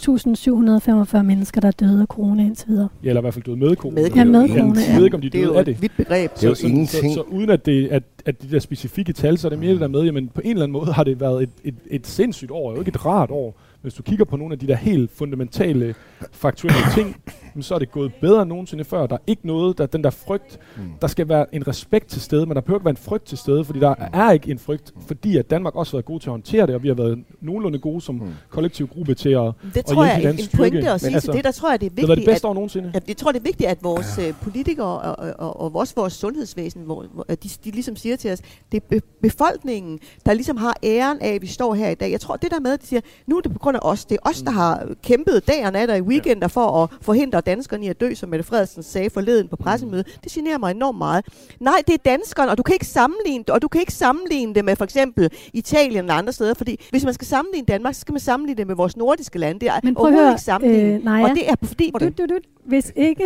2.745 1.16 1.22
mennesker, 1.22 1.60
der 1.60 1.68
er 1.68 1.72
døde 1.72 2.00
af 2.00 2.06
corona 2.06 2.42
indtil 2.42 2.68
videre. 2.68 2.88
Ja, 3.04 3.08
eller 3.08 3.20
i 3.20 3.22
hvert 3.22 3.34
fald 3.34 3.44
døde 3.44 3.56
med 3.56 3.76
corona. 3.76 4.02
Med 4.02 4.10
Ja, 4.10 4.24
med 4.24 4.40
Ja, 4.40 4.48
corona, 4.48 4.80
Jeg 4.80 4.88
ja. 4.88 4.96
ved 4.96 5.04
ikke, 5.04 5.14
om 5.14 5.20
de 5.20 5.30
Det 5.30 5.40
er 5.40 5.46
døde 5.46 5.58
af 5.58 5.64
det. 5.64 5.72
et 5.74 5.82
vidt 5.82 5.92
begreb. 5.96 6.34
Det 6.34 6.44
er 6.44 6.48
jo 6.48 6.54
så, 6.54 6.66
ingenting. 6.66 7.14
Så, 7.14 7.14
så, 7.14 7.20
uden 7.20 7.50
at, 7.50 7.66
det, 7.66 7.88
at, 7.88 8.02
at 8.26 8.42
de 8.42 8.50
der 8.50 8.58
specifikke 8.58 9.12
tal, 9.12 9.38
så 9.38 9.48
er 9.48 9.50
det 9.50 9.58
mere 9.58 9.72
det 9.72 9.80
der 9.80 9.88
med, 9.88 10.02
jamen 10.02 10.28
på 10.34 10.40
en 10.44 10.50
eller 10.50 10.62
anden 10.62 10.72
måde 10.72 10.92
har 10.92 11.04
det 11.04 11.20
været 11.20 11.42
et, 11.42 11.50
et, 11.64 11.74
et 11.90 12.06
sindssygt 12.06 12.50
år, 12.50 12.72
jo 12.72 12.78
ikke 12.78 12.88
et 12.88 13.06
rart 13.06 13.30
år. 13.30 13.60
Hvis 13.82 13.94
du 13.94 14.02
kigger 14.02 14.24
på 14.24 14.36
nogle 14.36 14.52
af 14.52 14.58
de 14.58 14.66
der 14.66 14.76
helt 14.76 15.10
fundamentale, 15.10 15.94
faktuelle 16.32 16.78
ting, 16.94 17.16
men 17.54 17.62
så 17.62 17.74
er 17.74 17.78
det 17.78 17.92
gået 17.92 18.14
bedre 18.20 18.42
end 18.42 18.48
nogensinde 18.48 18.84
før. 18.84 19.06
Der 19.06 19.14
er 19.14 19.20
ikke 19.26 19.46
noget, 19.46 19.78
der 19.78 19.86
den 19.86 20.04
der 20.04 20.10
frygt, 20.10 20.58
mm. 20.76 20.82
der 21.00 21.06
skal 21.06 21.28
være 21.28 21.54
en 21.54 21.68
respekt 21.68 22.08
til 22.08 22.22
stede, 22.22 22.46
men 22.46 22.54
der 22.54 22.60
behøver 22.60 22.78
ikke 22.78 22.84
være 22.84 22.90
en 22.90 22.96
frygt 22.96 23.24
til 23.24 23.38
stede, 23.38 23.64
fordi 23.64 23.80
der 23.80 23.94
mm. 23.94 24.04
er 24.12 24.30
ikke 24.30 24.50
en 24.50 24.58
frygt, 24.58 24.94
fordi 25.06 25.36
at 25.36 25.50
Danmark 25.50 25.76
også 25.76 25.92
har 25.92 25.96
været 25.96 26.04
god 26.04 26.20
til 26.20 26.28
at 26.28 26.32
håndtere 26.32 26.66
det, 26.66 26.74
og 26.74 26.82
vi 26.82 26.88
har 26.88 26.94
været 26.94 27.24
nogenlunde 27.40 27.78
gode 27.78 28.00
som 28.00 28.14
mm. 28.14 28.28
kollektiv 28.48 28.86
gruppe 28.88 29.14
til 29.14 29.28
at 29.28 29.52
Det 29.74 29.76
at 29.76 29.84
tror 29.86 30.04
jeg 30.04 30.22
er 30.24 30.30
en 30.30 30.38
pointe 30.56 30.90
at 30.90 31.00
sige 31.00 31.12
Men 31.12 31.20
til 31.20 31.32
det. 31.32 31.44
Der 31.44 31.50
tror 31.50 31.70
jeg, 31.70 31.80
det 31.80 31.86
er 31.86 31.90
det 31.90 32.00
har 32.00 32.06
vigtigt, 32.06 32.26
det 32.26 32.32
bedste 32.32 32.46
at, 32.46 32.50
år 32.50 32.54
nogensinde. 32.54 32.90
at 32.94 33.08
jeg 33.08 33.16
tror, 33.16 33.32
det 33.32 33.38
er 33.38 33.42
vigtigt, 33.42 33.70
at 33.70 33.78
vores 33.82 34.18
øh, 34.18 34.34
politikere 34.42 34.86
og, 34.86 35.18
og, 35.18 35.34
og, 35.38 35.60
og 35.60 35.74
også 35.74 35.94
vores 35.96 36.12
sundhedsvæsen, 36.12 36.82
hvor, 36.82 37.04
hvor 37.14 37.24
de, 37.24 37.48
de 37.64 37.70
ligesom 37.70 37.96
siger 37.96 38.16
til 38.16 38.32
os, 38.32 38.40
det 38.72 38.82
er 38.82 38.86
be- 38.90 39.00
befolkningen, 39.22 39.98
der 40.26 40.32
ligesom 40.32 40.56
har 40.56 40.76
æren 40.82 41.18
af, 41.20 41.34
at 41.34 41.42
vi 41.42 41.46
står 41.46 41.74
her 41.74 41.88
i 41.88 41.94
dag. 41.94 42.10
Jeg 42.10 42.20
tror, 42.20 42.36
det 42.36 42.50
der 42.50 42.60
med, 42.60 42.72
at 42.72 42.82
de 42.82 42.86
siger, 42.86 43.00
nu 43.26 43.36
er 43.36 43.40
det 43.40 43.52
på 43.52 43.58
grund 43.58 43.76
af 43.76 43.80
os. 43.82 44.04
Det 44.04 44.18
er 44.24 44.28
os, 44.28 44.42
der 44.42 44.50
har 44.50 44.88
kæmpet 45.02 45.48
dag 45.48 45.66
og 45.66 45.72
nat 45.72 45.90
og 45.90 45.98
i 45.98 46.00
weekender 46.00 46.48
for 46.48 46.82
at 46.82 46.90
forhindre 47.00 47.40
danskerne 47.46 47.84
i 47.84 47.88
at 47.88 48.00
dø, 48.00 48.14
som 48.14 48.28
Mette 48.28 48.44
Frederiksen 48.44 48.82
sagde 48.82 49.10
forleden 49.10 49.48
på 49.48 49.56
pressemødet. 49.56 50.18
Det 50.24 50.32
generer 50.32 50.58
mig 50.58 50.70
enormt 50.70 50.98
meget. 50.98 51.24
Nej, 51.60 51.82
det 51.86 51.94
er 51.94 51.98
danskerne, 52.04 52.50
og 52.50 52.58
du 52.58 52.62
kan 52.62 52.72
ikke 52.74 52.86
sammenligne 52.86 53.44
det, 53.44 53.50
og 53.50 53.62
du 53.62 53.68
kan 53.68 53.80
ikke 53.80 53.92
sammenligne 53.92 54.54
det 54.54 54.64
med 54.64 54.76
for 54.76 54.84
eksempel 54.84 55.30
Italien 55.52 55.98
eller 56.04 56.14
andre 56.14 56.32
steder, 56.32 56.54
fordi 56.54 56.80
hvis 56.90 57.04
man 57.04 57.14
skal 57.14 57.26
sammenligne 57.26 57.66
Danmark, 57.66 57.94
så 57.94 58.00
skal 58.00 58.12
man 58.12 58.20
sammenligne 58.20 58.58
det 58.58 58.66
med 58.66 58.74
vores 58.76 58.96
nordiske 58.96 59.38
lande. 59.38 59.60
Det 59.60 59.68
er 59.68 59.72
Men 59.82 59.94
prøv 59.94 60.06
at 60.06 60.06
overhovedet 60.06 60.26
høre, 60.26 60.32
ikke 60.34 60.42
sammenligning. 60.42 61.08
øh, 61.08 61.22
og 61.22 61.30
det 61.30 61.50
er 61.50 61.54
fordi... 61.64 61.90
Du, 62.00 62.08
du, 62.08 62.26
du, 62.26 62.38
hvis 62.66 62.92
ikke, 62.96 63.24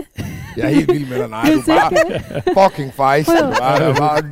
Jeg 0.57 0.65
er 0.65 0.69
helt 0.69 0.93
vild 0.93 1.09
med 1.09 1.19
dig, 1.19 1.29
nej. 1.29 1.43
Du 1.47 1.53
Hvis 1.53 1.69
er 1.69 1.75
bare 1.75 2.71
fucking. 2.71 2.91
Du 2.91 2.97
bare, 3.99 4.23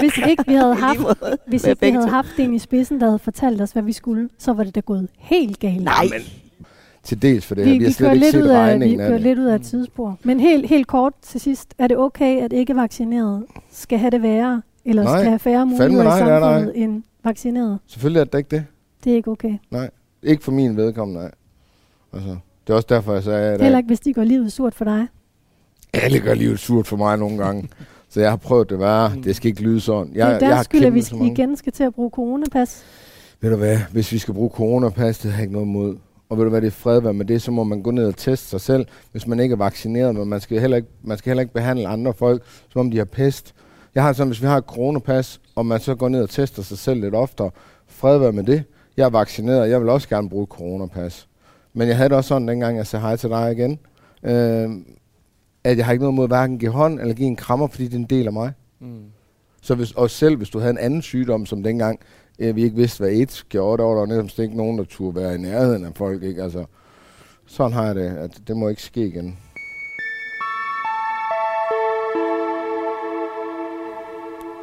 hvis 0.00 0.18
ikke 0.28 0.44
vi 0.46 0.54
havde 0.54 0.74
haft, 0.74 1.00
hvis 1.46 1.64
ikke 1.64 1.86
vi 1.86 1.90
havde 1.90 2.08
haft 2.08 2.38
en 2.38 2.54
i 2.54 2.58
spidsen, 2.58 3.00
der 3.00 3.06
havde 3.06 3.18
fortalt 3.18 3.60
os, 3.62 3.70
hvad 3.72 3.82
vi 3.82 3.92
skulle, 3.92 4.28
så 4.38 4.52
var 4.52 4.64
det 4.64 4.74
da 4.74 4.80
gået 4.80 5.08
helt 5.18 5.58
galt. 5.60 5.84
Nej, 5.84 6.08
til 7.08 7.22
dels 7.22 7.46
for 7.46 7.54
det 7.54 7.64
vi, 7.64 7.70
her. 7.70 7.78
Vi 7.78 7.84
har 7.84 7.88
vi 7.88 7.92
slet 7.92 8.06
kører 8.06 8.12
ikke 8.12 8.24
lidt 8.26 8.32
set 8.32 8.42
ud 8.42 8.48
af, 8.48 8.54
vi 8.54 8.70
regningen 8.70 9.00
af 9.00 9.06
kører 9.06 9.18
det. 9.18 9.26
lidt 9.26 9.38
ud 9.38 9.44
af 9.44 9.60
tidsspor. 9.60 10.18
Men 10.22 10.40
helt, 10.40 10.66
helt 10.68 10.86
kort 10.86 11.12
til 11.22 11.40
sidst, 11.40 11.74
er 11.78 11.86
det 11.86 11.96
okay, 11.96 12.42
at 12.42 12.52
ikke 12.52 12.76
vaccineret 12.76 13.44
skal 13.70 13.98
have 13.98 14.10
det 14.10 14.22
værre, 14.22 14.62
eller 14.84 15.02
Nej, 15.02 15.18
skal 15.18 15.28
have 15.28 15.38
færre 15.38 15.66
muligheder 15.66 16.02
i 16.02 16.04
nej, 16.04 16.18
det 16.18 16.28
er 16.28 16.38
der 16.38 16.40
samfundet 16.40 16.82
end 16.82 17.02
vaccineret? 17.24 17.78
Selvfølgelig 17.86 18.20
er 18.20 18.24
det 18.24 18.38
ikke 18.38 18.50
det. 18.50 18.64
Det 19.04 19.12
er 19.12 19.16
ikke 19.16 19.30
okay. 19.30 19.58
Ikke 20.22 20.44
for 20.44 20.52
min 20.52 20.76
vedkommende, 20.76 21.20
nej. 21.20 21.30
Altså, 22.12 22.36
det 22.66 22.72
er 22.72 22.74
også 22.74 22.86
derfor, 22.90 23.12
jeg 23.12 23.22
sagde, 23.22 23.52
at 23.52 23.62
Heller 23.62 23.78
ikke, 23.78 23.86
hvis 23.86 24.00
de 24.00 24.12
går 24.12 24.24
livet 24.24 24.52
surt 24.52 24.74
for 24.74 24.84
dig. 24.84 25.06
alle 25.92 26.20
gør 26.20 26.34
livet 26.34 26.58
surt 26.58 26.86
for 26.86 26.96
mig 26.96 27.18
nogle 27.18 27.38
gange. 27.38 27.68
Så 28.10 28.20
jeg 28.20 28.30
har 28.30 28.36
prøvet 28.36 28.70
det 28.70 28.78
værre. 28.78 29.12
Det 29.24 29.36
skal 29.36 29.48
ikke 29.48 29.62
lyde 29.62 29.80
sådan. 29.80 30.12
Jeg, 30.14 30.26
det 30.26 30.26
er 30.26 30.30
jeg 30.30 30.40
deres 30.40 30.54
har 30.54 30.62
skyld, 30.62 30.84
at 30.84 30.94
vi 30.94 31.26
igen 31.26 31.56
skal 31.56 31.72
til 31.72 31.84
at 31.84 31.94
bruge 31.94 32.10
coronapas. 32.10 32.84
Ved 33.40 33.50
du 33.50 33.56
hvad, 33.56 33.78
hvis 33.92 34.12
vi 34.12 34.18
skal 34.18 34.34
bruge 34.34 34.50
coronapas, 34.50 35.18
det 35.18 35.30
har 35.30 35.38
jeg 35.38 35.42
ikke 35.42 35.52
noget 35.52 35.66
imod. 35.66 35.96
Og 36.28 36.36
ved 36.36 36.44
du 36.44 36.50
hvad, 36.50 36.60
det 36.60 36.66
er 36.66 36.70
fred 36.70 37.00
være 37.00 37.12
med 37.12 37.24
det, 37.24 37.42
så 37.42 37.50
må 37.50 37.64
man 37.64 37.82
gå 37.82 37.90
ned 37.90 38.06
og 38.06 38.16
teste 38.16 38.48
sig 38.48 38.60
selv, 38.60 38.86
hvis 39.12 39.26
man 39.26 39.40
ikke 39.40 39.52
er 39.52 39.56
vaccineret, 39.56 40.14
men 40.14 40.28
man 40.28 40.40
skal 40.40 40.60
heller 40.60 40.76
ikke, 40.76 40.88
man 41.02 41.18
skal 41.18 41.30
heller 41.30 41.40
ikke 41.40 41.54
behandle 41.54 41.88
andre 41.88 42.14
folk, 42.14 42.42
som 42.68 42.80
om 42.80 42.90
de 42.90 42.98
har 42.98 43.04
pest. 43.04 43.54
Jeg 43.94 44.02
har 44.02 44.12
sådan, 44.12 44.28
hvis 44.28 44.42
vi 44.42 44.46
har 44.46 44.56
et 44.56 44.64
coronapas, 44.64 45.40
og 45.54 45.66
man 45.66 45.80
så 45.80 45.94
går 45.94 46.08
ned 46.08 46.22
og 46.22 46.30
tester 46.30 46.62
sig 46.62 46.78
selv 46.78 47.00
lidt 47.00 47.14
oftere, 47.14 47.50
fred 47.86 48.18
være 48.18 48.32
med 48.32 48.44
det. 48.44 48.64
Jeg 48.96 49.04
er 49.04 49.10
vaccineret, 49.10 49.70
jeg 49.70 49.80
vil 49.80 49.88
også 49.88 50.08
gerne 50.08 50.28
bruge 50.28 50.42
et 50.42 50.48
coronapas. 50.48 51.28
Men 51.72 51.88
jeg 51.88 51.96
havde 51.96 52.08
det 52.08 52.16
også 52.16 52.28
sådan, 52.28 52.48
dengang 52.48 52.76
jeg 52.76 52.86
sagde 52.86 53.02
hej 53.02 53.16
til 53.16 53.30
dig 53.30 53.52
igen, 53.52 53.78
øh, 54.22 54.70
at 55.64 55.76
jeg 55.76 55.86
har 55.86 55.92
ikke 55.92 56.02
noget 56.02 56.14
mod 56.14 56.28
hverken 56.28 56.54
at 56.54 56.60
give 56.60 56.70
hånd 56.70 57.00
eller 57.00 57.14
give 57.14 57.28
en 57.28 57.36
krammer, 57.36 57.66
fordi 57.66 57.84
det 57.84 57.94
er 57.94 57.98
en 57.98 58.04
del 58.04 58.26
af 58.26 58.32
mig. 58.32 58.52
Mm. 58.80 59.02
Så 59.62 59.74
hvis, 59.74 59.92
og 59.92 60.10
selv 60.10 60.36
hvis 60.36 60.50
du 60.50 60.58
havde 60.58 60.70
en 60.70 60.78
anden 60.78 61.02
sygdom, 61.02 61.46
som 61.46 61.62
dengang 61.62 62.00
øh, 62.38 62.56
vi 62.56 62.62
ikke 62.62 62.76
vidste, 62.76 62.98
hvad 62.98 63.08
AIDS 63.08 63.44
gjorde, 63.44 63.82
der 63.82 63.88
var 63.88 64.06
der 64.06 64.22
næsten 64.22 64.44
ikke 64.44 64.56
nogen, 64.56 64.78
der 64.78 64.84
turde 64.84 65.20
være 65.20 65.34
i 65.34 65.38
nærheden 65.38 65.84
af 65.84 65.92
folk. 65.96 66.22
Ikke? 66.22 66.42
Altså, 66.42 66.64
sådan 67.46 67.72
har 67.72 67.86
jeg 67.86 67.94
det, 67.94 68.08
at 68.08 68.40
det 68.48 68.56
må 68.56 68.68
ikke 68.68 68.82
ske 68.82 69.06
igen. 69.06 69.38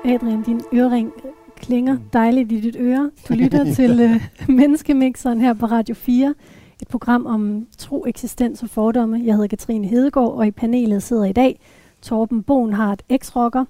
Adrian, 0.05 0.43
din 0.43 0.61
ørering 0.73 1.11
klinger 1.55 1.97
dejligt 2.13 2.51
i 2.51 2.61
dit 2.61 2.75
øre. 2.79 3.11
Du 3.29 3.33
lytter 3.43 3.73
til 3.73 3.99
øh, 3.99 4.55
Menneskemixeren 4.55 5.41
her 5.41 5.53
på 5.53 5.65
Radio 5.65 5.95
4. 5.95 6.35
Et 6.81 6.87
program 6.87 7.25
om 7.25 7.67
tro, 7.77 8.05
eksistens 8.07 8.63
og 8.63 8.69
fordomme. 8.69 9.21
Jeg 9.25 9.33
hedder 9.33 9.47
Katrine 9.47 9.87
Hedegaard, 9.87 10.31
og 10.31 10.47
i 10.47 10.51
panelet 10.51 11.03
sidder 11.03 11.25
i 11.25 11.33
dag 11.33 11.59
Torben 12.01 12.43
Bonhardt, 12.43 13.03
eks-rocker, 13.09 13.65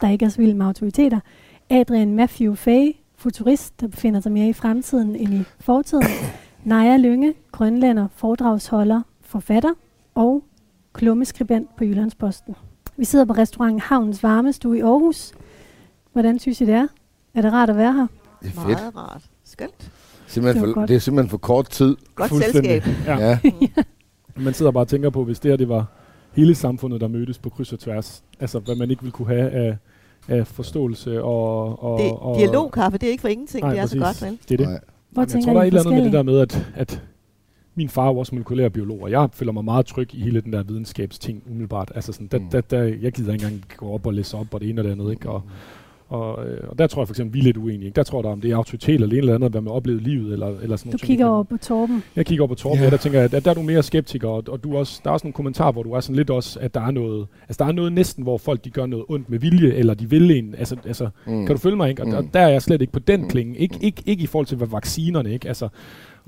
der 0.00 0.08
ikke 0.08 0.24
er 0.24 0.28
så 0.28 0.38
vild 0.38 0.54
med 0.54 0.66
autoriteter. 0.66 1.20
Adrian 1.70 2.14
Matthew 2.14 2.54
Fay, 2.54 2.96
futurist, 3.20 3.80
der 3.80 3.88
befinder 3.88 4.20
sig 4.20 4.32
mere 4.32 4.48
i 4.48 4.52
fremtiden 4.52 5.16
end 5.16 5.34
i 5.34 5.42
fortiden. 5.60 6.06
Naja 6.64 6.96
Lynge, 6.96 7.34
grønlænder, 7.52 8.08
foredragsholder, 8.14 9.02
forfatter 9.20 9.70
og 10.14 10.44
klummeskribent 10.92 11.76
på 11.76 11.84
Jyllandsposten. 11.84 12.54
Vi 12.96 13.04
sidder 13.04 13.24
på 13.24 13.32
restauranten 13.32 13.80
Havnens 13.80 14.22
Varmestue 14.22 14.78
i 14.78 14.80
Aarhus. 14.80 15.32
Hvordan 16.12 16.38
synes 16.38 16.60
I 16.60 16.64
det 16.64 16.74
er? 16.74 16.86
Er 17.34 17.42
det 17.42 17.52
rart 17.52 17.70
at 17.70 17.76
være 17.76 17.92
her? 17.92 18.06
Det 18.42 18.48
er 18.48 18.60
fedt. 18.60 18.66
Meget 18.66 18.96
rart. 18.96 19.22
Skønt. 19.44 19.90
Simpelthen 20.26 20.62
Det 20.62 20.68
var 20.68 20.74
for, 20.74 20.80
godt. 20.80 20.88
det 20.88 20.96
er 20.96 21.00
simpelthen 21.00 21.30
for 21.30 21.38
kort 21.38 21.68
tid. 21.70 21.96
Godt 22.14 22.30
selskab. 22.34 22.82
Ja. 23.06 23.18
Ja. 23.18 23.38
Man 24.44 24.54
sidder 24.54 24.72
bare 24.72 24.84
og 24.84 24.88
tænker 24.88 25.10
på, 25.10 25.24
hvis 25.24 25.40
det 25.40 25.50
her 25.50 25.56
det 25.56 25.68
var 25.68 25.86
hele 26.32 26.54
samfundet, 26.54 27.00
der 27.00 27.08
mødtes 27.08 27.38
på 27.38 27.50
kryds 27.50 27.72
og 27.72 27.78
tværs. 27.78 28.24
Altså, 28.40 28.58
hvad 28.58 28.74
man 28.76 28.90
ikke 28.90 29.02
ville 29.02 29.12
kunne 29.12 29.28
have 29.28 29.50
af, 29.50 29.76
af 30.30 30.46
forståelse 30.46 31.22
og... 31.22 31.82
og, 31.84 31.98
Det, 32.00 32.12
og 32.12 32.38
dialogkaffe, 32.38 32.98
det 32.98 33.06
er 33.06 33.10
ikke 33.10 33.20
for 33.20 33.28
ingenting. 33.28 33.62
Nej, 33.64 33.72
det 33.72 33.80
er 33.80 33.86
så 33.86 33.98
præcis. 33.98 34.20
godt, 34.22 34.30
vel? 34.30 34.38
Det 34.48 34.52
er 34.52 34.56
det. 34.56 34.68
Nej. 34.68 34.80
Hvor 35.10 35.22
Jamen, 35.22 35.36
jeg 35.36 35.44
tror, 35.44 35.52
der 35.52 35.60
er 35.60 35.64
et 35.64 35.66
eller 35.66 35.80
andet 35.80 35.94
med 35.94 36.04
det 36.04 36.12
der 36.12 36.22
med, 36.22 36.38
at, 36.40 36.66
at 36.74 37.02
min 37.74 37.88
far 37.88 38.04
er 38.08 38.12
jo 38.12 38.18
også 38.18 38.34
molekylær 38.34 38.68
biolog, 38.68 39.02
og 39.02 39.10
jeg 39.10 39.28
føler 39.32 39.52
mig 39.52 39.64
meget 39.64 39.86
tryg 39.86 40.14
i 40.14 40.20
hele 40.20 40.40
den 40.40 40.52
der 40.52 40.62
videnskabsting 40.62 41.42
umiddelbart. 41.46 41.92
Altså 41.94 42.12
sådan, 42.12 42.26
der, 42.26 42.38
Mm. 42.38 42.50
der, 42.50 42.60
der, 42.60 42.82
jeg 42.82 43.12
gider 43.12 43.32
ikke 43.32 43.44
engang 43.44 43.64
gå 43.76 43.90
op 43.92 44.06
og 44.06 44.14
læse 44.14 44.36
op 44.36 44.54
og 44.54 44.60
det 44.60 44.68
ene 44.70 44.80
og 44.80 44.84
det 44.84 44.90
andet. 44.90 45.10
Ikke? 45.10 45.30
Og, 45.30 45.42
og, 46.10 46.46
øh, 46.48 46.58
og 46.68 46.78
der 46.78 46.86
tror 46.86 47.02
jeg 47.02 47.08
for 47.08 47.12
eksempel, 47.12 47.34
vi 47.34 47.38
er 47.38 47.42
lidt 47.44 47.56
uenige. 47.56 47.84
Ikke? 47.86 47.96
Der 47.96 48.02
tror 48.02 48.22
jeg, 48.22 48.30
om 48.32 48.40
det 48.40 48.50
er 48.50 48.56
autoritet 48.56 48.94
eller 48.94 49.06
en 49.06 49.16
eller 49.16 49.34
andet, 49.34 49.50
hvad 49.50 49.60
man 49.60 49.72
oplevet 49.72 50.00
i 50.00 50.04
livet. 50.04 50.32
Eller, 50.32 50.46
eller 50.62 50.76
sådan 50.76 50.92
Du 50.92 50.96
nogle 50.96 51.06
kigger 51.06 51.26
over 51.26 51.42
på 51.42 51.56
Torben. 51.56 52.02
Jeg 52.16 52.26
kigger 52.26 52.42
over 52.42 52.48
på 52.48 52.54
Torben, 52.54 52.80
yeah. 52.80 52.90
der 52.90 52.96
tænker 52.98 53.20
jeg, 53.20 53.34
at 53.34 53.44
der 53.44 53.50
er 53.50 53.54
du 53.54 53.62
mere 53.62 53.82
skeptiker, 53.82 54.28
og, 54.28 54.42
og 54.48 54.64
du 54.64 54.76
også, 54.76 55.00
der 55.04 55.10
er 55.10 55.14
også 55.14 55.26
nogle 55.26 55.32
kommentarer, 55.34 55.72
hvor 55.72 55.82
du 55.82 55.92
er 55.92 56.00
sådan 56.00 56.16
lidt 56.16 56.30
også, 56.30 56.60
at 56.60 56.74
der 56.74 56.80
er 56.80 56.90
noget, 56.90 57.26
altså 57.48 57.64
der 57.64 57.68
er 57.70 57.72
noget 57.72 57.92
næsten, 57.92 58.22
hvor 58.22 58.38
folk 58.38 58.64
de 58.64 58.70
gør 58.70 58.86
noget 58.86 59.04
ondt 59.08 59.30
med 59.30 59.38
vilje, 59.38 59.72
eller 59.72 59.94
de 59.94 60.10
vil 60.10 60.30
en, 60.30 60.54
altså, 60.58 60.76
altså 60.86 61.08
Mm. 61.26 61.46
kan 61.46 61.54
du 61.56 61.60
følge 61.60 61.76
mig, 61.76 61.90
ikke? 61.90 62.02
Og, 62.02 62.08
Mm. 62.08 62.14
og 62.14 62.24
der 62.34 62.40
er 62.40 62.48
jeg 62.48 62.62
slet 62.62 62.80
ikke 62.80 62.92
på 62.92 62.98
den 62.98 63.20
Mm. 63.22 63.28
klinge, 63.28 63.58
ikke, 63.58 63.78
ikke, 63.80 64.02
ikke 64.06 64.22
i 64.22 64.26
forhold 64.26 64.46
til 64.46 64.56
hvad 64.56 64.68
vaccinerne, 64.68 65.32
ikke? 65.32 65.48
Altså, 65.48 65.68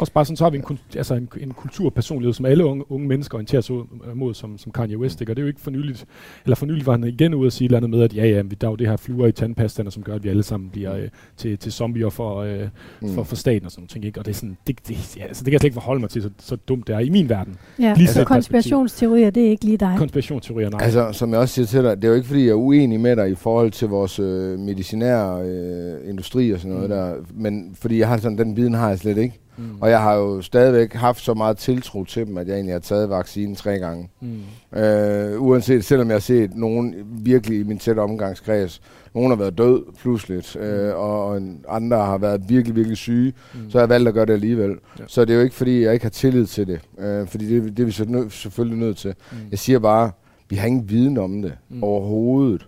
også 0.03 0.13
bare 0.13 0.25
sådan, 0.25 0.37
så 0.37 0.45
har 0.45 0.51
vi 0.51 0.59
en, 0.71 0.79
altså 0.97 1.15
en, 1.15 1.29
en 1.41 1.51
kulturpersonlighed, 1.51 2.33
som 2.35 2.47
alle 2.47 2.65
unge, 2.65 2.93
unge 2.93 3.07
mennesker 3.09 3.35
orienterer 3.37 3.63
sig 3.63 3.75
ud- 3.77 4.15
mod, 4.15 4.35
som, 4.35 4.59
som 4.59 4.73
Kanye 4.73 4.99
West, 4.99 5.21
ikke? 5.21 5.33
Og 5.33 5.37
det 5.37 5.43
er 5.43 5.45
jo 5.45 5.49
ikke 5.49 5.61
for 5.61 5.71
nyligt, 5.71 6.05
eller 6.45 6.57
for 6.57 6.67
nyligt 6.67 6.87
var 6.87 6.93
han 6.93 7.05
igen 7.05 7.35
ude 7.35 7.47
at 7.47 7.53
sige 7.53 7.67
et 7.67 7.69
eller 7.69 7.77
andet 7.77 7.91
med, 7.91 8.03
at 8.03 8.17
ja, 8.17 8.27
ja, 8.27 8.43
vi- 8.43 8.57
der 8.61 8.67
er 8.67 8.71
jo 8.71 8.77
det 8.77 8.89
her 8.89 8.97
fluer 8.97 9.27
i 9.27 9.33
tandpastaerne, 9.33 9.91
som 9.91 10.03
gør, 10.03 10.15
at 10.15 10.25
vi 10.25 10.29
alle 10.29 10.43
sammen 10.43 10.71
bliver 10.71 10.97
øh, 10.97 11.09
til, 11.37 11.59
til 11.59 11.73
zombier 11.73 12.09
for, 12.09 12.37
øh, 12.41 12.61
Mm. 13.03 13.09
for, 13.15 13.23
for 13.23 13.37
staten 13.37 13.67
og 13.67 13.71
sådan 13.73 13.81
nogle 13.81 13.89
ting, 13.89 14.05
ikke? 14.05 14.21
Og 14.21 14.27
det 14.27 14.31
er 14.33 14.37
sådan, 14.37 14.57
det, 14.67 14.89
det, 14.89 15.17
ja, 15.17 15.23
altså, 15.25 15.41
det 15.41 15.45
kan 15.45 15.53
jeg 15.53 15.61
slet 15.61 15.67
ikke 15.69 15.75
forholde 15.75 16.01
mig 16.01 16.11
til, 16.11 16.23
så, 16.23 16.31
så 16.39 16.57
dumt 16.57 16.87
det 16.87 16.95
er 16.95 16.99
i 16.99 17.09
min 17.11 17.29
verden. 17.29 17.57
Ja, 17.81 17.95
Lige 17.97 18.07
så 18.09 18.15
set 18.15 18.27
konspirationsteorier, 18.27 19.31
det 19.31 19.47
er 19.47 19.51
ikke 19.51 19.65
lige 19.65 19.77
dig. 19.77 19.95
Konspirationsteorier, 19.99 20.71
nej. 20.71 20.81
Altså, 20.83 21.09
som 21.13 21.31
jeg 21.31 21.39
også 21.39 21.55
siger 21.55 21.67
til 21.67 21.83
dig, 21.83 21.97
det 21.97 22.05
er 22.05 22.09
jo 22.09 22.15
ikke, 22.15 22.27
fordi 22.27 22.41
jeg 22.45 22.51
er 22.51 22.55
uenig 22.55 23.01
med 23.01 23.17
dig 23.17 23.31
i 23.31 23.35
forhold 23.35 23.71
til 23.71 23.89
vores 23.89 24.19
øh, 24.19 24.59
medicinære 24.59 25.43
øh, 25.43 26.09
industri 26.11 26.51
og 26.51 26.61
sådan 26.61 26.77
noget 26.77 26.91
Mm. 26.91 26.97
der, 26.97 27.15
men 27.35 27.77
fordi 27.81 27.99
jeg 27.99 28.09
har 28.09 28.17
sådan, 28.17 28.39
den 28.39 28.57
viden 28.57 28.75
har 28.75 28.89
jeg 28.89 28.99
slet 28.99 29.17
ikke. 29.19 29.39
Mm. 29.63 29.77
Og 29.81 29.91
jeg 29.91 30.01
har 30.03 30.15
jo 30.15 30.43
stadigvæk 30.43 30.93
haft 30.95 31.21
så 31.25 31.35
meget 31.35 31.57
tiltro 31.57 32.05
til 32.05 32.27
dem, 32.27 32.39
at 32.39 32.49
jeg 32.49 32.55
egentlig 32.55 32.75
har 32.75 32.81
taget 32.81 33.11
vaccinen 33.11 33.55
tre 33.55 33.79
gange. 33.79 34.09
Mm. 34.21 34.79
Øh, 34.79 35.43
uanset, 35.43 35.85
selvom 35.85 36.09
jeg 36.09 36.15
har 36.15 36.21
set 36.21 36.55
nogen 36.57 36.95
virkelig 37.09 37.61
i 37.61 37.63
min 37.63 37.79
tætte 37.79 38.01
omgangskreds, 38.01 38.81
nogen 39.15 39.31
har 39.31 39.37
været 39.37 39.59
død 39.59 39.83
pludseligt, 39.99 40.57
øh, 40.57 40.95
og, 40.95 41.27
og 41.27 41.37
en- 41.37 41.65
andre 41.69 41.97
har 41.97 42.19
været 42.19 42.43
virkelig, 42.49 42.77
virkelig 42.77 42.97
syge, 42.97 43.33
Mm. 43.55 43.71
så 43.71 43.79
har 43.79 43.83
jeg 43.83 43.89
valgt 43.89 44.09
at 44.09 44.15
gøre 44.15 44.27
det 44.27 44.33
alligevel. 44.33 44.71
Ja. 44.99 45.05
Så 45.07 45.25
det 45.25 45.33
er 45.33 45.37
jo 45.37 45.43
ikke, 45.43 45.55
fordi 45.57 45.83
jeg 45.83 45.93
ikke 45.93 46.05
har 46.05 46.11
tillid 46.11 46.47
til 46.47 46.67
det, 46.67 46.81
øh, 46.99 47.27
fordi 47.27 47.55
det, 47.61 47.77
det 47.77 47.83
er 47.83 47.87
vi 47.87 47.93
så 47.93 48.05
nø- 48.05 48.29
selvfølgelig 48.31 48.79
nødt 48.79 48.97
til. 48.97 49.15
Mm. 49.33 49.37
Jeg 49.51 49.59
siger 49.59 49.79
bare, 49.79 50.11
vi 50.51 50.57
har 50.57 50.67
ingen 50.67 50.91
viden 50.91 51.19
om 51.19 51.43
det 51.43 51.53
Mm. 51.69 51.77
mm. 51.77 51.83
overhovedet. 51.85 52.67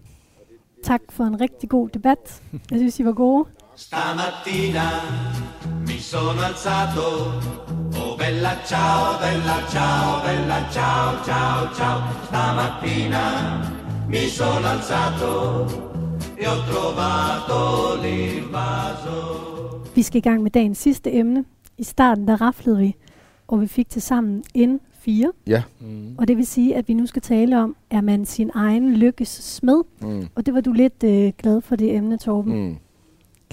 Tak 0.85 1.01
for 1.11 1.25
en 1.25 1.41
rigtig 1.41 1.69
god 1.69 1.89
debat. 1.89 2.43
Jeg 2.71 2.79
synes, 2.79 3.01
I 3.01 3.05
var 3.05 3.13
gode. 3.13 3.45
Stamattina 3.77 5.01
mi 5.87 5.99
sono 5.99 6.41
alzato, 6.41 7.41
oh 7.97 8.17
bella 8.17 8.57
ciao, 8.65 9.19
bella 9.19 9.67
ciao, 9.69 10.23
bella 10.23 10.71
ciao, 10.71 11.25
ciao, 11.25 11.75
ciao. 11.75 12.01
Stamattina 12.25 13.25
mi 14.07 14.29
sono 14.29 14.67
alzato 14.67 15.67
e 16.37 16.47
ho 16.47 16.63
trovato 16.71 18.01
l'invaso. 18.01 19.83
Vi 19.95 20.03
skal 20.03 20.19
i 20.19 20.21
gang 20.21 20.43
med 20.43 20.51
dagens 20.51 20.79
sidste 20.79 21.13
emne. 21.13 21.45
I 21.79 21.85
starten, 21.85 22.29
der 22.29 22.41
raflede 22.41 22.79
vi, 22.79 22.95
og 23.49 23.61
vi 23.61 23.67
fik 23.67 23.89
til 23.89 24.03
sammen 24.03 24.45
N4. 24.59 25.31
Ja. 25.47 25.63
Mm. 25.81 26.15
Og 26.19 26.29
det 26.29 26.37
vil 26.37 26.47
sige, 26.47 26.77
at 26.77 26.89
vi 26.89 26.95
nu 26.95 27.07
skal 27.07 27.23
tale 27.23 27.63
om, 27.63 27.77
er 27.91 28.01
man 28.01 28.25
sin 28.25 28.51
egen 28.55 28.97
lykkes 28.97 29.29
smed? 29.29 29.83
Mm. 30.01 30.29
Og 30.35 30.47
det 30.47 30.55
var 30.55 30.61
du 30.61 30.73
lidt 30.73 31.05
øh, 31.05 31.33
glad 31.39 31.61
for 31.61 31.77
det 31.77 31.97
emne, 31.97 32.19
Torben. 32.19 32.69
Mm. 32.69 32.77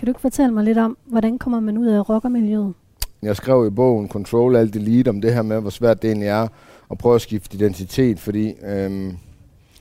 Kan 0.01 0.05
du 0.05 0.09
ikke 0.09 0.21
fortælle 0.21 0.53
mig 0.53 0.63
lidt 0.63 0.77
om, 0.77 0.97
hvordan 1.05 1.37
kommer 1.37 1.59
man 1.59 1.77
ud 1.77 1.87
af 1.87 2.09
rockermiljøet? 2.09 2.73
Jeg 3.21 3.35
skrev 3.35 3.67
i 3.67 3.69
bogen 3.69 4.09
Control 4.09 4.55
Alt 4.55 4.73
Delete 4.73 5.09
om 5.09 5.21
det 5.21 5.33
her 5.33 5.41
med, 5.41 5.61
hvor 5.61 5.69
svært 5.69 6.01
det 6.01 6.07
egentlig 6.07 6.27
er 6.27 6.47
at 6.91 6.97
prøve 6.97 7.15
at 7.15 7.21
skifte 7.21 7.55
identitet, 7.57 8.19
fordi 8.19 8.53
øhm, 8.63 9.17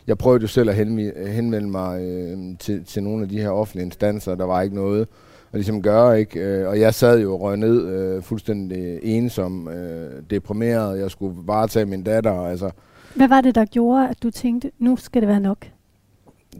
jeg 0.06 0.18
prøvede 0.18 0.42
jo 0.42 0.46
selv 0.46 0.70
at 0.70 0.76
henvende, 0.76 1.70
mig 1.70 2.02
øh, 2.02 2.38
til, 2.58 2.84
til 2.84 3.02
nogle 3.02 3.22
af 3.22 3.28
de 3.28 3.40
her 3.40 3.50
offentlige 3.50 3.84
instanser, 3.84 4.34
der 4.34 4.44
var 4.44 4.62
ikke 4.62 4.76
noget 4.76 5.00
at 5.00 5.54
ligesom 5.54 5.82
gøre, 5.82 6.20
ikke? 6.20 6.40
Øh, 6.40 6.68
og 6.68 6.80
jeg 6.80 6.94
sad 6.94 7.20
jo 7.20 7.32
og 7.32 7.40
røg 7.40 7.56
ned 7.56 7.88
øh, 7.88 8.22
fuldstændig 8.22 8.98
ensom, 9.02 9.68
øh, 9.68 10.22
deprimeret, 10.30 11.00
jeg 11.00 11.10
skulle 11.10 11.36
varetage 11.44 11.86
min 11.86 12.02
datter, 12.02 12.32
altså. 12.32 12.70
Hvad 13.16 13.28
var 13.28 13.40
det, 13.40 13.54
der 13.54 13.64
gjorde, 13.64 14.08
at 14.08 14.22
du 14.22 14.30
tænkte, 14.30 14.70
nu 14.78 14.96
skal 14.96 15.22
det 15.22 15.28
være 15.28 15.40
nok? 15.40 15.66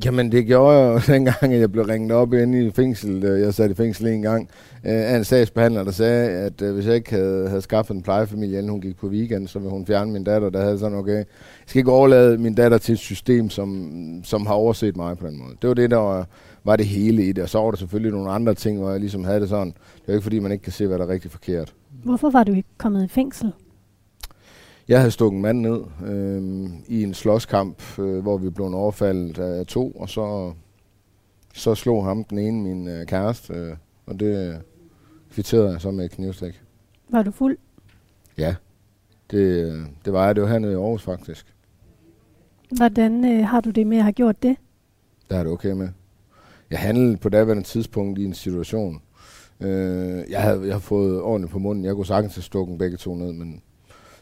Jamen, 0.05 0.32
det 0.32 0.47
gjorde 0.47 0.78
jeg 0.78 0.95
jo 0.95 1.01
dengang, 1.14 1.55
at 1.55 1.61
jeg 1.61 1.72
blev 1.72 1.84
ringet 1.84 2.12
op 2.12 2.32
inde 2.32 2.66
i 2.66 2.70
fængsel. 2.70 3.24
Øh, 3.24 3.41
jeg 3.41 3.55
sad 3.55 3.70
i 3.70 3.74
fængsel 3.74 4.07
en 4.07 4.22
gang 4.22 4.49
af 4.82 5.16
en 5.16 5.24
sagsbehandler, 5.24 5.84
der 5.84 5.91
sagde, 5.91 6.30
at 6.30 6.62
øh, 6.62 6.74
hvis 6.74 6.86
jeg 6.86 6.95
ikke 6.95 7.11
havde, 7.11 7.49
havde 7.49 7.62
skaffet 7.62 7.95
en 7.95 8.03
plejefamilie, 8.03 8.59
inden 8.59 8.70
hun 8.70 8.80
gik 8.80 8.97
på 8.97 9.07
weekend, 9.07 9.49
så 9.49 9.59
ville 9.59 9.70
hun 9.70 9.86
fjerne 9.86 10.12
min 10.12 10.24
datter. 10.24 10.51
Der 10.51 10.61
havde 10.61 10.78
sådan, 10.78 10.99
okay, 10.99 11.16
jeg 11.16 11.24
skal 11.66 11.78
ikke 11.78 11.93
overlade 11.93 12.38
min 12.38 12.55
datter 12.55 12.78
til 12.78 12.93
et 12.93 12.99
system, 12.99 13.51
som, 13.51 13.91
som 14.24 14.47
har 14.47 14.55
overset 14.55 14.97
mig 14.97 15.18
på 15.18 15.26
den 15.26 15.38
måde. 15.38 15.57
Det 15.62 15.68
var 15.68 15.74
det, 15.74 15.91
der 15.91 15.97
var, 15.97 16.26
var 16.64 16.76
det 16.76 16.86
hele 16.86 17.24
i 17.24 17.32
det. 17.32 17.43
Og 17.43 17.49
så 17.49 17.59
var 17.59 17.70
der 17.70 17.78
selvfølgelig 17.78 18.12
nogle 18.12 18.30
andre 18.30 18.55
ting, 18.55 18.78
hvor 18.78 18.91
jeg 18.91 19.01
ligesom 19.01 19.24
havde 19.24 19.41
det 19.41 19.49
sådan. 19.49 19.74
Det 20.01 20.09
er 20.09 20.12
ikke, 20.12 20.22
fordi 20.22 20.38
man 20.38 20.53
ikke 20.53 20.62
kan 20.62 20.72
se, 20.72 20.86
hvad 20.86 20.99
der 20.99 21.05
er 21.05 21.09
rigtig 21.09 21.30
forkert. 21.30 21.74
Hvorfor 22.05 22.30
var 22.30 22.45
du 22.45 22.53
ikke 22.53 22.68
kommet 22.78 23.05
i 23.05 23.09
fængsel? 23.09 23.53
Jeg 24.91 24.99
havde 24.99 25.11
stukket 25.11 25.36
en 25.36 25.43
mand 25.43 25.61
ned 25.61 25.80
øh, 26.07 26.70
i 26.88 27.03
en 27.03 27.14
slåskamp, 27.14 27.99
øh, 27.99 28.18
hvor 28.18 28.38
vi 28.38 28.51
blev 28.51 28.66
overfaldet 28.66 29.38
af 29.38 29.66
to, 29.66 29.91
og 29.91 30.09
så, 30.09 30.53
så 31.55 31.74
slog 31.74 32.05
ham 32.05 32.24
den 32.24 32.38
ene 32.38 32.62
min 32.62 32.88
øh, 32.88 33.07
kæreste, 33.07 33.55
øh, 33.55 33.76
og 34.07 34.20
det 34.20 34.49
øh, 34.49 34.55
kvitterede 35.32 35.70
jeg 35.72 35.80
så 35.80 35.91
med 35.91 36.05
et 36.05 36.11
knivstik. 36.11 36.62
Var 37.09 37.22
du 37.22 37.30
fuld? 37.30 37.59
Ja, 38.38 38.55
det, 39.30 39.38
øh, 39.38 39.78
det 40.05 40.12
var 40.12 40.26
jeg. 40.26 40.36
Det 40.36 40.43
var 40.43 40.49
hernede 40.49 40.72
i 40.72 40.76
Aarhus 40.76 41.03
faktisk. 41.03 41.55
Hvordan 42.76 43.32
øh, 43.32 43.47
har 43.47 43.61
du 43.61 43.70
det 43.70 43.86
med 43.86 43.97
at 43.97 44.03
have 44.03 44.12
gjort 44.12 44.43
det? 44.43 44.57
Der 45.30 45.36
er 45.36 45.43
det 45.43 45.53
okay 45.53 45.72
med. 45.72 45.88
Jeg 46.70 46.78
handlede 46.78 47.16
på 47.16 47.28
daværende 47.28 47.62
tidspunkt 47.62 48.18
i 48.18 48.24
en 48.24 48.34
situation. 48.34 49.03
Øh, 49.61 50.30
jeg, 50.30 50.43
havde, 50.43 50.61
jeg 50.61 50.72
havde 50.72 50.80
fået 50.80 51.22
ordentligt 51.22 51.53
på 51.53 51.59
munden. 51.59 51.84
Jeg 51.84 51.95
kunne 51.95 52.07
sagtens 52.07 52.34
have 52.34 52.43
stukket 52.43 52.78
begge 52.78 52.97
to 52.97 53.14
ned, 53.14 53.32
men 53.32 53.62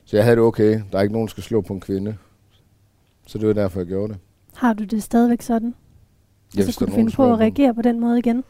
så 0.08 0.16
jeg 0.16 0.24
havde 0.24 0.36
det 0.36 0.44
okay. 0.44 0.80
Der 0.92 0.98
er 0.98 1.02
ikke 1.02 1.12
nogen, 1.12 1.26
der 1.26 1.30
skal 1.30 1.42
slå 1.42 1.60
på 1.60 1.72
en 1.72 1.80
kvinde. 1.80 2.16
Så 3.26 3.38
det 3.38 3.48
var 3.48 3.52
derfor, 3.52 3.80
jeg 3.80 3.86
gjorde 3.86 4.12
det. 4.12 4.20
Har 4.54 4.72
du 4.72 4.84
det 4.84 5.02
stadigvæk 5.02 5.42
sådan? 5.42 5.74
Jeg 6.56 6.64
så 6.64 6.78
kunne 6.78 6.86
du 6.86 6.94
finde 6.94 7.12
på 7.12 7.32
at 7.32 7.38
reagere 7.38 7.74
på 7.74 7.82
den 7.82 8.00
måde 8.00 8.18
igen? 8.18 8.44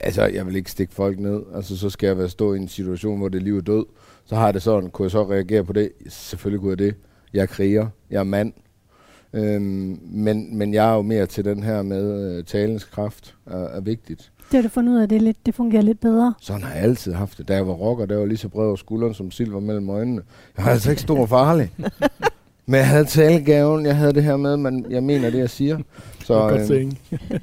Altså, 0.00 0.24
jeg 0.26 0.46
vil 0.46 0.56
ikke 0.56 0.70
stikke 0.70 0.94
folk 0.94 1.18
ned. 1.18 1.42
Altså, 1.54 1.76
så 1.76 1.90
skal 1.90 2.06
jeg 2.06 2.18
være 2.18 2.28
stå 2.28 2.54
i 2.54 2.56
en 2.56 2.68
situation, 2.68 3.18
hvor 3.18 3.28
det 3.28 3.38
er 3.38 3.42
liv 3.42 3.56
og 3.56 3.66
død. 3.66 3.84
Så 4.24 4.36
har 4.36 4.44
jeg 4.44 4.54
det 4.54 4.62
sådan. 4.62 4.90
Kunne 4.90 5.04
jeg 5.04 5.10
så 5.10 5.30
reagere 5.30 5.64
på 5.64 5.72
det? 5.72 5.92
Selvfølgelig 6.08 6.60
kunne 6.60 6.70
jeg 6.70 6.78
det. 6.78 6.94
Jeg 7.32 7.42
er 7.42 7.46
kriger. 7.46 7.86
Jeg 8.10 8.18
er 8.18 8.24
mand. 8.24 8.52
Øhm, 9.32 10.00
men, 10.02 10.58
men 10.58 10.74
jeg 10.74 10.90
er 10.90 10.94
jo 10.94 11.02
mere 11.02 11.26
til 11.26 11.44
den 11.44 11.62
her 11.62 11.82
med 11.82 12.36
øh, 12.38 12.44
talens 12.44 12.84
kraft 12.84 13.36
er, 13.46 13.58
er 13.58 13.80
vigtigt. 13.80 14.32
Det 14.50 14.56
har 14.56 14.62
du 14.62 14.68
fundet 14.68 14.92
ud 14.92 14.98
af, 14.98 15.08
det, 15.08 15.22
lidt, 15.22 15.46
det 15.46 15.54
fungerer 15.54 15.82
lidt 15.82 16.00
bedre. 16.00 16.34
Sådan 16.40 16.62
har 16.62 16.74
jeg 16.74 16.82
altid 16.82 17.12
haft 17.12 17.38
det. 17.38 17.48
Da 17.48 17.54
jeg 17.54 17.66
var 17.66 17.72
rocker, 17.72 18.06
der 18.06 18.16
var 18.16 18.26
lige 18.26 18.38
så 18.38 18.48
bred 18.48 18.66
over 18.66 18.76
skulderen 18.76 19.14
som 19.14 19.30
silver 19.30 19.60
mellem 19.60 19.90
øjnene. 19.90 20.22
Jeg 20.56 20.64
var 20.64 20.70
altså 20.72 20.90
ikke 20.90 21.02
stor 21.02 21.20
og 21.20 21.28
farlig. 21.28 21.70
Men 22.66 22.74
jeg 22.78 22.88
havde 22.88 23.04
talegaven, 23.04 23.86
jeg 23.86 23.96
havde 23.96 24.12
det 24.12 24.22
her 24.24 24.36
med, 24.36 24.56
men 24.56 24.86
jeg 24.90 25.02
mener 25.02 25.30
det, 25.30 25.38
jeg 25.38 25.50
siger. 25.50 25.78
Så, 26.24 26.42
Det 26.48 26.50
godt 26.58 26.66
saying. 26.68 26.98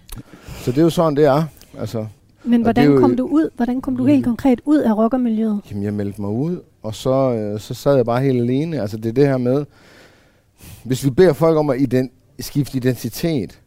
så 0.64 0.72
det 0.72 0.78
er 0.78 0.82
jo 0.82 0.90
sådan, 0.90 1.16
det 1.16 1.26
er. 1.26 1.44
Altså, 1.80 2.06
Men 2.44 2.62
hvordan 2.62 2.84
det 2.86 2.90
er 2.92 2.94
jo- 2.96 3.00
kom 3.02 3.16
du 3.16 3.26
ud? 3.28 3.50
Hvordan 3.56 3.82
kom 3.82 3.98
du 3.98 4.06
helt 4.06 4.26
konkret 4.26 4.62
ud 4.66 4.78
af 4.78 4.98
rockermiljøet? 4.98 5.62
Jamen, 5.72 5.84
jeg 5.84 5.94
meldte 5.94 6.22
mig 6.22 6.30
ud, 6.30 6.60
og 6.84 6.96
så, 6.96 7.32
øh, 7.34 7.60
så 7.60 7.74
sad 7.74 7.96
jeg 7.96 8.06
bare 8.06 8.22
helt 8.22 8.42
alene. 8.42 8.82
Altså, 8.82 8.98
det 8.98 9.06
er 9.06 9.14
det 9.14 9.28
her 9.28 9.38
med, 9.38 9.66
hvis 10.84 11.06
vi 11.06 11.10
beder 11.10 11.34
folk 11.34 11.58
om 11.58 11.70
at 11.70 11.78
ident- 11.80 12.12
skifte 12.40 12.78
identitet, 12.78 13.60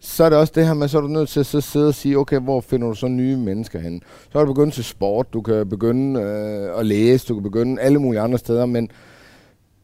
så 0.00 0.24
er 0.24 0.28
det 0.28 0.38
også 0.38 0.52
det 0.56 0.66
her 0.66 0.74
med, 0.74 0.88
så 0.88 0.98
er 0.98 1.02
du 1.02 1.08
nødt 1.08 1.28
til 1.28 1.40
at 1.40 1.46
så 1.46 1.60
sidde 1.60 1.88
og 1.88 1.94
sige, 1.94 2.18
okay, 2.18 2.38
hvor 2.40 2.60
finder 2.60 2.88
du 2.88 2.94
så 2.94 3.08
nye 3.08 3.36
mennesker 3.36 3.78
hen? 3.78 4.02
Så 4.32 4.38
er 4.38 4.44
du 4.44 4.54
begyndt 4.54 4.74
til 4.74 4.84
sport, 4.84 5.32
du 5.32 5.42
kan 5.42 5.68
begynde 5.68 6.20
øh, 6.20 6.80
at 6.80 6.86
læse, 6.86 7.28
du 7.28 7.34
kan 7.34 7.42
begynde 7.42 7.80
alle 7.80 7.98
mulige 7.98 8.20
andre 8.20 8.38
steder, 8.38 8.66
men, 8.66 8.90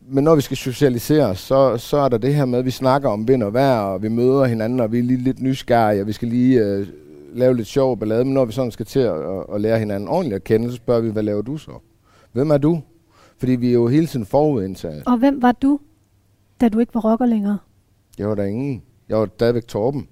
men 0.09 0.25
når 0.25 0.35
vi 0.35 0.41
skal 0.41 0.57
socialisere, 0.57 1.37
så, 1.37 1.77
så 1.77 1.97
er 1.97 2.09
der 2.09 2.19
det 2.19 2.35
her 2.35 2.45
med, 2.45 2.59
at 2.59 2.65
vi 2.65 2.71
snakker 2.71 3.09
om 3.09 3.29
vind 3.29 3.43
og 3.43 3.55
vejr, 3.55 3.81
og 3.81 4.03
vi 4.03 4.09
møder 4.09 4.45
hinanden, 4.45 4.81
og 4.81 4.93
vi 4.93 4.99
er 4.99 5.03
lige 5.03 5.25
lidt 5.25 5.41
nysgerrige, 5.41 6.01
og 6.01 6.07
vi 6.07 6.12
skal 6.12 6.29
lige 6.29 6.61
øh, 6.61 6.87
lave 7.35 7.57
lidt 7.57 7.69
sjov 7.69 7.99
ballade, 7.99 8.25
men 8.25 8.35
når 8.35 8.45
vi 8.45 8.53
sådan 8.53 8.71
skal 8.71 8.87
til 8.87 9.01
at, 9.01 9.15
at, 9.55 9.61
lære 9.61 9.79
hinanden 9.79 10.09
ordentligt 10.09 10.37
at 10.37 10.45
kende, 10.45 10.71
så 10.71 10.77
spørger 10.77 11.01
vi, 11.01 11.11
hvad 11.11 11.23
laver 11.23 11.43
du 11.43 11.57
så? 11.57 11.73
Hvem 12.33 12.51
er 12.51 12.59
du? 12.59 12.81
Fordi 13.39 13.53
vi 13.53 13.69
er 13.69 13.73
jo 13.73 13.89
hele 13.89 14.07
tiden 14.07 14.27
forudindtaget. 14.27 15.03
Og 15.07 15.19
hvem 15.19 15.43
var 15.43 15.53
du, 15.53 15.81
da 16.61 16.69
du 16.69 16.79
ikke 16.79 16.95
var 16.95 17.01
rocker 17.01 17.27
længere? 17.27 17.59
Jeg 18.19 18.29
var 18.29 18.35
der 18.35 18.45
ingen. 18.45 18.83
Jeg 19.09 19.18
var 19.18 19.28
stadigvæk 19.34 19.66
Torben. 19.66 20.09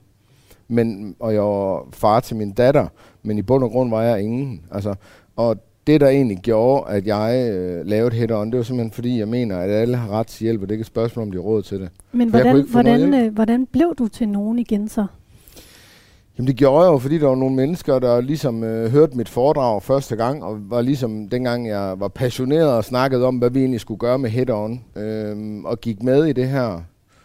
Men, 0.68 1.16
og 1.20 1.34
jeg 1.34 1.42
var 1.42 1.88
far 1.92 2.20
til 2.20 2.36
min 2.36 2.52
datter, 2.52 2.86
men 3.22 3.38
i 3.38 3.42
bund 3.42 3.64
og 3.64 3.70
grund 3.70 3.90
var 3.90 4.02
jeg 4.02 4.22
ingen. 4.22 4.62
Altså, 4.70 4.94
og 5.36 5.56
det, 5.86 6.00
der 6.00 6.08
egentlig 6.08 6.38
gjorde, 6.38 6.90
at 6.90 7.06
jeg 7.06 7.50
øh, 7.52 7.86
lavede 7.86 8.14
head 8.14 8.30
on, 8.30 8.50
det 8.50 8.56
var 8.56 8.62
simpelthen 8.62 8.92
fordi, 8.92 9.18
jeg 9.18 9.28
mener, 9.28 9.58
at 9.58 9.70
alle 9.70 9.96
har 9.96 10.08
ret 10.08 10.26
til 10.26 10.44
hjælp, 10.44 10.62
og 10.62 10.68
det 10.68 10.72
er 10.72 10.76
ikke 10.76 10.82
et 10.82 10.86
spørgsmål, 10.86 11.22
om 11.22 11.30
de 11.30 11.36
har 11.36 11.42
råd 11.42 11.62
til 11.62 11.80
det. 11.80 11.88
Men 12.12 12.30
For 12.30 12.38
hvordan, 12.38 12.66
hvordan, 12.70 13.14
øh, 13.14 13.34
hvordan 13.34 13.66
blev 13.66 13.94
du 13.98 14.08
til 14.08 14.28
nogen 14.28 14.58
igen 14.58 14.88
så? 14.88 15.06
Jamen 16.38 16.46
det 16.46 16.56
gjorde 16.56 16.84
jeg 16.84 16.92
jo, 16.92 16.98
fordi 16.98 17.18
der 17.18 17.26
var 17.26 17.34
nogle 17.34 17.56
mennesker, 17.56 17.98
der 17.98 18.20
ligesom 18.20 18.64
øh, 18.64 18.90
hørte 18.90 19.16
mit 19.16 19.28
foredrag 19.28 19.82
første 19.82 20.16
gang, 20.16 20.44
og 20.44 20.70
var 20.70 20.80
ligesom 20.82 21.28
dengang 21.28 21.68
jeg 21.68 21.94
var 22.00 22.08
passioneret 22.08 22.70
og 22.70 22.84
snakkede 22.84 23.26
om, 23.26 23.36
hvad 23.36 23.50
vi 23.50 23.60
egentlig 23.60 23.80
skulle 23.80 23.98
gøre 23.98 24.18
med 24.18 24.30
head 24.30 24.50
on, 24.50 24.84
øh, 24.96 25.64
og 25.64 25.80
gik 25.80 26.02
med 26.02 26.24
i 26.24 26.32
det 26.32 26.48
her, 26.48 26.80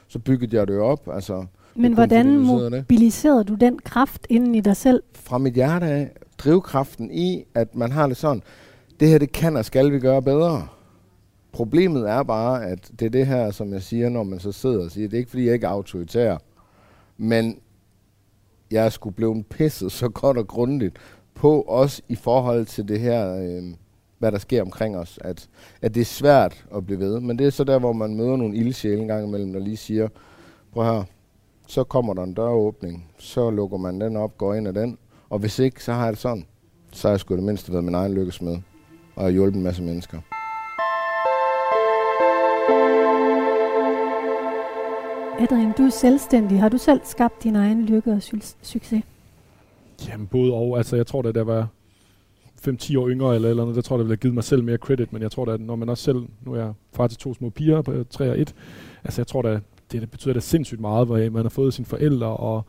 så 0.08 0.20
byggede 0.20 0.58
jeg 0.58 0.68
det 0.68 0.80
op. 0.80 1.10
Altså, 1.14 1.46
Men 1.78 1.94
hvordan 1.94 2.40
mobiliserede 2.40 3.44
du 3.44 3.56
den 3.56 3.80
kraft 3.80 4.28
inden 4.30 4.56
i 4.56 4.60
dig 4.60 4.76
selv? 4.76 5.04
fra 5.28 5.38
mit 5.38 5.54
hjerte 5.54 5.86
af, 5.86 6.12
drivkraften 6.38 7.12
i, 7.12 7.44
at 7.54 7.76
man 7.76 7.92
har 7.92 8.08
det 8.08 8.18
sådan, 8.18 8.42
det 9.00 9.08
her, 9.08 9.18
det 9.18 9.32
kan 9.32 9.58
og 9.58 9.66
skal 9.66 9.92
vi 9.92 10.00
gøre 10.00 10.22
bedre. 10.22 10.68
Problemet 11.52 12.10
er 12.10 12.24
bare, 12.24 12.66
at 12.66 12.92
det 13.00 13.06
er 13.06 13.10
det 13.10 13.28
her, 13.28 13.52
som 13.52 13.74
jeg 13.74 13.82
siger, 13.82 14.10
når 14.10 14.24
man 14.24 14.40
så 14.40 14.52
sidder 14.52 14.84
og 14.84 14.92
siger, 14.92 15.08
det 15.08 15.14
er 15.14 15.20
ikke 15.20 15.30
fordi, 15.30 15.46
jeg 15.46 15.54
ikke 15.54 15.66
er 15.66 15.72
autoritær, 15.72 16.38
men 17.18 17.60
jeg 18.72 18.86
er 18.86 18.90
sgu 18.90 19.10
blevet 19.10 19.48
pisset 19.48 19.92
så 19.92 20.10
godt 20.10 20.38
og 20.38 20.48
grundigt 20.48 20.98
på, 21.34 21.62
også 21.62 22.02
i 22.08 22.16
forhold 22.16 22.66
til 22.66 22.88
det 22.88 23.00
her, 23.00 23.36
øh, 23.36 23.64
hvad 24.20 24.32
der 24.32 24.38
sker 24.38 24.62
omkring 24.62 24.98
os, 24.98 25.20
at, 25.22 25.50
at 25.82 25.96
det 25.96 26.02
er 26.02 26.06
svært 26.06 26.66
at 26.76 26.86
blive 26.86 27.00
ved. 27.00 27.20
Men 27.20 27.40
det 27.40 27.48
er 27.48 27.52
så 27.52 27.64
der, 27.64 27.80
hvor 27.80 27.94
man 27.94 28.16
møder 28.16 28.36
nogle 28.36 28.56
ildsjæle 28.56 29.02
en 29.02 29.08
gang 29.08 29.28
imellem, 29.28 29.54
der 29.54 29.60
lige 29.60 29.78
siger, 29.78 30.08
prøv 30.74 30.84
her, 30.84 31.04
så 31.68 31.84
kommer 31.84 32.14
der 32.14 32.24
en 32.24 32.34
døråbning, 32.34 33.06
så 33.18 33.50
lukker 33.50 33.78
man 33.78 34.02
den 34.02 34.16
op, 34.18 34.38
går 34.38 34.54
ind 34.54 34.68
ad 34.68 34.74
den, 34.74 34.98
og 35.30 35.40
hvis 35.40 35.60
ikke, 35.60 35.84
så 35.84 35.94
har 35.94 36.04
jeg 36.04 36.14
det 36.14 36.20
sådan. 36.22 36.46
Så 36.92 37.08
har 37.08 37.14
jeg 37.14 37.20
sgu 37.20 37.36
det 37.36 37.44
mindste 37.44 37.72
været 37.72 37.84
min 37.84 37.96
egen 37.96 38.14
lykkesmed, 38.14 38.52
og 39.16 39.24
jeg 39.24 39.24
har 39.24 39.30
hjulpet 39.30 39.58
en 39.58 39.64
masse 39.64 39.84
mennesker. 39.84 40.18
Adrian, 45.40 45.74
du 45.78 45.84
er 45.84 45.90
selvstændig. 45.90 46.60
Har 46.60 46.70
du 46.70 46.78
selv 46.78 47.02
skabt 47.04 47.44
din 47.44 47.56
egen 47.56 47.86
lykke 47.86 48.12
og 48.12 48.18
su- 48.18 48.56
succes? 48.62 49.04
Jamen 50.08 50.28
både 50.28 50.54
og. 50.54 50.78
Altså 50.78 50.96
jeg 50.96 51.08
tror 51.08 51.22
da, 51.22 51.32
der 51.32 51.44
var 51.44 51.68
5-10 52.68 52.98
år 53.00 53.10
yngre 53.10 53.36
eller 53.36 53.50
eller 53.50 53.64
andet, 53.64 53.76
der 53.76 53.82
tror 53.82 53.96
jeg, 53.96 54.00
der 54.00 54.04
ville 54.04 54.12
have 54.12 54.22
givet 54.22 54.34
mig 54.34 54.44
selv 54.44 54.64
mere 54.64 54.78
credit, 54.78 55.14
men 55.14 55.22
jeg 55.22 55.32
tror 55.32 55.46
da, 55.46 55.52
at 55.52 55.62
når 55.62 55.76
man 55.76 55.90
også 55.90 56.04
selv, 56.04 56.18
nu 56.46 56.54
er 56.54 56.60
jeg 56.60 56.74
far 56.94 57.08
til 57.08 57.18
to 57.18 57.34
små 57.34 57.50
piger 57.50 57.82
på 57.82 58.04
3 58.10 58.30
og 58.30 58.40
1, 58.40 58.56
altså 59.04 59.22
jeg 59.22 59.28
tror 59.28 59.42
da, 59.42 59.60
det, 59.92 60.02
det 60.02 60.12
betyder 60.12 60.34
da 60.34 60.40
sindssygt 60.40 60.82
meget, 60.82 61.08
hvor 61.08 61.30
man 61.30 61.42
har 61.42 61.50
fået 61.50 61.74
sine 61.74 61.86
forældre, 61.86 62.28
og 62.28 62.66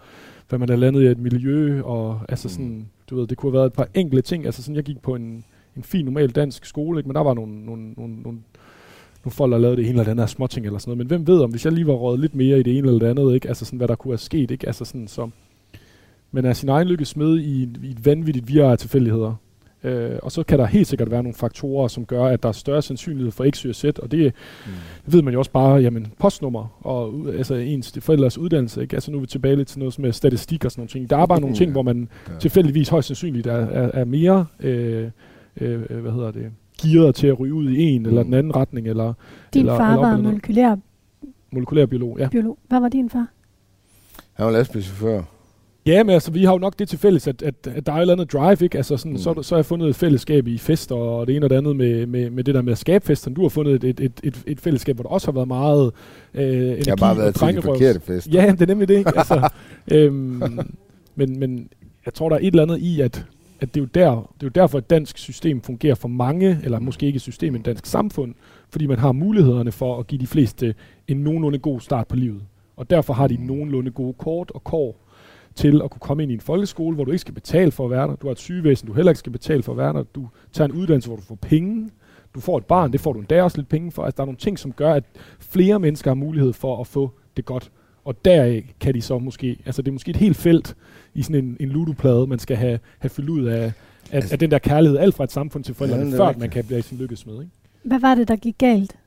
hvad 0.49 0.59
man 0.59 0.71
er 0.71 0.77
landet 0.77 1.03
i 1.03 1.07
et 1.07 1.19
miljø, 1.19 1.83
og 1.83 2.21
altså 2.29 2.49
sådan, 2.49 2.89
du 3.11 3.17
ved, 3.17 3.27
det 3.27 3.37
kunne 3.37 3.53
have 3.53 3.59
været 3.59 3.67
et 3.67 3.73
par 3.73 3.89
enkelte 3.95 4.23
ting, 4.23 4.45
altså 4.47 4.63
sådan, 4.63 4.77
jeg 4.77 4.85
gik 4.85 5.03
på 5.03 5.15
en, 5.15 5.45
en 5.77 5.83
fin, 5.83 6.05
normal 6.05 6.31
dansk 6.31 6.65
skole, 6.65 6.99
ikke? 7.01 7.09
men 7.09 7.15
der 7.15 7.23
var 7.23 7.35
nogle, 7.35 7.65
nogle, 7.67 7.83
nogle, 7.97 8.15
nogle 8.23 8.39
nogle 9.25 9.35
folk, 9.35 9.53
der 9.53 9.59
lavede 9.59 9.77
det 9.77 9.83
ene 9.83 9.91
eller 9.91 10.05
det 10.05 10.11
andet 10.11 10.23
af 10.23 10.29
småting 10.29 10.67
eller 10.67 10.79
sådan 10.79 10.91
noget. 10.91 10.99
Men 10.99 11.07
hvem 11.07 11.27
ved, 11.27 11.41
om 11.43 11.51
hvis 11.51 11.65
jeg 11.65 11.73
lige 11.73 11.87
var 11.87 11.93
røget 11.93 12.21
lidt 12.21 12.35
mere 12.35 12.61
i 12.61 12.63
det 12.63 12.79
ene 12.79 12.87
eller 12.89 12.99
det 12.99 13.07
andet, 13.07 13.35
ikke? 13.35 13.49
Altså 13.49 13.65
sådan, 13.65 13.77
hvad 13.77 13.89
der 13.89 13.95
kunne 13.95 14.13
have 14.13 14.19
sket, 14.19 14.51
ikke? 14.51 14.67
Altså 14.67 14.85
sådan, 14.85 15.09
så... 15.09 15.29
Men 16.33 16.45
er 16.45 16.53
sin 16.53 16.69
egen 16.69 16.89
lykke 16.89 17.05
smed 17.05 17.39
i, 17.39 17.63
et- 17.63 17.81
i 17.83 17.91
et 17.91 18.05
vanvittigt 18.07 18.49
virre 18.49 18.73
af 18.73 18.79
tilfældigheder. 18.79 19.35
Øh, 19.85 20.11
og 20.23 20.33
så 20.33 20.43
kan 20.43 20.59
der 20.59 20.67
helt 20.67 20.87
sikkert 20.87 21.11
være 21.11 21.23
nogle 21.23 21.35
faktorer, 21.35 21.89
som 21.89 22.05
gør, 22.07 22.25
at 22.25 22.43
der 22.43 22.49
er 22.49 22.53
større 22.53 22.83
sandsynlighed 22.83 23.33
for 23.33 23.47
X, 23.51 23.61
Y 23.63 23.69
og 23.69 23.75
Z, 23.75 23.85
og 23.85 24.11
det, 24.11 24.33
mm. 24.67 24.73
ved 25.13 25.23
man 25.23 25.33
jo 25.33 25.39
også 25.39 25.51
bare, 25.51 25.75
jamen 25.77 26.07
postnummer 26.19 26.79
og 26.81 27.15
ud- 27.15 27.35
altså 27.35 27.55
ens 27.55 27.93
forældres 28.01 28.39
uddannelse, 28.39 28.83
ikke? 28.83 28.97
Altså 28.97 29.11
nu 29.11 29.17
er 29.17 29.21
vi 29.21 29.27
tilbage 29.27 29.57
lidt 29.57 29.69
til 29.69 29.79
noget 29.79 29.99
med 29.99 30.13
statistik 30.13 30.65
og 30.65 30.71
sådan 30.71 30.81
nogle 30.81 30.89
ting. 30.89 31.11
Der 31.11 31.17
er 31.17 31.27
bare 31.27 31.41
nogle 31.41 31.57
ting, 31.57 31.73
hvor 31.73 31.83
man 31.83 32.09
Ja. 32.29 32.39
tilfældigvis 32.39 32.89
højst 32.89 33.07
sandsynligt 33.09 33.47
er, 33.47 33.53
er, 33.57 33.91
er 33.95 34.05
mere, 34.05 34.47
øh, 34.61 35.11
øh, 35.61 35.83
øh, 35.91 35.99
hvad 36.01 36.13
hedder 36.13 36.31
det, 36.31 36.51
gearet 36.83 37.15
til 37.15 37.27
at 37.27 37.41
ryge 37.41 37.55
ud 37.55 37.71
i 37.71 37.83
en 37.83 38.07
eller 38.07 38.23
den 38.23 38.35
anden 38.35 38.57
retning, 38.57 38.89
eller 38.89 39.13
Din 39.55 39.61
eller, 39.61 39.77
far 39.77 39.93
eller 39.93 40.07
var 40.07 40.17
molekylær 41.53 41.87
biolog, 41.87 42.19
ja. 42.19 42.29
biolog. 42.29 42.59
Hvad 42.69 42.81
var 42.81 42.89
din 42.89 43.11
far? 43.11 43.27
Han 44.33 44.47
var 44.47 44.53
lastbilchauffør. 44.53 45.23
Ja, 45.89 46.03
men 46.03 46.15
altså, 46.15 46.31
vi 46.31 46.45
har 46.45 46.53
jo 46.53 46.59
nok 46.59 46.79
det 46.79 46.89
til 46.89 46.99
fælles, 46.99 47.27
at, 47.27 47.43
at, 47.43 47.55
at 47.75 47.87
der 47.87 47.93
er 47.93 47.97
et 47.97 48.01
eller 48.01 48.15
andet 48.15 48.33
drive, 48.33 48.65
ikke? 48.65 48.77
Altså, 48.77 48.97
sådan, 48.97 49.13
mm. 49.13 49.19
så, 49.19 49.43
så 49.43 49.55
har 49.55 49.59
jeg 49.59 49.67
fundet 49.67 49.89
et 49.89 49.97
fællesskab 49.97 50.47
i 50.47 50.59
fester, 50.59 50.95
og 50.95 51.27
det 51.27 51.37
ene 51.37 51.47
og 51.47 51.51
det 51.51 51.57
andet 51.57 51.77
med, 51.77 52.07
med, 52.07 52.31
med 52.31 52.45
det 52.45 52.55
der 52.55 52.63
med 52.63 52.73
at 52.73 52.79
skabe 52.79 53.07
fester. 53.07 53.31
Du 53.31 53.43
har 53.43 53.49
fundet 53.49 53.85
et, 53.85 54.01
et, 54.01 54.21
et, 54.23 54.43
et 54.47 54.61
fællesskab, 54.61 54.97
hvor 54.97 55.03
der 55.03 55.11
også 55.11 55.27
har 55.27 55.33
været 55.33 55.49
meget 55.49 55.93
øh, 56.35 56.43
energi 56.45 56.83
Jeg 56.87 56.93
har 56.93 56.97
bare 56.97 57.17
været 57.17 57.35
til 57.35 57.57
de 57.57 57.63
forkerte 57.63 58.01
fester. 58.01 58.31
Ja, 58.33 58.51
det 58.53 58.63
er 58.63 58.67
nemlig 58.67 58.89
det, 58.89 58.99
ikke? 58.99 59.19
Altså, 59.19 59.49
øhm, 59.93 60.43
men, 61.15 61.39
men 61.39 61.69
jeg 62.07 62.15
tror, 62.15 62.29
der 62.29 62.37
er 62.37 62.41
et 62.41 62.47
eller 62.47 62.63
andet 62.63 62.79
i, 62.79 63.01
at, 63.01 63.27
at 63.61 63.75
det, 63.75 63.81
er 63.81 63.85
jo 63.85 63.89
der, 63.95 64.11
det 64.11 64.43
er 64.43 64.47
jo 64.47 64.49
derfor, 64.49 64.79
at 64.79 64.91
dansk 64.91 65.19
system 65.19 65.63
fungerer 65.63 65.95
for 65.95 66.09
mange, 66.09 66.59
eller 66.65 66.81
måske 66.81 67.07
ikke 67.07 67.17
et 67.17 67.23
system, 67.23 67.53
men 67.53 67.63
dansk 67.63 67.87
samfund, 67.87 68.35
fordi 68.71 68.87
man 68.87 68.99
har 68.99 69.13
mulighederne 69.13 69.73
for 69.73 69.99
at 69.99 70.07
give 70.07 70.21
de 70.21 70.27
fleste 70.27 70.75
en 71.09 71.17
nogenlunde 71.17 71.59
god 71.59 71.81
start 71.81 72.09
på 72.09 72.17
livet. 72.17 72.43
Og 72.77 72.91
derfor 72.91 73.13
har 73.13 73.27
de 73.27 73.47
nogenlunde 73.47 73.91
gode 73.91 74.15
kort 74.19 74.51
og 74.51 74.65
kår 74.65 75.08
til 75.59 75.83
at 75.85 75.91
kunne 75.91 76.01
komme 76.01 76.23
ind 76.23 76.33
i 76.33 76.35
en 76.35 76.41
folkeskole, 76.41 76.95
hvor 76.95 77.05
du 77.05 77.11
ikke 77.11 77.21
skal 77.21 77.35
betale 77.35 77.71
for 77.71 77.85
at 77.85 77.91
være 77.91 78.09
der. 78.09 78.17
Du 78.17 78.27
har 78.27 78.33
et 78.33 78.39
sygevæsen, 78.39 78.89
du 78.89 78.95
heller 78.95 79.11
ikke 79.11 79.19
skal 79.19 79.33
betale 79.33 79.63
for 79.63 79.73
at 79.73 79.79
være 79.79 79.93
der. 79.93 80.03
Du 80.03 80.29
tager 80.53 80.69
en 80.69 80.75
uddannelse, 80.75 81.09
hvor 81.09 81.17
du 81.17 81.23
får 81.23 81.35
penge. 81.35 81.91
Du 82.35 82.41
får 82.41 82.59
et 82.59 82.65
barn, 82.65 82.93
det 82.93 83.01
får 83.01 83.13
du 83.13 83.19
endda 83.19 83.43
også 83.43 83.57
lidt 83.57 83.69
penge 83.69 83.93
for. 83.93 84.03
Altså, 84.03 84.17
der 84.17 84.23
er 84.23 84.27
nogle 84.27 84.37
ting, 84.37 84.59
som 84.59 84.73
gør, 84.73 84.93
at 84.93 85.05
flere 85.41 85.79
mennesker 85.79 86.11
har 86.11 86.15
mulighed 86.15 86.53
for 86.53 86.81
at 86.81 86.87
få 86.87 87.11
det 87.37 87.45
godt. 87.45 87.71
Og 88.05 88.25
deraf 88.25 88.75
kan 88.81 88.95
de 88.95 89.03
så 89.03 89.19
måske, 89.19 89.59
altså 89.67 89.83
det 89.83 89.89
er 89.89 89.93
måske 89.93 90.11
et 90.11 90.17
helt 90.17 90.37
felt 90.37 90.77
i 91.15 91.23
sådan 91.23 91.45
en, 91.45 91.57
en 91.61 91.69
ludoplade, 91.69 92.27
man 92.27 92.39
skal 92.39 92.57
have, 92.57 92.79
have 92.99 93.11
fyldt 93.11 93.29
ud 93.29 93.45
af, 93.45 93.65
af, 93.65 93.73
altså, 94.11 94.35
af 94.35 94.39
den 94.39 94.51
der 94.51 94.59
kærlighed, 94.59 94.99
alt 94.99 95.15
fra 95.15 95.25
et 95.25 95.33
samfund 95.33 95.65
til 95.65 95.75
forældrene, 95.75 96.11
ja, 96.11 96.19
før 96.19 96.39
man 96.39 96.51
kan 96.51 96.65
blive 96.65 96.83
sin 96.83 96.99
lykkes 96.99 97.27
med. 97.27 97.35
Ikke? 97.35 97.53
Hvad 97.83 98.01
var 98.01 98.15
det, 98.15 98.29
der 98.29 98.37
gik 98.37 98.59
galt 98.59 98.99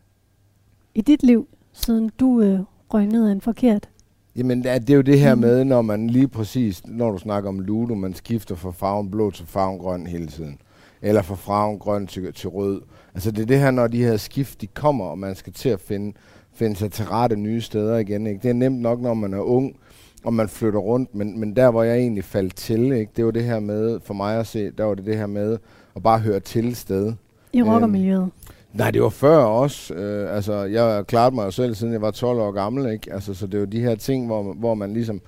i 0.95 1.01
dit 1.01 1.23
liv, 1.23 1.47
siden 1.73 2.11
du 2.19 2.41
øh, 2.41 2.59
røg 2.93 3.07
ned 3.07 3.27
af 3.27 3.31
en 3.31 3.41
forkert 3.41 3.89
Jamen, 4.35 4.63
det 4.63 4.89
er 4.89 4.95
jo 4.95 5.01
det 5.01 5.19
her 5.19 5.35
med, 5.35 5.63
når 5.63 5.81
man 5.81 6.07
lige 6.07 6.27
præcis, 6.27 6.81
når 6.87 7.11
du 7.11 7.17
snakker 7.17 7.49
om 7.49 7.59
Ludo, 7.59 7.95
man 7.95 8.13
skifter 8.13 8.55
fra 8.55 8.71
farven 8.71 9.11
blå 9.11 9.31
til 9.31 9.45
farven 9.45 9.79
grøn 9.79 10.07
hele 10.07 10.27
tiden. 10.27 10.57
Eller 11.01 11.21
fra 11.21 11.35
farven 11.35 11.79
grøn 11.79 12.07
til, 12.07 12.33
til 12.33 12.49
rød. 12.49 12.81
Altså, 13.13 13.31
det 13.31 13.41
er 13.41 13.45
det 13.45 13.59
her, 13.59 13.71
når 13.71 13.87
de 13.87 14.03
her 14.03 14.17
skift, 14.17 14.61
de 14.61 14.67
kommer, 14.67 15.05
og 15.05 15.19
man 15.19 15.35
skal 15.35 15.53
til 15.53 15.69
at 15.69 15.79
finde, 15.79 16.13
finde 16.53 16.75
sig 16.75 16.91
til 16.91 17.05
rette 17.05 17.35
nye 17.35 17.61
steder 17.61 17.97
igen. 17.97 18.27
Ikke? 18.27 18.39
Det 18.43 18.49
er 18.49 18.53
nemt 18.53 18.79
nok, 18.79 19.01
når 19.01 19.13
man 19.13 19.33
er 19.33 19.39
ung, 19.39 19.75
og 20.23 20.33
man 20.33 20.49
flytter 20.49 20.79
rundt, 20.79 21.15
men, 21.15 21.39
men 21.39 21.55
der, 21.55 21.71
hvor 21.71 21.83
jeg 21.83 21.97
egentlig 21.97 22.23
faldt 22.23 22.55
til, 22.55 22.91
ikke? 22.91 23.11
det 23.15 23.25
var 23.25 23.31
det 23.31 23.43
her 23.43 23.59
med, 23.59 23.99
for 24.03 24.13
mig 24.13 24.39
at 24.39 24.47
se, 24.47 24.71
der 24.71 24.83
var 24.83 24.95
det 24.95 25.05
det 25.05 25.17
her 25.17 25.27
med 25.27 25.57
at 25.95 26.03
bare 26.03 26.19
høre 26.19 26.39
til 26.39 26.75
sted. 26.75 27.13
I 27.53 27.61
rockermiljøet? 27.61 28.21
Øhm, 28.21 28.31
Nej, 28.73 28.91
det 28.91 29.01
var 29.01 29.09
før 29.09 29.37
også. 29.37 29.93
Øh, 29.93 30.35
altså, 30.35 30.53
jeg 30.53 31.07
klarede 31.07 31.35
mig 31.35 31.53
selv, 31.53 31.75
siden 31.75 31.93
jeg 31.93 32.01
var 32.01 32.11
12 32.11 32.39
år 32.39 32.51
gammel. 32.51 32.91
Ikke? 32.93 33.13
Altså, 33.13 33.33
så 33.33 33.47
det 33.47 33.53
er 33.53 33.59
jo 33.59 33.65
de 33.65 33.81
her 33.81 33.95
ting, 33.95 34.25
hvor, 34.25 34.53
hvor 34.53 34.73
man 34.73 34.93
ligesom 34.93 35.21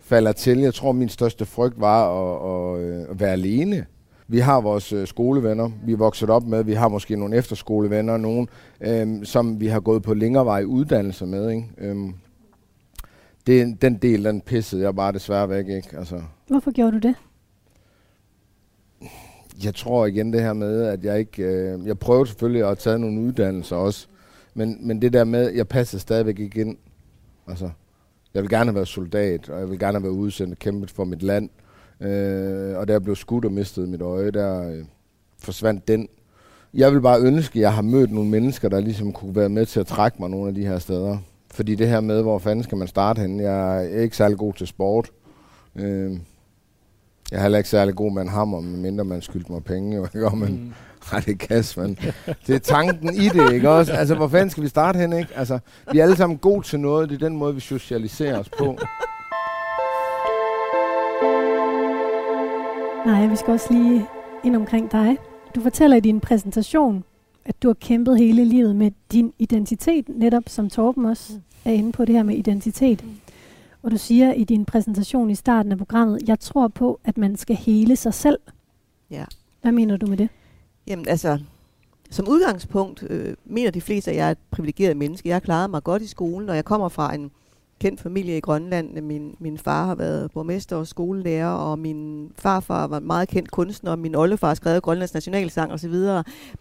falder 0.00 0.32
til. 0.32 0.58
Jeg 0.58 0.74
tror, 0.74 0.92
min 0.92 1.08
største 1.08 1.44
frygt 1.44 1.80
var 1.80 2.10
at, 2.10 2.76
at, 2.76 2.84
øh, 2.84 3.06
at 3.10 3.20
være 3.20 3.32
alene. 3.32 3.86
Vi 4.28 4.38
har 4.38 4.60
vores 4.60 4.92
øh, 4.92 5.06
skolevenner, 5.06 5.70
vi 5.84 5.92
er 5.92 5.96
vokset 5.96 6.30
op 6.30 6.46
med. 6.46 6.64
Vi 6.64 6.72
har 6.72 6.88
måske 6.88 7.16
nogle 7.16 7.36
efterskolevenner, 7.36 8.16
nogen, 8.16 8.48
øhm, 8.80 9.24
som 9.24 9.60
vi 9.60 9.66
har 9.66 9.80
gået 9.80 10.02
på 10.02 10.14
længere 10.14 10.44
vej 10.44 10.64
uddannelse 10.64 11.26
med. 11.26 11.50
Ikke? 11.50 11.64
Øhm, 11.78 12.14
det, 13.46 13.82
den 13.82 13.96
del, 13.96 14.24
den 14.24 14.40
pissede 14.40 14.82
jeg 14.82 14.94
bare 14.94 15.12
desværre 15.12 15.48
væk. 15.48 15.68
Ikke? 15.68 15.88
Altså. 15.98 16.20
Hvorfor 16.48 16.70
gjorde 16.70 16.92
du 16.92 17.08
det? 17.08 17.14
Jeg 19.64 19.74
tror 19.74 20.06
igen 20.06 20.32
det 20.32 20.40
her 20.40 20.52
med, 20.52 20.82
at 20.82 21.04
jeg 21.04 21.18
ikke... 21.18 21.42
Øh, 21.42 21.86
jeg 21.86 21.98
prøver 21.98 22.24
selvfølgelig 22.24 22.68
at 22.68 22.78
tage 22.78 22.98
nogle 22.98 23.20
uddannelser 23.20 23.76
også, 23.76 24.06
men, 24.54 24.86
men 24.86 25.02
det 25.02 25.12
der 25.12 25.24
med, 25.24 25.50
jeg 25.50 25.68
passer 25.68 25.98
stadigvæk 25.98 26.38
ikke 26.38 26.60
ind. 26.60 26.76
Altså, 27.48 27.70
jeg 28.34 28.42
vil 28.42 28.50
gerne 28.50 28.74
være 28.74 28.86
soldat, 28.86 29.48
og 29.48 29.60
jeg 29.60 29.70
vil 29.70 29.78
gerne 29.78 30.02
være 30.02 30.12
udsendt 30.12 30.52
og 30.52 30.58
kæmpet 30.58 30.90
for 30.90 31.04
mit 31.04 31.22
land. 31.22 31.48
Øh, 32.00 32.78
og 32.78 32.88
da 32.88 32.92
jeg 32.92 33.02
blev 33.02 33.16
skudt 33.16 33.44
og 33.44 33.52
mistede 33.52 33.86
mit 33.86 34.00
øje, 34.00 34.30
der 34.30 34.70
øh, 34.70 34.84
forsvandt 35.38 35.88
den. 35.88 36.08
Jeg 36.74 36.92
vil 36.92 37.00
bare 37.00 37.20
ønske, 37.20 37.58
at 37.58 37.60
jeg 37.60 37.74
har 37.74 37.82
mødt 37.82 38.12
nogle 38.12 38.30
mennesker, 38.30 38.68
der 38.68 38.80
ligesom 38.80 39.12
kunne 39.12 39.36
være 39.36 39.48
med 39.48 39.66
til 39.66 39.80
at 39.80 39.86
trække 39.86 40.16
mig 40.20 40.30
nogle 40.30 40.48
af 40.48 40.54
de 40.54 40.66
her 40.66 40.78
steder. 40.78 41.18
Fordi 41.50 41.74
det 41.74 41.88
her 41.88 42.00
med, 42.00 42.22
hvor 42.22 42.38
fanden 42.38 42.62
skal 42.62 42.78
man 42.78 42.88
starte 42.88 43.20
henne? 43.20 43.42
Jeg 43.42 43.86
er 43.86 44.00
ikke 44.00 44.16
særlig 44.16 44.38
god 44.38 44.54
til 44.54 44.66
sport. 44.66 45.10
Øh, 45.76 46.18
jeg 47.30 47.38
er 47.38 47.42
heller 47.42 47.58
ikke 47.58 47.70
særlig 47.70 47.94
god 47.94 48.12
med 48.12 48.22
en 48.22 48.28
hammer, 48.28 48.60
medmindre 48.60 49.04
man 49.04 49.22
skyldte 49.22 49.52
mig 49.52 49.64
penge, 49.64 49.96
jo, 49.96 50.04
ikke? 50.04 50.26
Og 50.26 50.38
man, 50.38 50.52
mm. 50.52 50.72
Ej, 51.12 51.20
det 51.20 51.32
er 51.32 51.46
kasse, 51.46 51.80
men 51.80 51.98
det 52.46 52.54
er 52.54 52.58
tanken 52.58 53.14
i 53.14 53.28
det, 53.28 53.52
ikke 53.52 53.70
også? 53.70 53.92
Altså, 53.92 54.14
hvor 54.14 54.28
fanden 54.28 54.50
skal 54.50 54.62
vi 54.62 54.68
starte 54.68 54.98
hen, 54.98 55.12
ikke? 55.12 55.30
Altså, 55.36 55.58
vi 55.92 55.98
er 55.98 56.02
alle 56.02 56.16
sammen 56.16 56.38
gode 56.38 56.66
til 56.66 56.80
noget, 56.80 57.10
det 57.10 57.22
er 57.22 57.28
den 57.28 57.36
måde, 57.36 57.54
vi 57.54 57.60
socialiserer 57.60 58.38
os 58.38 58.48
på. 58.48 58.78
Nej, 63.06 63.26
vi 63.26 63.36
skal 63.36 63.52
også 63.52 63.66
lige 63.70 64.06
ind 64.44 64.56
omkring 64.56 64.92
dig. 64.92 65.16
Du 65.54 65.60
fortæller 65.60 65.96
i 65.96 66.00
din 66.00 66.20
præsentation, 66.20 67.04
at 67.44 67.62
du 67.62 67.68
har 67.68 67.74
kæmpet 67.74 68.18
hele 68.18 68.44
livet 68.44 68.76
med 68.76 68.90
din 69.12 69.32
identitet, 69.38 70.04
netop 70.08 70.42
som 70.46 70.70
Torben 70.70 71.04
også 71.04 71.32
er 71.64 71.72
inde 71.72 71.92
på 71.92 72.04
det 72.04 72.14
her 72.14 72.22
med 72.22 72.34
identitet. 72.34 73.04
Og 73.82 73.90
du 73.90 73.96
siger 73.96 74.32
i 74.32 74.44
din 74.44 74.64
præsentation 74.64 75.30
i 75.30 75.34
starten 75.34 75.72
af 75.72 75.78
programmet, 75.78 76.28
jeg 76.28 76.40
tror 76.40 76.68
på, 76.68 77.00
at 77.04 77.18
man 77.18 77.36
skal 77.36 77.56
hele 77.56 77.96
sig 77.96 78.14
selv. 78.14 78.38
Ja. 79.10 79.24
Hvad 79.62 79.72
mener 79.72 79.96
du 79.96 80.06
med 80.06 80.16
det? 80.16 80.28
Jamen 80.86 81.08
altså, 81.08 81.38
som 82.10 82.28
udgangspunkt 82.28 83.02
øh, 83.10 83.34
mener 83.44 83.70
de 83.70 83.80
fleste, 83.80 84.10
at 84.10 84.16
jeg 84.16 84.26
er 84.26 84.30
et 84.30 84.38
privilegeret 84.50 84.96
menneske. 84.96 85.28
Jeg 85.28 85.34
har 85.34 85.40
klaret 85.40 85.70
mig 85.70 85.84
godt 85.84 86.02
i 86.02 86.06
skolen, 86.06 86.48
og 86.48 86.56
jeg 86.56 86.64
kommer 86.64 86.88
fra 86.88 87.14
en 87.14 87.30
kendt 87.80 88.00
familie 88.00 88.36
i 88.36 88.40
Grønland. 88.40 89.00
Min, 89.00 89.36
min 89.38 89.58
far 89.58 89.86
har 89.86 89.94
været 89.94 90.30
borgmester 90.30 90.76
og 90.76 90.86
skolelærer, 90.86 91.50
og 91.50 91.78
min 91.78 92.30
farfar 92.36 92.86
var 92.86 93.00
meget 93.00 93.28
kendt 93.28 93.50
kunstner, 93.50 93.90
og 93.90 93.98
min 93.98 94.14
oldefar 94.14 94.46
har 94.46 94.54
skrevet 94.54 94.82
Grønlands 94.82 95.14
nationalsang 95.14 95.72
osv. 95.72 95.94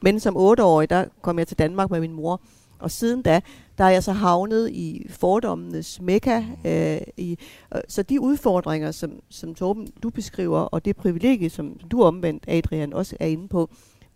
Men 0.02 0.20
som 0.20 0.38
otteårig, 0.38 0.90
der 0.90 1.06
kom 1.22 1.40
jeg 1.40 1.48
til 1.48 1.60
Danmark 1.60 1.92
med 1.92 2.00
min 2.00 2.14
mor, 2.14 2.42
og 2.80 2.92
siden 2.92 3.22
da, 3.22 3.42
der 3.78 3.84
er 3.84 3.90
jeg 3.90 4.04
så 4.04 4.12
havnet 4.12 4.70
i 4.70 5.08
fordommenes 5.10 6.02
mekka. 6.02 6.44
Øh, 6.66 7.02
i, 7.18 7.38
øh, 7.76 7.82
så 7.88 8.04
de 8.04 8.22
udfordringer, 8.22 8.92
som, 8.92 9.12
som 9.30 9.56
Torben, 9.56 9.88
du 10.04 10.10
beskriver, 10.10 10.60
og 10.60 10.86
det 10.86 10.96
privilegie, 10.96 11.50
som 11.50 11.74
du 11.92 12.04
omvendt, 12.04 12.44
Adrian, 12.48 12.94
også 12.94 13.16
er 13.20 13.28
inde 13.28 13.48
på, 13.48 13.70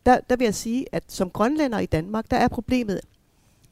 der, 0.05 0.19
der 0.29 0.35
vil 0.35 0.45
jeg 0.45 0.55
sige, 0.55 0.85
at 0.91 1.03
som 1.07 1.29
grønlænder 1.29 1.79
i 1.79 1.85
Danmark, 1.85 2.31
der 2.31 2.37
er 2.37 2.47
problemet, 2.47 3.01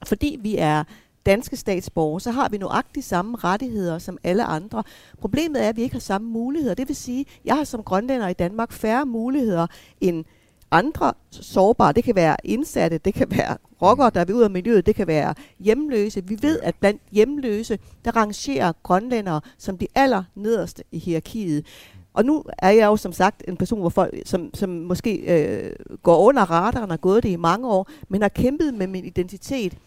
fordi 0.05 0.37
vi 0.41 0.57
er 0.57 0.83
danske 1.25 1.57
statsborgere, 1.57 2.21
så 2.21 2.31
har 2.31 2.49
vi 2.49 2.57
nøjagtigt 2.57 3.05
samme 3.05 3.37
rettigheder 3.37 3.99
som 3.99 4.17
alle 4.23 4.43
andre. 4.43 4.83
Problemet 5.19 5.63
er, 5.63 5.69
at 5.69 5.77
vi 5.77 5.81
ikke 5.81 5.95
har 5.95 5.99
samme 5.99 6.29
muligheder. 6.29 6.75
Det 6.75 6.87
vil 6.87 6.95
sige, 6.95 7.21
at 7.21 7.39
jeg 7.45 7.55
har 7.55 7.63
som 7.63 7.83
grønlænder 7.83 8.27
i 8.27 8.33
Danmark 8.33 8.71
færre 8.71 9.05
muligheder 9.05 9.67
end 10.01 10.25
andre 10.71 11.13
sårbare. 11.31 11.93
Det 11.93 12.03
kan 12.03 12.15
være 12.15 12.35
indsatte, 12.43 12.97
det 12.97 13.13
kan 13.13 13.31
være 13.31 13.57
rockere, 13.81 14.09
der 14.09 14.21
er 14.21 14.33
ud 14.33 14.41
af 14.41 14.49
miljøet, 14.49 14.85
det 14.85 14.95
kan 14.95 15.07
være 15.07 15.33
hjemløse. 15.59 16.23
Vi 16.27 16.37
ved, 16.41 16.59
at 16.63 16.75
blandt 16.75 17.01
hjemløse, 17.11 17.79
der 18.05 18.15
rangerer 18.15 18.71
grønlændere 18.83 19.41
som 19.57 19.77
de 19.77 19.87
aller 19.95 20.23
nederste 20.35 20.83
i 20.91 20.99
hierarkiet. 20.99 21.65
Og 22.13 22.25
nu 22.25 22.43
er 22.57 22.69
jeg 22.69 22.85
jo 22.85 22.97
som 22.97 23.11
sagt 23.11 23.43
en 23.47 23.57
person, 23.57 23.79
hvor 23.79 23.89
folk, 23.89 24.13
som, 24.25 24.49
som 24.53 24.69
måske 24.69 25.15
øh, 25.15 25.71
går 26.03 26.17
under 26.17 26.51
radaren 26.51 26.83
og 26.83 26.91
har 26.91 26.97
gået 26.97 27.23
det 27.23 27.29
i 27.29 27.35
mange 27.35 27.67
år, 27.67 27.89
men 28.09 28.21
har 28.21 28.29
kæmpet 28.29 28.73
med 28.73 28.87
min 28.87 29.05
identitet 29.05 29.77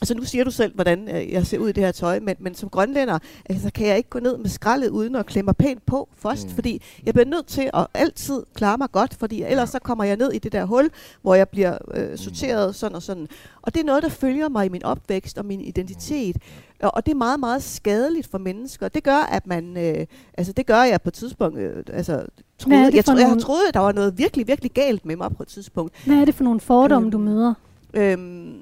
Altså 0.00 0.14
nu 0.14 0.24
siger 0.24 0.44
du 0.44 0.50
selv, 0.50 0.74
hvordan 0.74 1.08
øh, 1.16 1.32
jeg 1.32 1.46
ser 1.46 1.58
ud 1.58 1.68
i 1.68 1.72
det 1.72 1.84
her 1.84 1.92
tøj, 1.92 2.20
men, 2.20 2.36
men 2.38 2.54
som 2.54 2.68
grønlænder, 2.68 3.18
altså, 3.46 3.70
kan 3.72 3.86
jeg 3.86 3.96
ikke 3.96 4.10
gå 4.10 4.18
ned 4.18 4.38
med 4.38 4.48
skraldet 4.48 4.88
uden 4.88 5.16
at 5.16 5.26
klemme 5.26 5.54
pænt 5.54 5.86
på 5.86 6.08
først, 6.16 6.46
mm. 6.46 6.54
fordi 6.54 6.82
jeg 7.06 7.14
bliver 7.14 7.26
nødt 7.26 7.46
til 7.46 7.70
at 7.74 7.86
altid 7.94 8.42
klare 8.54 8.78
mig 8.78 8.90
godt, 8.92 9.14
fordi 9.14 9.42
ellers 9.42 9.70
så 9.70 9.78
kommer 9.78 10.04
jeg 10.04 10.16
ned 10.16 10.32
i 10.32 10.38
det 10.38 10.52
der 10.52 10.64
hul, 10.64 10.90
hvor 11.22 11.34
jeg 11.34 11.48
bliver 11.48 11.78
øh, 11.94 12.18
sorteret 12.18 12.68
mm. 12.68 12.72
sådan 12.72 12.96
og 12.96 13.02
sådan. 13.02 13.28
Og 13.62 13.74
det 13.74 13.80
er 13.80 13.84
noget, 13.84 14.02
der 14.02 14.08
følger 14.08 14.48
mig 14.48 14.66
i 14.66 14.68
min 14.68 14.84
opvækst 14.84 15.38
og 15.38 15.44
min 15.44 15.60
identitet. 15.60 16.36
Og, 16.82 16.90
og 16.94 17.06
det 17.06 17.12
er 17.12 17.16
meget, 17.16 17.40
meget 17.40 17.62
skadeligt 17.62 18.26
for 18.30 18.38
mennesker. 18.38 18.88
Det 18.88 19.02
gør, 19.02 19.28
at 19.32 19.46
man, 19.46 19.76
øh, 19.76 20.06
altså 20.38 20.52
det 20.52 20.66
gør 20.66 20.82
jeg 20.82 21.02
på 21.02 21.08
et 21.08 21.14
tidspunkt, 21.14 21.58
øh, 21.58 21.84
altså 21.92 22.26
troede, 22.58 22.90
jeg, 22.94 23.04
troede, 23.04 23.28
jeg 23.28 23.38
troede, 23.40 23.68
at 23.68 23.74
der 23.74 23.80
var 23.80 23.92
noget 23.92 24.18
virkelig, 24.18 24.46
virkelig 24.46 24.70
galt 24.70 25.06
med 25.06 25.16
mig 25.16 25.30
på 25.36 25.42
et 25.42 25.48
tidspunkt. 25.48 26.06
Hvad 26.06 26.16
er 26.16 26.24
det 26.24 26.34
for 26.34 26.44
nogle 26.44 26.60
fordomme, 26.60 27.06
øh, 27.06 27.12
du 27.12 27.18
møder? 27.18 27.54
Øhm, 27.94 28.54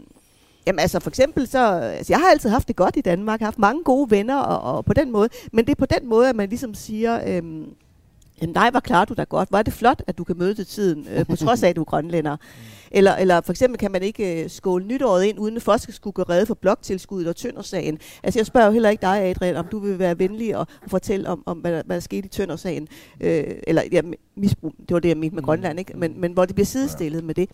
Jamen 0.69 0.79
altså 0.79 1.01
for 1.01 1.11
eksempel 1.11 1.49
så, 1.49 1.59
altså 1.79 2.13
jeg 2.13 2.21
har 2.21 2.31
altid 2.31 2.51
haft 2.51 2.69
det 2.69 2.77
godt 2.77 2.97
i 2.97 3.01
Danmark, 3.01 3.41
jeg 3.41 3.47
har 3.47 3.51
haft 3.51 3.59
mange 3.59 3.85
gode 3.85 4.11
venner 4.11 4.37
og, 4.37 4.77
og 4.77 4.85
på 4.85 4.93
den 4.93 5.11
måde, 5.11 5.29
men 5.53 5.65
det 5.65 5.71
er 5.71 5.77
på 5.77 5.87
den 5.87 6.09
måde, 6.09 6.29
at 6.29 6.37
man 6.37 6.49
ligesom 6.49 6.75
siger, 6.75 7.21
øhm, 7.27 7.67
jamen 8.41 8.55
nej, 8.55 8.71
hvor 8.71 8.81
klarer 8.81 9.05
du 9.05 9.15
dig 9.15 9.29
godt, 9.29 9.49
hvor 9.49 9.59
er 9.59 9.63
det 9.63 9.73
flot, 9.73 10.03
at 10.07 10.19
du 10.19 10.25
kan 10.25 10.39
møde 10.39 10.55
til 10.55 10.67
tiden, 10.67 11.07
øh, 11.11 11.27
på 11.27 11.37
trods 11.37 11.63
af, 11.63 11.69
at 11.69 11.77
du 11.77 11.81
er 11.81 11.85
grønlænder. 11.85 12.37
Mm. 12.37 12.78
Eller, 12.91 13.17
eller 13.17 13.41
for 13.41 13.53
eksempel 13.53 13.79
kan 13.79 13.93
man 13.93 14.03
ikke 14.03 14.43
øh, 14.45 14.51
skåle 14.51 14.87
nytåret 14.87 15.25
ind, 15.25 15.39
uden 15.39 15.57
at 15.57 15.63
først 15.63 15.95
skulle 15.95 16.15
gå 16.15 16.23
redde 16.23 16.47
for 16.47 16.55
bloktilskuddet 16.55 17.29
og 17.29 17.37
tøndersagen. 17.37 17.99
Altså 18.23 18.39
jeg 18.39 18.47
spørger 18.47 18.67
jo 18.67 18.73
heller 18.73 18.91
ikke 18.91 19.03
dig, 19.03 19.23
Adrian, 19.23 19.57
om 19.57 19.67
du 19.71 19.79
vil 19.79 19.99
være 19.99 20.19
venlig 20.19 20.57
og, 20.57 20.67
og 20.85 20.91
fortælle 20.91 21.29
om, 21.29 21.43
om 21.47 21.59
hvad, 21.59 21.73
der, 21.73 21.83
hvad 21.87 21.97
der 21.97 22.01
skete 22.01 22.27
i 22.27 22.29
tøndersagen. 22.29 22.89
Øh, 23.21 23.45
eller 23.67 23.83
ja, 23.93 24.01
misbrug, 24.37 24.73
det 24.79 24.95
var 24.95 25.01
det, 25.01 25.09
jeg 25.09 25.17
mente 25.17 25.35
med 25.35 25.43
Grønland, 25.43 25.79
ikke? 25.79 25.93
Men, 25.97 26.21
men 26.21 26.33
hvor 26.33 26.45
det 26.45 26.55
bliver 26.55 26.67
sidestillet 26.67 27.25
med 27.25 27.35
det. 27.35 27.51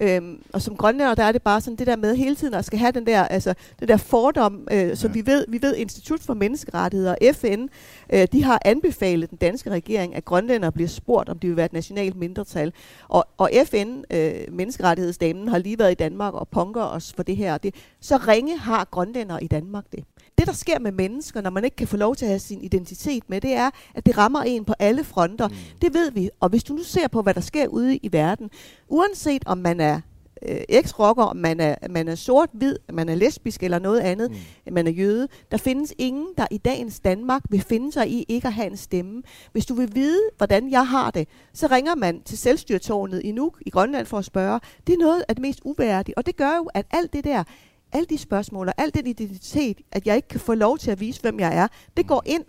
Øhm, 0.00 0.42
og 0.52 0.62
som 0.62 0.76
grønlænder, 0.76 1.14
der 1.14 1.24
er 1.24 1.32
det 1.32 1.42
bare 1.42 1.60
sådan 1.60 1.76
det 1.76 1.86
der 1.86 1.96
med 1.96 2.16
hele 2.16 2.36
tiden 2.36 2.54
at 2.54 2.64
skal 2.64 2.78
have 2.78 2.92
den 2.92 3.06
der, 3.06 3.22
altså, 3.22 3.54
det 3.80 3.88
der 3.88 3.96
fordom, 3.96 4.68
øh, 4.72 4.96
som 4.96 5.10
Ja. 5.10 5.12
vi 5.12 5.26
ved, 5.26 5.44
vi 5.48 5.62
ved 5.62 5.76
Institut 5.76 6.20
for 6.20 6.34
Menneskerettigheder 6.34 7.10
og 7.10 7.18
FN, 7.34 7.66
øh, 8.12 8.26
de 8.32 8.42
har 8.44 8.60
anbefalet 8.64 9.30
den 9.30 9.38
danske 9.38 9.70
regering, 9.70 10.14
at 10.14 10.24
grønlændere 10.24 10.72
bliver 10.72 10.88
spurgt, 10.88 11.28
om 11.28 11.38
de 11.38 11.46
vil 11.46 11.56
være 11.56 11.66
et 11.66 11.72
nationalt 11.72 12.16
mindretal. 12.16 12.72
Og, 13.08 13.24
og 13.36 13.50
FN, 13.66 14.02
øh, 14.10 14.34
menneskerettighedsdamen, 14.76 15.48
har 15.48 15.58
lige 15.58 15.78
været 15.78 15.92
i 15.92 15.94
Danmark 15.94 16.34
og 16.34 16.48
punker 16.48 16.82
os 16.82 17.12
for 17.12 17.22
det 17.22 17.36
her. 17.36 17.54
og 17.54 17.62
Det, 17.62 17.74
så 18.00 18.16
ringe 18.16 18.58
har 18.58 18.84
grønlændere 18.84 19.44
i 19.44 19.46
Danmark 19.46 19.84
det. 19.92 20.04
Det, 20.38 20.46
der 20.46 20.52
sker 20.52 20.78
med 20.78 20.92
mennesker, 20.92 21.40
når 21.40 21.50
man 21.50 21.64
ikke 21.64 21.76
kan 21.76 21.88
få 21.88 21.96
lov 21.96 22.16
til 22.16 22.24
at 22.24 22.30
have 22.30 22.38
sin 22.38 22.60
identitet 22.60 23.22
med, 23.28 23.40
det 23.40 23.52
er, 23.52 23.70
at 23.94 24.06
det 24.06 24.18
rammer 24.18 24.42
en 24.42 24.64
på 24.64 24.74
alle 24.78 25.04
fronter. 25.04 25.48
Mm. 25.48 25.54
Det 25.82 25.94
ved 25.94 26.10
vi. 26.10 26.30
Og 26.40 26.48
hvis 26.48 26.64
du 26.64 26.74
nu 26.74 26.82
ser 26.82 27.08
på, 27.08 27.22
hvad 27.22 27.34
der 27.34 27.40
sker 27.40 27.68
ude 27.68 27.96
i 27.96 28.12
verden, 28.12 28.50
uanset 28.88 29.42
om 29.46 29.58
man 29.58 29.80
er 29.80 30.00
øh, 30.42 30.60
eks-rocker, 30.68 31.32
man 31.32 31.60
er, 31.60 31.74
man 31.90 32.08
er 32.08 32.14
sort-hvid, 32.14 32.76
man 32.92 33.08
er 33.08 33.14
lesbisk 33.14 33.62
eller 33.62 33.78
noget 33.78 34.00
andet, 34.00 34.30
mm. 34.30 34.72
man 34.72 34.86
er 34.86 34.90
jøde, 34.90 35.28
der 35.50 35.56
findes 35.56 35.94
ingen, 35.98 36.26
der 36.36 36.46
i 36.50 36.58
dagens 36.58 37.00
Danmark 37.00 37.42
vil 37.50 37.60
finde 37.60 37.92
sig 37.92 38.10
i 38.10 38.24
ikke 38.28 38.46
at 38.46 38.54
have 38.54 38.70
en 38.70 38.76
stemme. 38.76 39.22
Hvis 39.52 39.66
du 39.66 39.74
vil 39.74 39.94
vide, 39.94 40.20
hvordan 40.36 40.70
jeg 40.70 40.88
har 40.88 41.10
det, 41.10 41.28
så 41.52 41.66
ringer 41.66 41.94
man 41.94 42.22
til 42.22 42.38
selvstyrtårnet 42.38 43.20
i 43.24 43.32
Nuuk 43.32 43.62
i 43.66 43.70
Grønland 43.70 44.06
for 44.06 44.18
at 44.18 44.24
spørge. 44.24 44.60
Det 44.86 44.92
er 44.92 44.98
noget 44.98 45.24
af 45.28 45.34
det 45.34 45.42
mest 45.42 45.60
uværdige, 45.64 46.18
og 46.18 46.26
det 46.26 46.36
gør 46.36 46.56
jo, 46.56 46.70
at 46.74 46.86
alt 46.90 47.12
det 47.12 47.24
der, 47.24 47.44
alle 47.92 48.06
de 48.06 48.18
spørgsmål 48.18 48.68
og 48.68 48.74
al 48.78 48.94
den 48.94 49.06
identitet, 49.06 49.80
at 49.92 50.06
jeg 50.06 50.16
ikke 50.16 50.28
kan 50.28 50.40
få 50.40 50.54
lov 50.54 50.78
til 50.78 50.90
at 50.90 51.00
vise, 51.00 51.20
hvem 51.20 51.40
jeg 51.40 51.56
er, 51.56 51.68
det 51.96 52.06
går 52.06 52.22
ind 52.26 52.44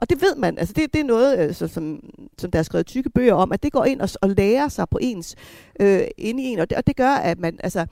og 0.00 0.10
det 0.10 0.22
ved 0.22 0.36
man, 0.36 0.58
altså 0.58 0.74
det, 0.74 0.92
det 0.92 1.00
er 1.00 1.04
noget, 1.04 1.36
altså, 1.36 1.68
som, 1.68 2.00
som 2.38 2.50
der 2.50 2.58
er 2.58 2.62
skrevet 2.62 2.86
tykke 2.86 3.10
bøger 3.10 3.34
om, 3.34 3.52
at 3.52 3.62
det 3.62 3.72
går 3.72 3.84
ind 3.84 4.00
og, 4.00 4.08
og 4.22 4.28
lærer 4.28 4.68
sig 4.68 4.88
på 4.88 4.98
ens, 5.00 5.36
øh, 5.80 6.02
inde 6.18 6.42
i 6.42 6.46
en, 6.46 6.58
og 6.58 6.70
det, 6.70 6.78
og 6.78 6.86
det 6.86 6.96
gør, 6.96 7.10
at 7.10 7.38
man, 7.38 7.58
altså, 7.62 7.86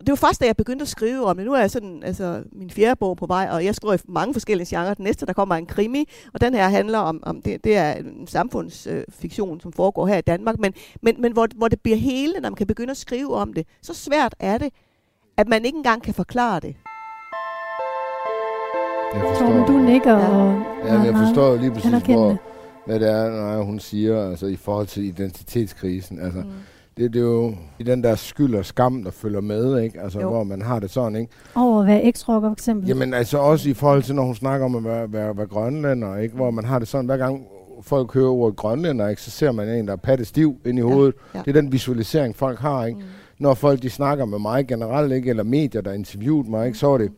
det 0.00 0.08
var 0.08 0.16
først, 0.16 0.40
da 0.40 0.46
jeg 0.46 0.56
begyndte 0.56 0.82
at 0.82 0.88
skrive 0.88 1.24
om 1.24 1.36
det. 1.36 1.46
Nu 1.46 1.52
er 1.52 1.60
jeg 1.60 1.70
sådan, 1.70 2.02
altså, 2.02 2.42
min 2.52 2.70
fjerde 2.70 2.96
bog 2.98 3.16
på 3.16 3.26
vej, 3.26 3.48
og 3.52 3.64
jeg 3.64 3.74
skriver 3.74 3.94
i 3.94 3.98
mange 4.08 4.34
forskellige 4.34 4.76
genrer. 4.76 4.94
Den 4.94 5.04
næste, 5.04 5.26
der 5.26 5.32
kommer, 5.32 5.54
er 5.54 5.58
en 5.58 5.66
krimi, 5.66 6.08
og 6.34 6.40
den 6.40 6.54
her 6.54 6.68
handler 6.68 6.98
om, 6.98 7.22
om 7.22 7.42
det, 7.42 7.64
det 7.64 7.76
er 7.76 7.92
en 7.92 8.26
samfundsfiktion, 8.26 9.56
øh, 9.56 9.62
som 9.62 9.72
foregår 9.72 10.06
her 10.06 10.18
i 10.18 10.22
Danmark, 10.22 10.58
men, 10.58 10.74
men, 11.02 11.20
men 11.20 11.32
hvor, 11.32 11.48
hvor 11.56 11.68
det 11.68 11.80
bliver 11.80 11.98
hele, 11.98 12.32
når 12.32 12.50
man 12.50 12.54
kan 12.54 12.66
begynde 12.66 12.90
at 12.90 12.96
skrive 12.96 13.34
om 13.34 13.52
det. 13.52 13.66
Så 13.82 13.94
svært 13.94 14.34
er 14.40 14.58
det, 14.58 14.72
at 15.36 15.48
man 15.48 15.64
ikke 15.64 15.76
engang 15.76 16.02
kan 16.02 16.14
forklare 16.14 16.60
det. 16.60 16.76
Jeg 19.14 19.22
forstår 19.22 19.46
Torben, 19.46 19.66
du 19.66 19.78
nikker 19.90 20.12
Ja. 20.12 20.28
og 20.28 20.62
Ja, 20.86 20.96
men 20.98 21.06
jeg 21.06 21.14
forstår 21.14 21.50
jo 21.52 21.56
lige 21.58 21.70
præcis, 21.70 21.90
hvor, 21.90 22.36
hvad 22.86 23.00
det 23.00 23.10
er, 23.10 23.30
når 23.30 23.62
hun 23.62 23.78
siger, 23.78 24.30
altså 24.30 24.46
i 24.46 24.56
forhold 24.56 24.86
til 24.86 25.04
identitetskrisen. 25.04 26.20
Altså, 26.20 26.40
Mm. 26.40 26.46
det, 26.96 27.12
det 27.12 27.18
er 27.18 27.24
jo 27.24 27.54
i 27.78 27.82
den 27.82 28.04
der 28.04 28.14
skyld 28.14 28.54
og 28.54 28.64
skam, 28.64 29.04
der 29.04 29.10
følger 29.10 29.40
med, 29.40 29.80
ikke? 29.80 30.00
Altså, 30.00 30.20
Jo. 30.20 30.28
hvor 30.28 30.44
man 30.44 30.62
har 30.62 30.78
det 30.80 30.90
sådan, 30.90 31.16
ikke? 31.16 31.32
over 31.54 31.80
at 31.80 31.86
være 31.86 32.04
eks-rocker 32.04 32.48
for 32.48 32.52
eksempel. 32.52 32.88
Jamen 32.88 33.14
altså 33.14 33.38
også 33.38 33.68
i 33.70 33.74
forhold 33.74 34.02
til, 34.02 34.14
når 34.14 34.22
hun 34.22 34.34
snakker 34.34 34.64
om 34.66 34.74
at 34.76 34.84
være, 34.84 35.12
være, 35.12 35.36
være 35.36 35.46
grønlænder, 35.46 36.16
ikke? 36.16 36.34
Hvor 36.34 36.50
man 36.50 36.64
har 36.64 36.78
det 36.78 36.88
sådan, 36.88 37.06
hver 37.06 37.16
gang 37.16 37.46
folk 37.82 38.14
hører 38.14 38.30
ordet 38.30 38.56
grønlænder, 38.56 39.08
ikke? 39.08 39.22
Så 39.22 39.30
ser 39.30 39.52
man 39.52 39.68
en, 39.68 39.86
der 39.86 39.92
er 39.92 39.96
patte 39.96 40.24
stiv 40.24 40.56
ind 40.66 40.78
i 40.78 40.82
Ja, 40.82 40.88
hovedet. 40.88 41.14
ja. 41.34 41.38
Det 41.44 41.56
er 41.56 41.60
den 41.60 41.72
visualisering, 41.72 42.36
folk 42.36 42.58
har, 42.58 42.84
ikke? 42.84 42.98
Mm. 42.98 43.04
Når 43.38 43.54
folk 43.54 43.82
de 43.82 43.90
snakker 43.90 44.24
med 44.24 44.38
mig 44.38 44.66
generelt, 44.68 45.12
ikke? 45.12 45.30
Eller 45.30 45.42
medier, 45.42 45.80
der 45.80 45.92
interviewede 45.92 46.50
mig, 46.50 46.66
ikke? 46.66 46.78
Så 46.78 46.86
var 46.86 46.98
det 46.98 47.12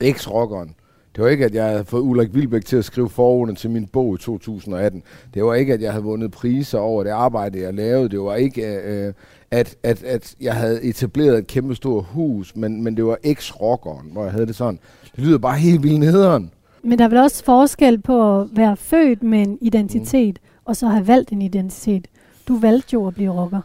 eks-rockeren. 0.00 0.74
Det 1.16 1.24
var 1.24 1.30
ikke, 1.30 1.44
at 1.44 1.54
jeg 1.54 1.64
havde 1.64 1.84
fået 1.84 2.02
Ulrik 2.02 2.34
Vilbæk 2.34 2.64
til 2.64 2.76
at 2.76 2.84
skrive 2.84 3.08
forordene 3.08 3.56
til 3.56 3.70
min 3.70 3.86
bog 3.86 4.14
i 4.14 4.18
2018. 4.18 5.02
Det 5.34 5.44
var 5.44 5.54
ikke, 5.54 5.74
at 5.74 5.82
jeg 5.82 5.92
havde 5.92 6.04
vundet 6.04 6.30
priser 6.30 6.78
over 6.78 7.04
det 7.04 7.10
arbejde, 7.10 7.62
jeg 7.62 7.74
lavede. 7.74 8.08
Det 8.08 8.20
var 8.20 8.34
ikke, 8.34 8.62
øh, 8.66 9.12
at, 9.50 9.76
at, 9.82 10.02
at 10.02 10.34
jeg 10.40 10.54
havde 10.54 10.82
etableret 10.82 11.38
et 11.38 11.46
kæmpe 11.46 11.74
stort 11.74 12.04
hus, 12.04 12.56
men, 12.56 12.84
men 12.84 12.96
det 12.96 13.04
var 13.04 13.18
eks-rockeren, 13.22 14.12
hvor 14.12 14.22
jeg 14.22 14.32
havde 14.32 14.46
det 14.46 14.56
sådan. 14.56 14.78
Det 15.16 15.24
lyder 15.24 15.38
bare 15.38 15.58
helt 15.58 15.82
vildt 15.82 16.00
nederen. 16.00 16.50
Men 16.82 16.98
der 16.98 17.04
er 17.04 17.08
vel 17.08 17.18
også 17.18 17.44
forskel 17.44 18.00
på 18.00 18.40
at 18.40 18.46
være 18.52 18.76
født 18.76 19.22
med 19.22 19.38
en 19.42 19.58
identitet, 19.60 20.38
mm. 20.42 20.60
og 20.64 20.76
så 20.76 20.86
have 20.86 21.06
valgt 21.06 21.32
en 21.32 21.42
identitet. 21.42 22.08
Du 22.48 22.58
valgte 22.58 22.94
jo 22.94 23.06
at 23.06 23.14
blive 23.14 23.32
rocker. 23.32 23.60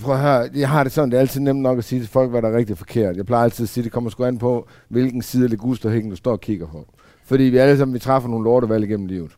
Prøv 0.00 0.14
at 0.14 0.20
høre, 0.20 0.48
jeg 0.54 0.68
har 0.68 0.82
det 0.84 0.92
sådan, 0.92 1.10
det 1.10 1.16
er 1.16 1.20
altid 1.20 1.40
nemt 1.40 1.60
nok 1.60 1.78
at 1.78 1.84
sige 1.84 2.00
til 2.00 2.08
folk, 2.08 2.30
hvad 2.30 2.42
der 2.42 2.48
er 2.48 2.56
rigtig 2.56 2.78
forkert. 2.78 3.16
Jeg 3.16 3.26
plejer 3.26 3.44
altid 3.44 3.62
at 3.62 3.68
sige, 3.68 3.84
det 3.84 3.92
kommer 3.92 4.10
sgu 4.10 4.24
an 4.24 4.38
på, 4.38 4.68
hvilken 4.88 5.22
side 5.22 5.44
af 5.44 5.50
Ligusterhækken 5.50 6.10
du 6.10 6.16
står 6.16 6.32
og 6.32 6.40
kigger 6.40 6.66
på. 6.66 6.86
Fordi 7.24 7.42
vi 7.42 7.56
alle 7.56 7.78
sammen, 7.78 7.94
vi 7.94 7.98
træffer 7.98 8.28
nogle 8.28 8.44
lortevalg 8.44 8.84
igennem 8.84 9.06
livet. 9.06 9.30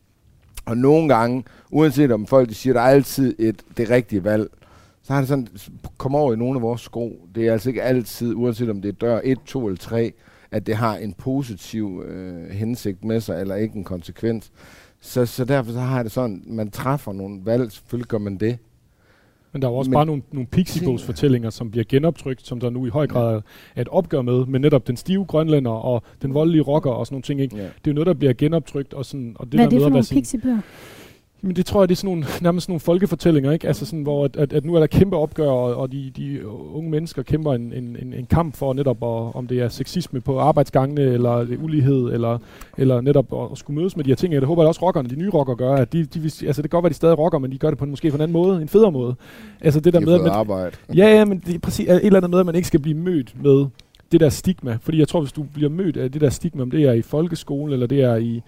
Og 0.65 0.77
nogle 0.77 1.15
gange, 1.15 1.43
uanset 1.71 2.11
om 2.11 2.25
folk 2.25 2.49
de 2.49 2.53
siger, 2.53 2.73
der 2.73 2.81
er 2.81 2.89
altid 2.89 3.35
et, 3.39 3.61
det 3.77 3.89
rigtige 3.89 4.23
valg, 4.23 4.49
så 5.03 5.13
har 5.13 5.19
det 5.19 5.27
sådan, 5.27 5.47
kom 5.97 6.15
over 6.15 6.33
i 6.33 6.35
nogle 6.35 6.57
af 6.57 6.61
vores 6.61 6.81
sko. 6.81 7.27
Det 7.35 7.47
er 7.47 7.51
altså 7.51 7.69
ikke 7.69 7.83
altid, 7.83 8.33
uanset 8.35 8.69
om 8.69 8.81
det 8.81 8.89
er 8.89 8.93
dør 8.93 9.21
1, 9.23 9.37
2 9.45 9.65
eller 9.67 9.77
3, 9.77 10.13
at 10.51 10.67
det 10.67 10.75
har 10.75 10.95
en 10.97 11.13
positiv 11.13 12.03
øh, 12.07 12.49
hensigt 12.49 13.05
med 13.05 13.21
sig, 13.21 13.41
eller 13.41 13.55
ikke 13.55 13.75
en 13.75 13.83
konsekvens. 13.83 14.51
Så, 15.01 15.25
så 15.25 15.45
derfor 15.45 15.71
så 15.71 15.79
har 15.79 15.95
jeg 15.95 16.03
det 16.03 16.11
sådan, 16.11 16.43
man 16.47 16.71
træffer 16.71 17.13
nogle 17.13 17.41
valg, 17.43 17.71
selvfølgelig 17.71 18.07
gør 18.07 18.17
man 18.17 18.37
det. 18.37 18.57
Men 19.55 19.61
der 19.61 19.67
er 19.67 19.71
jo 19.71 19.77
også 19.77 19.89
Men- 19.89 19.95
bare 19.95 20.05
nogle, 20.05 20.21
nogle 20.31 20.47
Pixiebogs-fortællinger, 20.47 21.49
som 21.49 21.71
bliver 21.71 21.83
genoptrykt, 21.89 22.47
som 22.47 22.59
der 22.59 22.69
nu 22.69 22.85
i 22.85 22.89
høj 22.89 23.07
grad 23.07 23.41
er 23.75 23.81
et 23.81 23.87
opgør 23.87 24.21
med, 24.21 24.45
med 24.45 24.59
netop 24.59 24.87
den 24.87 24.97
stive 24.97 25.25
grønlænder 25.25 25.71
og 25.71 26.03
den 26.21 26.33
voldelige 26.33 26.61
rocker 26.61 26.91
og 26.91 27.05
sådan 27.05 27.13
nogle 27.13 27.23
ting. 27.23 27.41
Ikke? 27.41 27.55
Ja. 27.55 27.61
Det 27.63 27.69
er 27.69 27.81
jo 27.87 27.93
noget, 27.93 28.07
der 28.07 28.13
bliver 28.13 28.33
genoptrykt. 28.33 28.93
Og, 28.93 29.05
sådan, 29.05 29.35
og 29.39 29.45
det 29.45 29.53
Hvad 29.53 29.65
er 29.65 29.69
der 29.69 29.69
det 29.69 29.75
med 29.75 29.81
for 29.81 29.85
at 29.87 29.93
være 29.93 30.01
nogle 30.01 30.21
pixiebøger? 30.21 30.59
Jamen 31.45 31.55
det 31.55 31.65
tror 31.65 31.81
jeg, 31.81 31.89
det 31.89 31.95
er 31.95 31.97
sådan 31.97 32.07
nogle, 32.07 32.25
nærmest 32.41 32.65
sådan 32.65 32.71
nogle 32.71 32.79
folkefortællinger, 32.79 33.51
ikke? 33.51 33.67
Altså 33.67 33.85
sådan, 33.85 34.03
hvor 34.03 34.25
at, 34.25 34.37
at, 34.37 34.53
at 34.53 34.65
nu 34.65 34.75
er 34.75 34.79
der 34.79 34.87
kæmpe 34.87 35.17
opgør, 35.17 35.49
og, 35.49 35.75
og 35.75 35.91
de, 35.91 36.11
de 36.17 36.47
unge 36.47 36.89
mennesker 36.89 37.23
kæmper 37.23 37.53
en, 37.53 37.73
en, 37.73 37.97
en, 38.01 38.13
en 38.13 38.25
kamp 38.25 38.55
for 38.55 38.73
netop, 38.73 38.97
at, 39.03 39.35
om 39.35 39.47
det 39.47 39.59
er 39.59 39.69
sexisme 39.69 40.21
på 40.21 40.39
arbejdsgangene, 40.39 41.01
eller 41.01 41.29
er 41.29 41.45
ulighed, 41.63 42.13
eller, 42.13 42.37
eller 42.77 43.01
netop 43.01 43.33
at, 43.33 43.51
at 43.51 43.57
skulle 43.57 43.79
mødes 43.79 43.95
med 43.95 44.03
de 44.03 44.09
her 44.09 44.15
ting. 44.15 44.33
Jeg 44.33 44.41
håber 44.41 44.63
at 44.63 44.67
også 44.67 44.81
rockerne, 44.81 45.09
de 45.09 45.15
nye 45.15 45.29
rockere 45.29 45.55
gør, 45.55 45.75
at 45.75 45.93
de, 45.93 46.05
de, 46.05 46.21
altså 46.23 46.61
det 46.61 46.69
kan 46.71 46.77
godt 46.77 46.83
være, 46.83 46.89
de 46.89 46.95
stadig 46.95 47.19
rocker, 47.19 47.39
men 47.39 47.51
de 47.51 47.57
gør 47.57 47.69
det 47.69 47.77
på 47.77 47.83
en, 47.83 47.89
måske 47.89 48.09
på 48.11 48.15
en 48.15 48.21
anden 48.21 48.33
måde, 48.33 48.61
en 48.61 48.67
federe 48.67 48.91
måde. 48.91 49.15
Altså 49.61 49.79
det 49.79 49.93
der 49.93 49.99
De 49.99 50.05
med, 50.05 50.13
at 50.13 50.21
man, 50.21 50.31
arbejde. 50.31 50.77
Ja, 50.95 51.07
ja, 51.07 51.25
men 51.25 51.43
det 51.45 51.55
er 51.55 51.59
præcis 51.59 51.89
et 51.89 52.05
eller 52.05 52.17
andet 52.17 52.29
med, 52.31 52.39
at 52.39 52.45
man 52.45 52.55
ikke 52.55 52.67
skal 52.67 52.79
blive 52.79 52.97
mødt 52.97 53.43
med 53.43 53.65
det 54.15 54.21
der 54.21 54.29
stigma. 54.29 54.77
Fordi 54.81 54.99
jeg 54.99 55.07
tror, 55.07 55.21
hvis 55.21 55.31
du 55.31 55.43
bliver 55.43 55.69
mødt 55.69 55.97
af 55.97 56.11
det 56.11 56.21
der 56.21 56.29
stigma, 56.29 56.61
om 56.61 56.71
det 56.71 56.83
er 56.83 56.93
i 56.93 57.01
folkeskole, 57.01 57.73
eller 57.73 57.87
det 57.87 58.01
er 58.01 58.15
i, 58.15 58.41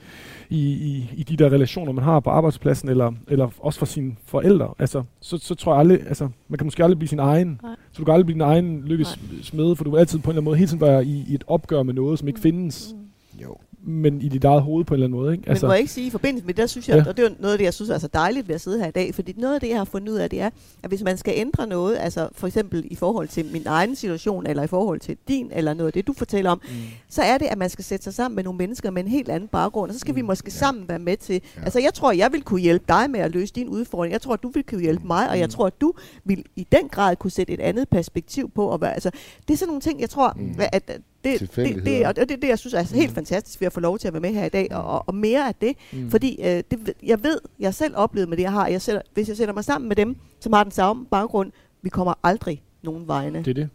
i, 0.50 0.60
i, 0.60 1.10
i 1.18 1.24
de 1.24 1.38
der 1.38 1.50
relationer, 1.50 1.92
man 1.92 2.04
har 2.04 2.20
på 2.20 2.30
arbejdspladsen, 2.30 2.90
eller, 2.90 3.12
eller 3.28 3.50
også 3.60 3.80
for 3.80 3.86
sine 3.86 4.16
forældre, 4.26 4.74
altså, 4.80 5.04
så, 5.22 5.38
så 5.38 5.56
tror 5.56 5.74
jeg 5.74 5.80
aldrig, 5.80 6.00
altså, 6.08 6.30
man 6.48 6.58
kan 6.58 6.66
måske 6.66 6.84
aldrig 6.84 7.00
blive 7.00 7.10
sin 7.10 7.20
egen. 7.20 7.60
Nej. 7.64 7.76
Så 7.92 7.98
du 8.00 8.06
kan 8.06 8.14
aldrig 8.14 8.26
blive 8.26 8.34
din 8.34 8.42
egen 8.42 8.84
lykkes 8.86 9.20
smed, 9.42 9.76
for 9.76 9.84
du 9.84 9.92
vil 9.92 10.00
altid 10.00 10.20
på 10.20 10.24
en 10.24 10.30
eller 10.30 10.42
anden 10.42 10.46
måde 10.46 10.58
hele 10.58 10.68
tiden 10.68 10.82
være 10.82 11.06
i, 11.06 11.26
i 11.28 11.34
et 11.34 11.44
opgør 11.48 11.84
med 11.84 11.94
noget, 11.94 12.20
som 12.20 12.28
ikke 12.28 12.40
findes, 12.40 12.96
Jo. 13.42 13.58
Men 13.88 14.22
i 14.22 14.30
dit 14.30 14.44
eget 14.44 14.62
hoved 14.62 14.86
på 14.86 14.94
en 14.94 14.96
eller 14.96 15.08
anden 15.08 15.20
måde. 15.20 15.34
Ikke? 15.34 15.50
Altså, 15.50 15.66
men 15.66 15.70
må 15.70 15.74
jeg 15.74 15.80
ikke 15.80 15.92
sige, 15.92 16.08
i 16.08 16.10
forbindelse 16.10 16.46
med 16.46 16.54
det, 16.54 16.62
der 16.62 16.68
synes 16.68 16.90
jeg, 16.90 16.98
Ja. 16.98 17.10
og 17.10 17.18
det 17.18 17.26
er 17.26 17.30
noget 17.40 17.52
af 17.54 17.58
det, 17.58 17.66
jeg 17.66 17.74
synes 17.74 17.90
er 17.90 17.98
så 17.98 18.08
dejligt 18.14 18.48
ved 18.48 18.56
at 18.56 18.62
sidde 18.62 18.80
her 18.80 18.88
i 18.88 18.92
dag, 18.92 19.16
fordi 19.16 19.34
noget 19.38 19.54
af 19.54 19.62
det, 19.62 19.70
jeg 19.70 19.78
har 19.78 19.86
fundet 19.86 20.10
ud 20.10 20.18
af, 20.18 20.30
det 20.30 20.42
er, 20.42 20.50
at 20.84 20.90
hvis 20.90 21.04
man 21.04 21.18
skal 21.18 21.34
ændre 21.38 21.68
noget, 21.68 21.98
altså 21.98 22.30
for 22.32 22.48
eksempel 22.48 22.88
i 22.92 22.96
forhold 22.96 23.28
til 23.28 23.46
min 23.54 23.64
egen 23.66 23.96
situation, 23.96 24.48
eller 24.48 24.64
i 24.64 24.68
forhold 24.68 25.00
til 25.00 25.18
din, 25.28 25.52
eller 25.52 25.74
noget 25.74 25.88
af 25.88 25.94
det, 25.94 26.08
du 26.08 26.14
fortæller 26.14 26.52
om, 26.52 26.62
mm. 26.64 26.76
så 27.10 27.22
er 27.22 27.38
det, 27.38 27.46
at 27.46 27.58
man 27.58 27.70
skal 27.70 27.86
sætte 27.86 28.04
sig 28.04 28.14
sammen 28.14 28.36
med 28.36 28.44
nogle 28.44 28.58
mennesker 28.58 28.92
med 28.92 29.04
en 29.04 29.10
helt 29.10 29.30
anden 29.30 29.50
baggrund, 29.50 29.90
og 29.92 29.94
så 29.94 30.00
skal 30.00 30.12
mm. 30.12 30.16
vi 30.16 30.22
måske 30.22 30.48
ja. 30.48 30.58
sammen 30.58 30.90
være 30.90 31.00
med 31.00 31.18
til, 31.18 31.42
ja. 31.58 31.62
altså 31.64 31.80
jeg 31.80 31.94
tror, 31.94 32.12
jeg 32.12 32.32
vil 32.32 32.42
kunne 32.42 32.62
hjælpe 32.62 32.86
dig 32.88 33.10
med 33.10 33.20
at 33.20 33.32
løse 33.32 33.54
din 33.54 33.68
udfordring, 33.68 34.14
jeg 34.14 34.22
tror, 34.22 34.36
du 34.36 34.50
vil 34.50 34.64
kunne 34.64 34.82
hjælpe 34.82 35.08
mig, 35.08 35.30
og 35.30 35.40
jeg 35.40 35.50
tror, 35.50 35.68
at 35.68 35.82
du 35.82 35.94
vil 36.26 36.44
i 36.56 36.68
den 36.72 36.90
grad 36.90 37.16
kunne 37.16 37.32
sætte 37.32 37.54
et 37.54 37.60
andet 37.60 37.90
perspektiv 37.90 38.52
på, 38.56 38.66
og 38.66 38.82
være, 38.82 38.94
altså 38.94 39.12
det 39.48 39.54
er 39.54 39.58
sådan 39.58 39.70
nogle 39.70 39.82
ting, 39.82 40.02
jeg 40.02 40.10
tror, 40.10 40.34
mm. 40.36 40.56
at, 40.60 40.84
at 40.88 41.02
det, 41.40 41.56
det, 41.56 41.86
det, 41.86 42.08
og 42.08 42.16
det 42.16 42.32
er 42.32 42.38
det, 42.38 42.48
jeg 42.48 42.60
synes 42.60 42.74
er 42.74 42.96
helt 42.96 43.12
fantastisk 43.12 43.62
ved 43.62 43.66
at 43.66 43.74
få 43.74 43.80
lov 43.80 44.00
til 44.00 44.08
at 44.08 44.14
være 44.14 44.22
med 44.22 44.34
her 44.34 44.46
i 44.46 44.50
dag, 44.50 44.68
og, 44.72 45.04
og 45.08 45.16
mere 45.16 45.48
af 45.48 45.56
det, 45.62 45.74
mm. 45.94 46.10
fordi 46.10 46.40
øh, 46.42 46.64
det, 46.72 46.94
jeg 47.04 47.24
ved, 47.24 47.40
jeg 47.60 47.74
selv 47.74 47.94
oplevede 47.96 48.30
med 48.30 48.38
det, 48.38 48.44
jeg 48.44 48.52
har, 48.52 48.68
jeg 48.68 48.82
selv, 48.82 49.02
hvis 49.14 49.28
jeg 49.28 49.38
sætter 49.38 49.54
mig 49.54 49.64
sammen 49.64 49.88
med 49.88 49.96
dem, 49.96 50.16
som 50.40 50.54
har 50.54 50.64
den 50.64 50.72
samme 50.72 51.06
baggrund, 51.06 51.52
vi 51.82 51.90
kommer 51.90 52.14
aldrig 52.24 52.64
nogen 52.84 53.08
vegne. 53.08 53.38
Det 53.40 53.48
er 53.48 53.54
det. 53.54 53.70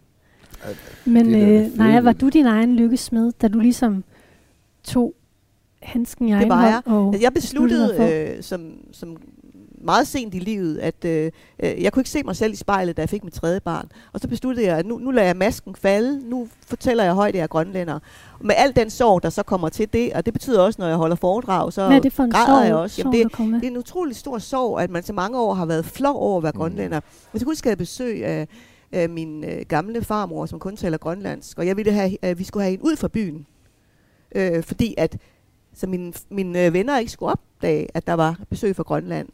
Men 1.04 1.26
Det 1.26 1.56
er 1.56 1.64
øh, 1.64 1.76
Naja, 1.76 2.00
var 2.00 2.12
du 2.12 2.28
din 2.28 2.46
egen 2.46 2.76
lykkesmed, 2.76 3.32
da 3.42 3.48
du 3.48 3.60
ligesom 3.60 4.04
tog 4.84 5.14
handsken 5.82 6.28
i 6.28 6.32
egen 6.32 6.42
Det 6.42 6.48
var 6.48 6.66
jeg. 6.66 6.82
og 6.84 7.06
Altså, 7.06 7.22
jeg 7.22 7.32
besluttede 7.34 8.34
øh, 8.36 8.42
som, 8.42 8.72
som 8.92 9.16
meget 9.82 10.06
sent 10.06 10.34
i 10.34 10.38
livet, 10.38 10.78
at 10.78 11.04
øh, 11.04 11.30
øh, 11.62 11.82
jeg 11.82 11.92
kunne 11.92 12.00
ikke 12.00 12.10
se 12.10 12.22
mig 12.22 12.36
selv 12.36 12.52
i 12.52 12.56
spejlet, 12.56 12.96
da 12.96 13.02
jeg 13.02 13.08
fik 13.08 13.24
mit 13.24 13.32
tredje 13.32 13.60
barn. 13.60 13.88
Og 14.12 14.20
så 14.20 14.28
besluttede 14.28 14.66
jeg, 14.66 14.78
at 14.78 14.86
nu, 14.86 14.98
nu 14.98 15.10
lader 15.10 15.26
jeg 15.26 15.36
masken 15.36 15.74
falde, 15.74 16.28
nu 16.28 16.48
fortæller 16.66 17.04
jeg 17.04 17.14
højt, 17.14 17.28
at 17.28 17.34
jeg 17.34 17.42
er 17.42 17.46
grønlænder. 17.46 17.98
Med 18.40 18.54
al 18.58 18.76
den 18.76 18.90
sorg, 18.90 19.22
der 19.22 19.30
så 19.30 19.42
kommer 19.42 19.68
til 19.68 19.92
det, 19.92 20.12
og 20.12 20.26
det 20.26 20.32
betyder 20.32 20.60
også, 20.60 20.82
når 20.82 20.88
jeg 20.88 20.96
holder 20.96 21.16
foredrag, 21.16 21.72
så 21.72 21.86
Hvad 21.86 21.96
er 21.96 22.00
det 22.00 22.12
for 22.12 22.22
en 22.22 22.30
græder 22.30 22.46
sorg, 22.46 22.66
jeg 22.66 22.74
også. 22.74 23.02
sorg, 23.02 23.12
det, 23.12 23.32
det 23.36 23.66
er 23.66 23.70
en 23.70 23.76
utrolig 23.76 24.16
stor 24.16 24.38
sorg, 24.38 24.80
at 24.80 24.90
man 24.90 25.02
så 25.02 25.12
mange 25.12 25.38
år 25.40 25.54
har 25.54 25.66
været 25.66 25.84
flov 25.84 26.16
over 26.16 26.36
at 26.36 26.42
være 26.42 26.52
grønlænder. 26.52 27.00
Jeg 27.32 27.40
kan 27.40 27.44
huske, 27.46 27.66
at 27.66 27.70
jeg 27.70 27.78
besøg 27.78 28.24
af, 28.24 28.48
af 28.92 29.08
min 29.08 29.44
øh, 29.44 29.60
gamle 29.68 30.04
farmor, 30.04 30.46
som 30.46 30.58
kun 30.58 30.76
taler 30.76 30.98
grønlandsk, 30.98 31.58
og 31.58 31.66
jeg 31.66 31.76
ville 31.76 31.92
have, 31.92 32.16
at 32.22 32.38
vi 32.38 32.44
skulle 32.44 32.62
have 32.62 32.70
hende 32.70 32.84
ud 32.84 32.96
fra 32.96 33.08
byen. 33.08 33.46
Øh, 34.34 34.62
fordi 34.62 34.94
at 34.98 35.18
så 35.74 35.86
mine, 35.86 36.12
mine 36.30 36.66
øh, 36.66 36.72
venner 36.72 36.98
ikke 36.98 37.12
skulle 37.12 37.32
opdage, 37.32 37.88
at 37.94 38.06
der 38.06 38.14
var 38.14 38.38
besøg 38.50 38.76
fra 38.76 38.82
Grønland. 38.82 39.28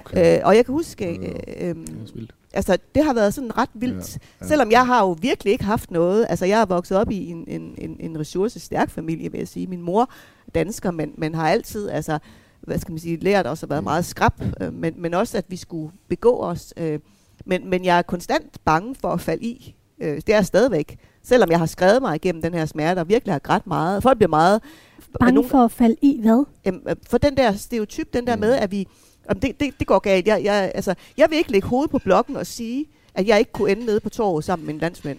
Okay. 0.00 0.38
Øh, 0.38 0.46
og 0.46 0.56
jeg 0.56 0.64
kan 0.64 0.72
huske, 0.72 1.16
øh, 1.16 1.68
øh, 1.68 1.74
Det 1.86 2.10
vildt. 2.14 2.34
altså 2.52 2.78
det 2.94 3.04
har 3.04 3.14
været 3.14 3.34
sådan 3.34 3.58
ret 3.58 3.68
vildt. 3.74 4.14
Ja, 4.14 4.18
ja. 4.40 4.46
Selvom 4.48 4.70
jeg 4.70 4.86
har 4.86 5.00
jo 5.02 5.16
virkelig 5.20 5.52
ikke 5.52 5.64
haft 5.64 5.90
noget. 5.90 6.26
Altså 6.28 6.44
jeg 6.46 6.60
er 6.60 6.64
vokset 6.66 6.98
op 6.98 7.10
i 7.10 7.26
en, 7.30 7.44
en, 7.48 7.74
en, 7.78 7.96
en 8.00 8.18
ressourcestærk 8.20 8.90
familie, 8.90 9.32
vil 9.32 9.38
jeg 9.38 9.48
sige. 9.48 9.66
Min 9.66 9.82
mor 9.82 10.02
er 10.02 10.50
dansker, 10.54 10.90
men, 10.90 11.12
men 11.18 11.34
har 11.34 11.48
altid, 11.50 11.88
altså, 11.88 12.18
hvad 12.60 12.78
skal 12.78 12.92
man 12.92 12.98
sige, 12.98 13.16
lært 13.16 13.46
os 13.46 13.62
at 13.62 13.70
være 13.70 13.82
meget 13.82 14.04
skrab, 14.04 14.32
øh, 14.60 14.72
men, 14.74 14.94
men 14.96 15.14
også 15.14 15.38
at 15.38 15.44
vi 15.48 15.56
skulle 15.56 15.92
begå 16.08 16.40
os. 16.40 16.74
Øh, 16.76 16.98
men, 17.46 17.70
men 17.70 17.84
jeg 17.84 17.98
er 17.98 18.02
konstant 18.02 18.64
bange 18.64 18.94
for 18.94 19.08
at 19.08 19.20
falde 19.20 19.44
i. 19.44 19.74
Øh, 20.00 20.16
det 20.16 20.28
er 20.28 20.34
jeg 20.34 20.46
stadigvæk. 20.46 20.98
Selvom 21.22 21.50
jeg 21.50 21.58
har 21.58 21.66
skrevet 21.66 22.02
mig 22.02 22.14
igennem 22.16 22.42
den 22.42 22.54
her 22.54 22.66
smerte, 22.66 22.98
og 22.98 23.08
virkelig 23.08 23.34
har 23.34 23.38
grædt 23.38 23.66
meget. 23.66 24.02
Folk 24.02 24.18
bliver 24.18 24.28
meget... 24.28 24.62
Bange 25.20 25.34
nogen- 25.34 25.50
for 25.50 25.58
at 25.58 25.72
falde 25.72 25.96
i 26.02 26.20
hvad? 26.22 26.44
Jamen, 26.66 26.80
øh, 26.88 26.96
for 27.10 27.18
den 27.18 27.36
der 27.36 27.52
stereotyp, 27.52 28.12
den 28.14 28.26
der 28.26 28.36
Mm. 28.36 28.40
med, 28.40 28.52
at 28.52 28.70
vi... 28.70 28.88
Om 29.28 29.40
det, 29.40 29.60
det, 29.60 29.78
det 29.78 29.86
går 29.86 29.98
galt. 29.98 30.26
Jeg, 30.26 30.44
jeg, 30.44 30.72
altså, 30.74 30.94
jeg 31.16 31.30
vil 31.30 31.38
ikke 31.38 31.52
lægge 31.52 31.68
hovedet 31.68 31.90
på 31.90 31.98
blokken 31.98 32.36
og 32.36 32.46
sige, 32.46 32.86
at 33.14 33.26
jeg 33.26 33.38
ikke 33.38 33.52
kunne 33.52 33.70
ende 33.70 33.84
nede 33.84 34.00
på 34.00 34.08
torvet 34.08 34.44
sammen 34.44 34.66
med 34.66 34.74
en 34.74 34.80
landsmænd. 34.80 35.18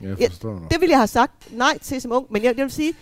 Jeg 0.00 0.16
forstår 0.30 0.58
dig. 0.58 0.70
Det 0.70 0.80
ville 0.80 0.90
jeg 0.90 0.98
have 0.98 1.06
sagt 1.06 1.52
nej 1.56 1.78
til 1.78 2.00
som 2.00 2.12
ung, 2.12 2.26
men 2.30 2.44
jeg, 2.44 2.54
jeg 2.56 2.64
vil 2.64 2.72
sige, 2.72 2.94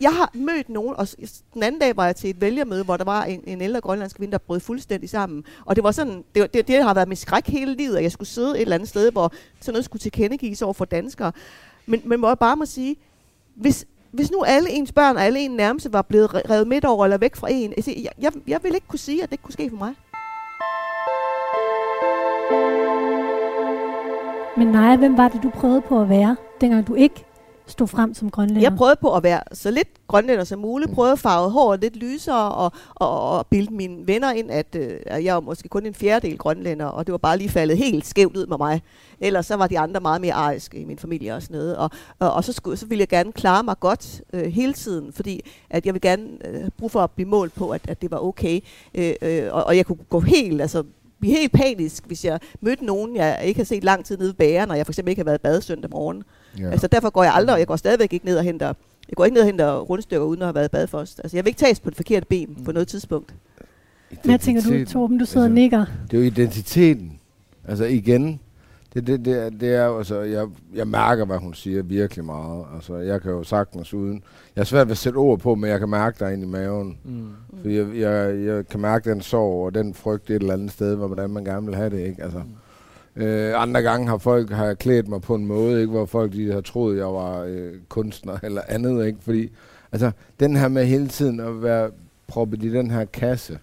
jeg 0.00 0.14
har 0.14 0.30
mødt 0.34 0.68
nogen, 0.68 0.94
og 0.96 1.08
den 1.54 1.62
anden 1.62 1.80
dag 1.80 1.96
var 1.96 2.06
jeg 2.06 2.16
til 2.16 2.30
et 2.30 2.40
vælgermøde, 2.40 2.84
hvor 2.84 2.96
der 2.96 3.04
var 3.04 3.24
en, 3.24 3.42
en 3.46 3.60
ældre 3.60 3.80
grønlandsk 3.80 4.16
kvinde, 4.16 4.32
der 4.32 4.38
brød 4.38 4.60
fuldstændig 4.60 5.10
sammen. 5.10 5.44
Og 5.64 5.76
det 5.76 5.84
var 5.84 5.90
sådan, 5.90 6.24
det, 6.34 6.54
det, 6.54 6.68
det 6.68 6.82
har 6.82 6.94
været 6.94 7.08
min 7.08 7.16
skræk 7.16 7.46
hele 7.46 7.74
livet, 7.74 7.96
at 7.96 8.02
jeg 8.02 8.12
skulle 8.12 8.28
sidde 8.28 8.50
et 8.56 8.60
eller 8.60 8.74
andet 8.74 8.88
sted, 8.88 9.12
hvor 9.12 9.32
sådan 9.60 9.72
noget 9.72 9.84
skulle 9.84 10.00
tilkendegives 10.00 10.62
over 10.62 10.72
for 10.72 10.84
danskere. 10.84 11.32
Men, 11.86 12.02
men 12.04 12.18
hvor 12.18 12.28
jeg 12.28 12.38
bare 12.38 12.56
må 12.56 12.66
sige, 12.66 12.96
hvis, 13.54 13.86
hvis 14.18 14.30
nu 14.30 14.44
alle 14.46 14.70
ens 14.70 14.92
børn 14.92 15.16
og 15.16 15.24
alle 15.24 15.38
en 15.38 15.50
nærmeste 15.50 15.92
var 15.92 16.02
blevet 16.02 16.50
revet 16.50 16.68
midt 16.68 16.84
over 16.84 17.04
eller 17.04 17.18
væk 17.18 17.36
fra 17.36 17.48
en, 17.50 17.72
altså, 17.72 17.94
jeg, 17.96 18.12
jeg, 18.20 18.32
jeg 18.46 18.60
vil 18.62 18.74
ikke 18.74 18.86
kunne 18.86 18.98
sige, 18.98 19.22
at 19.22 19.30
det 19.30 19.42
kunne 19.42 19.52
ske 19.52 19.70
for 19.70 19.76
mig. 19.76 19.94
Men 24.56 24.66
Naja, 24.66 24.96
hvem 24.96 25.16
var 25.16 25.28
det, 25.28 25.42
du 25.42 25.50
prøvede 25.50 25.80
på 25.80 26.00
at 26.00 26.08
være, 26.08 26.36
dengang 26.60 26.86
du 26.86 26.94
ikke 26.94 27.24
stod 27.70 27.86
frem 27.86 28.14
som 28.14 28.30
grønlænder? 28.30 28.62
Jeg 28.62 28.76
prøvede 28.76 28.96
på 29.00 29.14
at 29.14 29.22
være 29.22 29.40
så 29.52 29.70
lidt 29.70 29.88
grønlænder 30.08 30.44
som 30.44 30.58
muligt, 30.58 30.92
prøvede 30.92 31.12
at 31.12 31.18
farve 31.18 31.50
håret 31.50 31.80
lidt 31.80 31.96
lysere, 31.96 32.52
og, 32.52 32.72
og, 32.94 33.30
og 33.30 33.46
bilde 33.46 33.74
mine 33.74 34.06
venner 34.06 34.32
ind, 34.32 34.50
at, 34.50 34.76
øh, 34.76 35.24
jeg 35.24 35.34
var 35.34 35.40
måske 35.40 35.68
kun 35.68 35.86
en 35.86 35.94
fjerdedel 35.94 36.38
grønlænder, 36.38 36.86
og 36.86 37.06
det 37.06 37.12
var 37.12 37.18
bare 37.18 37.38
lige 37.38 37.48
faldet 37.48 37.76
helt 37.78 38.06
skævt 38.06 38.36
ud 38.36 38.46
med 38.46 38.56
mig. 38.58 38.82
Ellers 39.20 39.46
så 39.46 39.56
var 39.56 39.66
de 39.66 39.78
andre 39.78 40.00
meget 40.00 40.20
mere 40.20 40.34
ariske 40.34 40.78
i 40.78 40.84
min 40.84 40.98
familie 40.98 41.34
og 41.34 41.42
sådan 41.42 41.56
noget. 41.56 41.76
Og, 41.76 41.90
og, 42.18 42.32
og 42.32 42.44
så, 42.44 42.52
skulle, 42.52 42.76
så 42.76 42.86
ville 42.86 43.00
jeg 43.00 43.08
gerne 43.08 43.32
klare 43.32 43.62
mig 43.62 43.80
godt 43.80 44.22
øh, 44.32 44.44
hele 44.46 44.72
tiden, 44.72 45.12
fordi 45.12 45.40
at 45.70 45.86
jeg 45.86 45.94
vil 45.94 46.00
gerne 46.00 46.24
øh, 46.44 46.68
bruge 46.78 46.90
for 46.90 47.00
at 47.00 47.10
blive 47.10 47.28
målt 47.28 47.54
på, 47.54 47.70
at, 47.70 47.80
at 47.88 48.02
det 48.02 48.10
var 48.10 48.18
okay. 48.18 48.60
Øh, 48.94 49.14
øh, 49.22 49.48
og, 49.50 49.64
og 49.64 49.76
jeg 49.76 49.86
kunne 49.86 49.98
gå 50.08 50.20
helt, 50.20 50.60
altså 50.60 50.84
blive 51.20 51.36
helt 51.36 51.52
panisk, 51.52 52.06
hvis 52.06 52.24
jeg 52.24 52.40
mødte 52.60 52.84
nogen, 52.84 53.16
jeg 53.16 53.40
ikke 53.44 53.60
har 53.60 53.64
set 53.64 53.84
lang 53.84 54.04
tid 54.04 54.16
nede 54.16 54.28
ved 54.28 54.34
bageren, 54.34 54.70
og 54.70 54.76
jeg 54.76 54.86
for 54.86 54.92
eksempel 54.92 55.10
ikke 55.10 55.20
har 55.20 55.24
været 55.24 55.38
i 55.38 55.42
bad 55.42 55.60
søndag 55.60 55.90
morgen. 55.90 56.24
Ja. 56.58 56.70
Altså 56.70 56.86
derfor 56.86 57.10
går 57.10 57.22
jeg 57.22 57.34
aldrig, 57.34 57.54
og 57.54 57.58
jeg 57.58 57.66
går 57.66 57.76
stadigvæk 57.76 58.12
ikke 58.12 58.26
ned 58.26 58.36
og 58.38 58.42
henter, 58.44 58.66
jeg 59.08 59.16
går 59.16 59.24
ikke 59.24 59.34
ned 59.34 59.42
og 59.42 59.46
henter 59.46 59.78
rundstykker, 59.78 60.26
uden 60.26 60.42
at 60.42 60.46
have 60.46 60.54
været 60.54 60.68
i 60.68 60.70
bad 60.72 60.86
først. 60.86 61.20
Altså 61.24 61.36
jeg 61.36 61.44
vil 61.44 61.48
ikke 61.48 61.58
tages 61.58 61.80
på 61.80 61.90
det 61.90 61.96
forkerte 61.96 62.26
ben 62.26 62.62
på 62.64 62.72
noget 62.72 62.88
tidspunkt. 62.88 63.34
Hvad 64.24 64.38
tænker 64.38 64.62
du, 64.62 64.68
Identiteten. 64.68 64.92
Torben? 64.92 65.18
Du 65.18 65.24
sidder 65.24 65.40
og 65.46 65.50
Altså, 65.50 65.54
nikker. 65.54 65.84
Det 66.10 66.16
er 66.16 66.20
jo 66.20 66.24
identiteten. 66.26 67.12
Altså 67.68 67.84
igen, 67.84 68.40
det, 68.94 69.06
det, 69.06 69.24
det, 69.24 69.42
er, 69.46 69.50
det 69.50 69.74
er 69.74 69.84
jo, 69.84 69.98
altså, 69.98 70.20
jeg, 70.20 70.46
jeg 70.74 70.88
mærker, 70.88 71.24
hvad 71.24 71.38
hun 71.38 71.54
siger 71.54 71.82
virkelig 71.82 72.24
meget. 72.24 72.64
Altså, 72.74 72.96
jeg 72.96 73.22
kan 73.22 73.30
jo 73.30 73.42
sagtens 73.42 73.94
uden. 73.94 74.22
Jeg 74.56 74.60
er 74.60 74.64
svært 74.64 74.86
ved 74.86 74.92
at 74.92 74.98
sætte 74.98 75.16
ord 75.16 75.38
på, 75.38 75.54
men 75.54 75.70
jeg 75.70 75.78
kan 75.78 75.88
mærke 75.88 76.24
dig 76.24 76.32
ind 76.32 76.42
i 76.42 76.46
maven. 76.46 76.98
Mm. 77.04 77.28
For 77.62 77.68
jeg, 77.68 77.86
jeg, 77.96 78.46
jeg 78.46 78.68
kan 78.68 78.80
mærke 78.80 79.10
den 79.10 79.20
sorg 79.20 79.64
og 79.66 79.74
den 79.74 79.94
frygt 79.94 80.30
et 80.30 80.34
eller 80.36 80.52
andet 80.54 80.70
sted, 80.72 80.94
hvor- 80.94 81.06
hvordan 81.06 81.30
man 81.30 81.44
gerne 81.44 81.66
vil 81.66 81.74
have 81.76 81.90
det, 81.90 82.06
ikke? 82.06 82.22
Altså, 82.22 82.42
øh, 83.18 83.62
andre 83.62 83.82
gange 83.82 84.08
har 84.08 84.18
folk 84.18 84.50
har 84.50 84.74
klædt 84.74 85.08
mig 85.08 85.22
på 85.22 85.34
en 85.34 85.46
måde, 85.46 85.80
ikke? 85.80 85.90
Hvor 85.90 86.06
folk 86.06 86.32
de 86.32 86.52
har 86.52 86.60
troet, 86.60 86.98
jeg 86.98 87.06
var 87.06 87.42
øh, 87.42 87.72
kunstner 87.88 88.38
eller 88.42 88.62
andet, 88.68 89.06
ikke? 89.06 89.18
Fordi, 89.22 89.48
altså, 89.92 90.10
den 90.40 90.56
her 90.56 90.68
med 90.68 90.86
hele 90.86 91.08
tiden 91.08 91.40
at 91.40 91.62
være 91.62 91.90
proppet 92.26 92.62
i 92.62 92.72
den 92.72 92.90
her 92.90 93.04
kasse. 93.04 93.58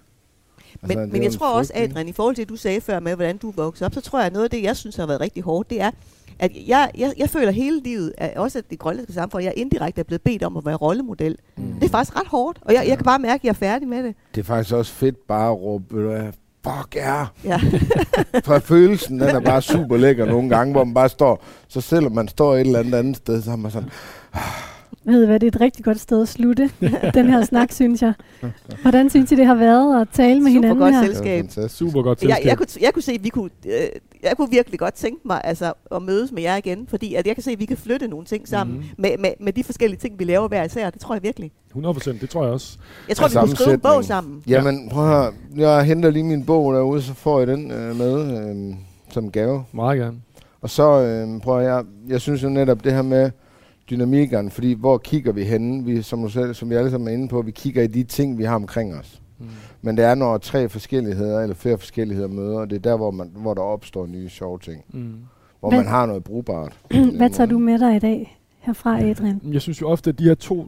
Men, 0.82 0.91
Altså, 0.91 1.14
men 1.14 1.24
jeg 1.24 1.32
tror 1.32 1.53
også? 1.53 1.72
Adrian, 1.76 2.08
i 2.08 2.12
forhold 2.12 2.36
til 2.36 2.43
det, 2.43 2.49
du 2.49 2.56
sagde 2.56 2.82
før 2.82 2.99
med, 2.99 3.16
hvordan 3.16 3.38
du 3.38 3.51
voksede 3.51 3.86
op, 3.86 3.93
så 3.93 4.01
tror 4.01 4.20
jeg, 4.20 4.26
at 4.26 4.34
noget 4.34 4.43
af 4.43 4.49
det, 4.49 4.64
jeg 4.64 4.78
synes 4.78 4.95
har 4.95 5.06
været 5.06 5.22
rigtig 5.22 5.43
hårdt, 5.43 5.70
det 5.70 5.82
er, 5.82 5.91
at 6.39 6.51
jeg, 6.68 6.91
jeg, 6.97 7.14
jeg 7.18 7.30
føler 7.30 7.51
hele 7.51 7.80
livet, 7.80 8.14
at 8.18 8.38
også 8.38 8.58
at 8.58 8.66
det 8.70 8.80
grønlandske 8.80 9.14
samfund, 9.14 9.43
jeg 9.43 9.53
indirekte 9.56 9.99
er 9.99 10.03
blevet 10.03 10.22
bedt 10.22 10.43
om 10.43 10.58
at 10.58 10.66
være 10.66 10.76
rollemodel. 10.76 11.38
Mm. 11.58 11.74
Det 11.74 11.84
er 11.84 11.89
faktisk 11.89 12.20
ret 12.20 12.28
hårdt, 12.28 12.60
og 12.62 12.74
jeg, 12.74 12.88
jeg 12.88 12.97
kan 12.97 13.06
bare 13.06 13.20
mærke, 13.20 13.41
at 13.41 13.43
jeg 13.43 13.49
er 13.49 13.53
færdig 13.53 13.88
med 13.88 14.03
det. 14.03 14.16
Det 14.36 14.41
er 14.41 14.45
faktisk 14.45 14.76
også 14.76 14.91
fedt 14.93 15.28
bare 15.28 15.51
at 15.51 15.62
råbe, 15.62 16.32
fuck 16.66 16.95
ja. 16.95 17.26
Ja. 17.43 17.59
For 18.45 18.59
følelsen, 18.59 19.20
den 19.20 19.30
er 19.30 19.39
bare 19.39 19.61
super 19.61 19.97
lækker 19.97 20.26
nogle 20.26 20.49
gange, 20.49 20.72
hvor 20.72 20.84
man 20.84 20.93
bare 20.93 21.09
står, 21.09 21.43
så 21.68 21.82
selvom 21.82 22.11
man 22.11 22.28
står 22.28 22.55
et 22.55 22.61
eller 22.61 22.80
andet 22.80 22.95
andet 22.95 23.18
sted, 23.18 23.41
så 23.41 23.49
har 23.49 23.57
man 23.57 23.72
sådan, 23.72 23.89
Ved 25.06 25.26
hvad, 25.26 25.39
det 25.39 25.47
er 25.47 25.51
et 25.58 25.62
rigtig 25.62 25.86
godt 25.86 25.99
sted 25.99 26.22
at 26.22 26.28
slutte 26.28 26.70
den 27.14 27.26
her 27.30 27.45
snak, 27.45 27.72
synes 27.72 28.01
jeg. 28.01 28.14
Hvordan 28.82 29.10
synes 29.10 29.32
I, 29.32 29.36
det 29.36 29.45
har 29.45 29.56
været 29.56 30.01
at 30.01 30.08
tale 30.14 30.39
med 30.39 30.39
Super 30.39 30.49
hinanden 30.51 30.78
godt 30.80 30.93
her? 30.93 31.01
det 31.01 31.10
er 31.10 31.14
Selskab. 31.14 31.39
fantastisk. 31.43 31.78
Super 31.78 32.01
godt 32.01 32.22
Jeg, 32.24 32.30
selskab. 32.30 32.45
jeg, 32.49 32.58
kunne, 32.58 32.68
jeg 32.82 32.93
kunne 32.93 33.03
se, 33.03 33.12
at 33.12 33.24
vi 33.24 33.30
kunne, 33.30 33.49
øh, 33.66 33.72
jeg 34.24 34.38
kunne 34.38 34.49
virkelig 34.51 34.80
godt 34.80 34.93
tænke 34.93 35.22
mig 35.26 35.41
altså, 35.43 35.74
at 35.95 36.01
mødes 36.01 36.32
med 36.32 36.41
jer 36.43 36.56
igen, 36.56 36.88
fordi 36.89 37.16
at 37.16 37.28
jeg 37.28 37.36
kan 37.36 37.43
se, 37.43 37.51
at 37.51 37.60
vi 37.60 37.66
kan 37.66 37.78
flytte 37.78 38.08
nogle 38.08 38.26
ting 38.26 38.47
sammen 38.47 38.76
Mhm. 38.76 38.84
mm. 38.86 39.01
med, 39.01 39.10
med, 39.20 39.30
med 39.39 39.53
de 39.53 39.64
forskellige 39.64 39.99
ting, 39.99 40.20
vi 40.20 40.24
laver 40.24 40.47
hver 40.47 40.64
især. 40.64 40.89
Det 40.89 41.01
tror 41.01 41.16
jeg 41.16 41.24
virkelig. 41.24 41.51
100 41.70 41.93
procent, 41.93 42.22
det 42.22 42.30
tror 42.30 42.43
jeg 42.43 42.53
også. 42.53 42.78
Jeg 43.10 43.18
tror, 43.18 43.28
vi 43.28 43.36
kunne 43.47 43.56
skrive 43.56 43.74
en 43.74 43.80
bog 43.80 44.03
sammen. 44.06 44.43
Jamen, 44.47 44.89
prøv 44.89 45.03
at 45.03 45.10
høre, 45.12 45.32
jeg 45.56 45.84
henter 45.84 46.10
lige 46.10 46.24
min 46.24 46.45
bog 46.45 46.74
derude, 46.74 47.01
så 47.01 47.14
får 47.14 47.41
I 47.41 47.45
den 47.45 47.72
øh, 47.72 47.95
med 47.95 48.47
øh, 48.70 48.76
som 49.10 49.32
gave. 49.32 49.64
Meget 49.74 49.99
gerne. 49.99 50.18
Og 50.62 50.70
så 50.70 51.01
øh, 51.01 51.41
prøver 51.41 51.60
jeg, 51.60 51.84
jeg 52.08 52.22
synes 52.22 52.43
jo 52.43 52.49
netop 52.49 52.84
det 52.84 52.93
her 52.93 53.01
med 53.01 53.32
dynamikkerne, 53.90 54.50
fordi 54.52 54.74
hvor 54.74 54.98
kigger 54.98 55.32
vi 55.32 55.44
henne? 55.44 55.86
Vi, 55.86 56.02
som, 56.02 56.30
selv, 56.30 56.54
som 56.54 56.70
vi 56.70 56.76
alle 56.76 56.92
sammen 56.92 57.08
er 57.08 57.14
inde 57.14 57.28
på, 57.28 57.42
vi 57.42 57.52
kigger 57.52 57.84
i 57.84 57.88
de 57.88 58.04
ting, 58.04 58.38
vi 58.38 58.44
har 58.44 58.56
omkring 58.56 58.96
os. 58.96 59.22
Mm. 59.40 59.46
Men 59.82 59.98
det 59.98 60.06
er, 60.06 60.16
når 60.16 60.38
tre 60.38 60.70
forskelligheder 60.70 61.40
eller 61.42 61.56
flere 61.56 61.78
forskelligheder 61.78 62.28
møder, 62.28 62.60
og 62.60 62.70
det 62.70 62.76
er 62.76 62.80
der, 62.80 62.98
hvor, 62.98 63.12
man, 63.12 63.32
hvor 63.36 63.54
der 63.54 63.62
opstår 63.62 64.06
nye 64.08 64.30
sjove 64.30 64.60
ting. 64.60 64.84
Mm. 64.94 65.14
Hvor 65.60 65.70
Hvad- 65.70 65.80
man 65.80 65.88
har 65.88 66.06
noget 66.06 66.24
brugbart. 66.24 66.74
Hvad 67.18 67.30
tager 67.30 67.48
du 67.48 67.60
med 67.60 67.80
dig 67.80 67.96
i 67.96 68.00
dag 68.00 68.40
herfra, 68.60 69.02
Adrian? 69.02 69.42
Jeg 69.52 69.62
synes 69.62 69.82
jo 69.82 69.88
ofte, 69.90 70.10
at 70.10 70.20
de 70.20 70.24
her 70.24 70.36
to 70.36 70.68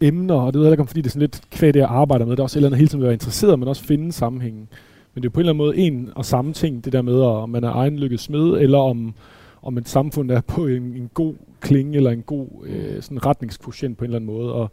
emner, 0.00 0.34
og 0.34 0.52
det 0.52 0.58
ved 0.60 0.66
jeg 0.66 0.72
ikke 0.72 0.80
om, 0.80 0.86
fordi 0.86 1.00
det 1.00 1.06
er 1.06 1.10
sådan 1.10 1.20
lidt 1.20 1.40
kvæg, 1.50 1.74
det 1.74 1.80
jeg 1.80 1.88
arbejder 1.88 2.24
med, 2.24 2.32
det 2.32 2.38
er 2.38 2.42
også 2.42 2.58
et 2.58 2.60
eller 2.60 2.68
andet 2.68 2.78
hele 2.78 2.88
tiden 2.88 3.02
at 3.02 3.06
være 3.06 3.12
interesseret, 3.12 3.58
men 3.58 3.68
også 3.68 3.84
finde 3.84 4.12
sammenhængen. 4.12 4.68
Men 5.14 5.22
det 5.22 5.28
er 5.28 5.32
på 5.32 5.40
en 5.40 5.46
eller 5.46 5.52
anden 5.52 5.66
måde 5.66 5.76
en 5.76 6.10
og 6.16 6.24
samme 6.24 6.52
ting, 6.52 6.84
det 6.84 6.92
der 6.92 7.02
med, 7.02 7.20
om 7.20 7.50
man 7.50 7.64
er 7.64 7.70
egen 7.72 7.98
lykkes 7.98 8.20
smed, 8.20 8.60
eller 8.60 8.78
om, 8.78 9.14
om 9.62 9.78
et 9.78 9.88
samfund 9.88 10.30
er 10.30 10.40
på 10.40 10.66
en, 10.66 10.82
en 10.82 11.10
god 11.14 11.34
klinge, 11.62 11.96
eller 11.96 12.10
en 12.10 12.22
god 12.22 12.48
øh, 12.66 13.02
sådan 13.02 13.26
retningsquotient 13.26 13.98
på 13.98 14.04
en 14.04 14.08
eller 14.08 14.18
anden 14.18 14.36
måde. 14.36 14.52
Og, 14.52 14.70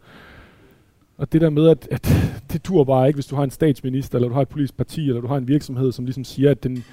og 1.18 1.32
det 1.32 1.40
der 1.40 1.50
med, 1.50 1.68
at, 1.68 1.88
at 1.90 2.08
det 2.52 2.66
dur 2.66 2.84
bare 2.84 3.06
ikke, 3.06 3.16
hvis 3.16 3.26
du 3.26 3.36
har 3.36 3.44
en 3.44 3.50
statsminister, 3.50 4.18
eller 4.18 4.28
du 4.28 4.34
har 4.34 4.42
et 4.42 4.48
politisk 4.48 4.76
parti, 4.76 5.08
eller 5.08 5.20
du 5.20 5.26
har 5.26 5.36
en 5.36 5.48
virksomhed, 5.48 5.92
som 5.92 6.04
ligesom 6.04 6.24
siger, 6.24 6.50
at 6.50 6.62
den, 6.62 6.84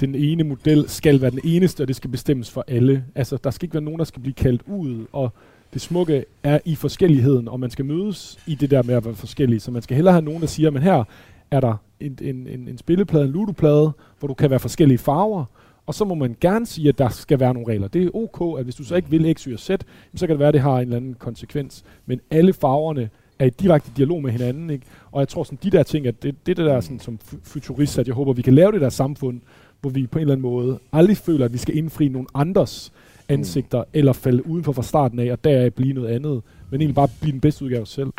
den 0.00 0.14
ene 0.14 0.44
model 0.44 0.88
skal 0.88 1.20
være 1.20 1.30
den 1.30 1.40
eneste, 1.44 1.82
og 1.82 1.88
det 1.88 1.96
skal 1.96 2.10
bestemmes 2.10 2.50
for 2.50 2.64
alle. 2.68 3.04
Altså, 3.14 3.38
der 3.44 3.50
skal 3.50 3.66
ikke 3.66 3.74
være 3.74 3.82
nogen, 3.82 3.98
der 3.98 4.04
skal 4.04 4.22
blive 4.22 4.34
kaldt 4.34 4.62
ud, 4.66 5.06
og 5.12 5.32
det 5.72 5.82
smukke 5.82 6.24
er 6.42 6.58
i 6.64 6.74
forskelligheden, 6.74 7.48
og 7.48 7.60
man 7.60 7.70
skal 7.70 7.84
mødes 7.84 8.38
i 8.46 8.54
det 8.54 8.70
der 8.70 8.82
med 8.82 8.94
at 8.94 9.04
være 9.04 9.14
forskellige. 9.14 9.60
Så 9.60 9.70
man 9.70 9.82
skal 9.82 9.94
hellere 9.94 10.14
have 10.14 10.24
nogen, 10.24 10.40
der 10.40 10.46
siger, 10.46 10.70
men 10.70 10.82
her 10.82 11.04
er 11.50 11.60
der 11.60 11.76
en, 12.00 12.18
en, 12.20 12.46
en, 12.46 12.68
en 12.68 12.78
spilleplade, 12.78 13.24
en 13.24 13.30
ludoplade, 13.30 13.92
hvor 14.18 14.28
du 14.28 14.34
kan 14.34 14.50
være 14.50 14.60
forskellige 14.60 14.98
farver, 14.98 15.44
og 15.86 15.94
så 15.94 16.04
må 16.04 16.14
man 16.14 16.36
gerne 16.40 16.66
sige, 16.66 16.88
at 16.88 16.98
der 16.98 17.08
skal 17.08 17.40
være 17.40 17.54
nogle 17.54 17.72
regler. 17.72 17.88
Det 17.88 18.04
er 18.04 18.10
ok, 18.14 18.58
at 18.58 18.64
hvis 18.64 18.74
du 18.74 18.84
så 18.84 18.96
ikke 18.96 19.10
vil 19.10 19.34
X, 19.36 19.42
Y 19.42 19.52
og 19.52 19.58
Z, 19.58 19.70
så 20.14 20.26
kan 20.26 20.28
det 20.28 20.38
være, 20.38 20.48
at 20.48 20.54
det 20.54 20.62
har 20.62 20.76
en 20.76 20.82
eller 20.82 20.96
anden 20.96 21.14
konsekvens. 21.14 21.84
Men 22.06 22.20
alle 22.30 22.52
farverne 22.52 23.10
er 23.38 23.46
i 23.46 23.50
direkte 23.50 23.90
dialog 23.96 24.22
med 24.22 24.30
hinanden. 24.30 24.70
Ikke? 24.70 24.86
Og 25.12 25.20
jeg 25.20 25.28
tror, 25.28 25.44
sådan, 25.44 25.58
de 25.62 25.70
der 25.70 25.82
ting, 25.82 26.06
at 26.06 26.22
det, 26.22 26.46
det 26.46 26.52
er 26.52 26.62
det 26.62 26.70
der 26.70 26.80
sådan, 26.80 27.00
som 27.00 27.18
fu- 27.24 27.38
futurist, 27.42 27.98
at 27.98 28.06
jeg 28.06 28.14
håber, 28.14 28.32
vi 28.32 28.42
kan 28.42 28.54
lave 28.54 28.72
det 28.72 28.80
der 28.80 28.88
samfund, 28.88 29.40
hvor 29.80 29.90
vi 29.90 30.06
på 30.06 30.18
en 30.18 30.20
eller 30.20 30.34
anden 30.34 30.42
måde 30.42 30.78
aldrig 30.92 31.16
føler, 31.16 31.44
at 31.44 31.52
vi 31.52 31.58
skal 31.58 31.76
indfri 31.76 32.08
nogle 32.08 32.26
andres 32.34 32.92
ansigter, 33.28 33.78
mm. 33.82 33.90
eller 33.92 34.12
falde 34.12 34.46
udenfor 34.46 34.72
fra 34.72 34.82
starten 34.82 35.18
af, 35.18 35.32
og 35.32 35.44
deraf 35.44 35.72
blive 35.72 35.92
noget 35.92 36.08
andet, 36.08 36.42
men 36.70 36.80
egentlig 36.80 36.94
bare 36.94 37.08
blive 37.20 37.32
den 37.32 37.40
bedste 37.40 37.64
udgave 37.64 37.78
af 37.78 37.82
os 37.82 37.88
selv. 37.88 38.12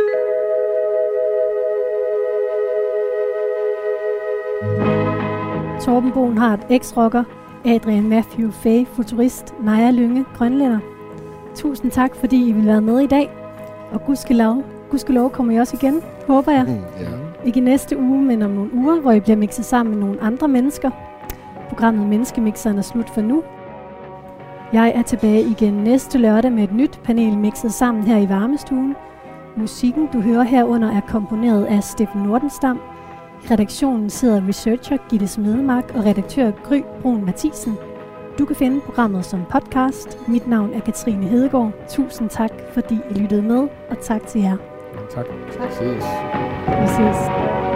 Torben 5.82 6.11
Bohnhardt, 6.11 6.61
ex-rocker, 6.70 7.44
Adrian 7.66 8.09
Matthew 8.09 8.51
Fay, 8.51 8.86
futurist, 8.86 9.53
Naja 9.63 9.91
Lynge, 9.91 10.26
grønlænder. 10.38 10.80
Tusind 11.55 11.91
tak, 11.91 12.16
fordi 12.16 12.49
I 12.49 12.51
vil 12.51 12.66
være 12.66 12.82
med 12.82 12.99
i 12.99 13.07
dag. 13.07 13.30
Og 13.91 14.05
gudskelov, 14.05 14.63
gudskelov 14.89 15.30
kommer 15.30 15.53
I 15.53 15.57
også 15.57 15.78
igen, 15.82 16.01
håber 16.28 16.51
jeg. 16.51 16.66
Mm. 16.68 17.45
Ikke 17.45 17.59
i 17.59 17.63
næste 17.63 17.97
uge, 17.99 18.22
men 18.22 18.41
om 18.41 18.49
nogle 18.49 18.74
uger, 18.74 18.99
hvor 18.99 19.11
I 19.11 19.20
bliver 19.20 19.36
mixet 19.36 19.66
sammen 19.66 19.95
med 19.95 20.05
nogle 20.05 20.22
andre 20.22 20.47
mennesker. 20.47 20.89
Programmet 21.70 22.09
Menneskemixeren 22.09 22.78
er 22.78 22.82
slut 22.82 23.09
for 23.09 23.22
nu. 23.22 23.43
Jeg 24.74 24.91
er 24.95 25.01
tilbage 25.01 25.41
igen 25.41 25.74
næste 25.74 26.18
lørdag 26.18 26.51
med 26.51 26.63
et 26.63 26.74
nyt 26.74 26.99
panel 27.03 27.38
mixet 27.38 27.74
sammen 27.74 28.03
her 28.03 28.18
i 28.18 28.30
varmestuen. 28.30 28.95
Musikken, 29.57 30.07
du 30.13 30.22
hører 30.22 30.43
herunder, 30.43 30.91
er 30.91 31.01
komponeret 31.01 31.66
af 31.66 31.84
Steffen 31.84 32.22
Nordenstam. 32.22 32.80
Redaktionen 33.51 34.09
sidder 34.09 34.47
researcher 34.47 34.97
Gitte 35.09 35.27
Smedemark 35.27 35.91
og 35.95 36.05
redaktør 36.05 36.51
Gry 36.51 36.81
Brun 37.01 37.25
Mathisen. 37.25 37.77
Du 38.39 38.45
kan 38.45 38.55
finde 38.55 38.81
programmet 38.81 39.25
som 39.25 39.43
podcast. 39.51 40.17
Mit 40.27 40.47
navn 40.47 40.73
er 40.73 40.79
Katrine 40.79 41.25
Hedegaard. 41.27 41.71
Tusind 41.89 42.29
tak, 42.29 42.51
fordi 42.73 42.95
I 43.09 43.13
lyttede 43.13 43.41
med, 43.41 43.67
og 43.89 43.97
tak 44.01 44.27
til 44.27 44.41
jer. 44.41 44.57
Tak. 45.13 45.25
Ses. 45.71 46.05
Vi 46.67 46.87
ses. 46.87 47.74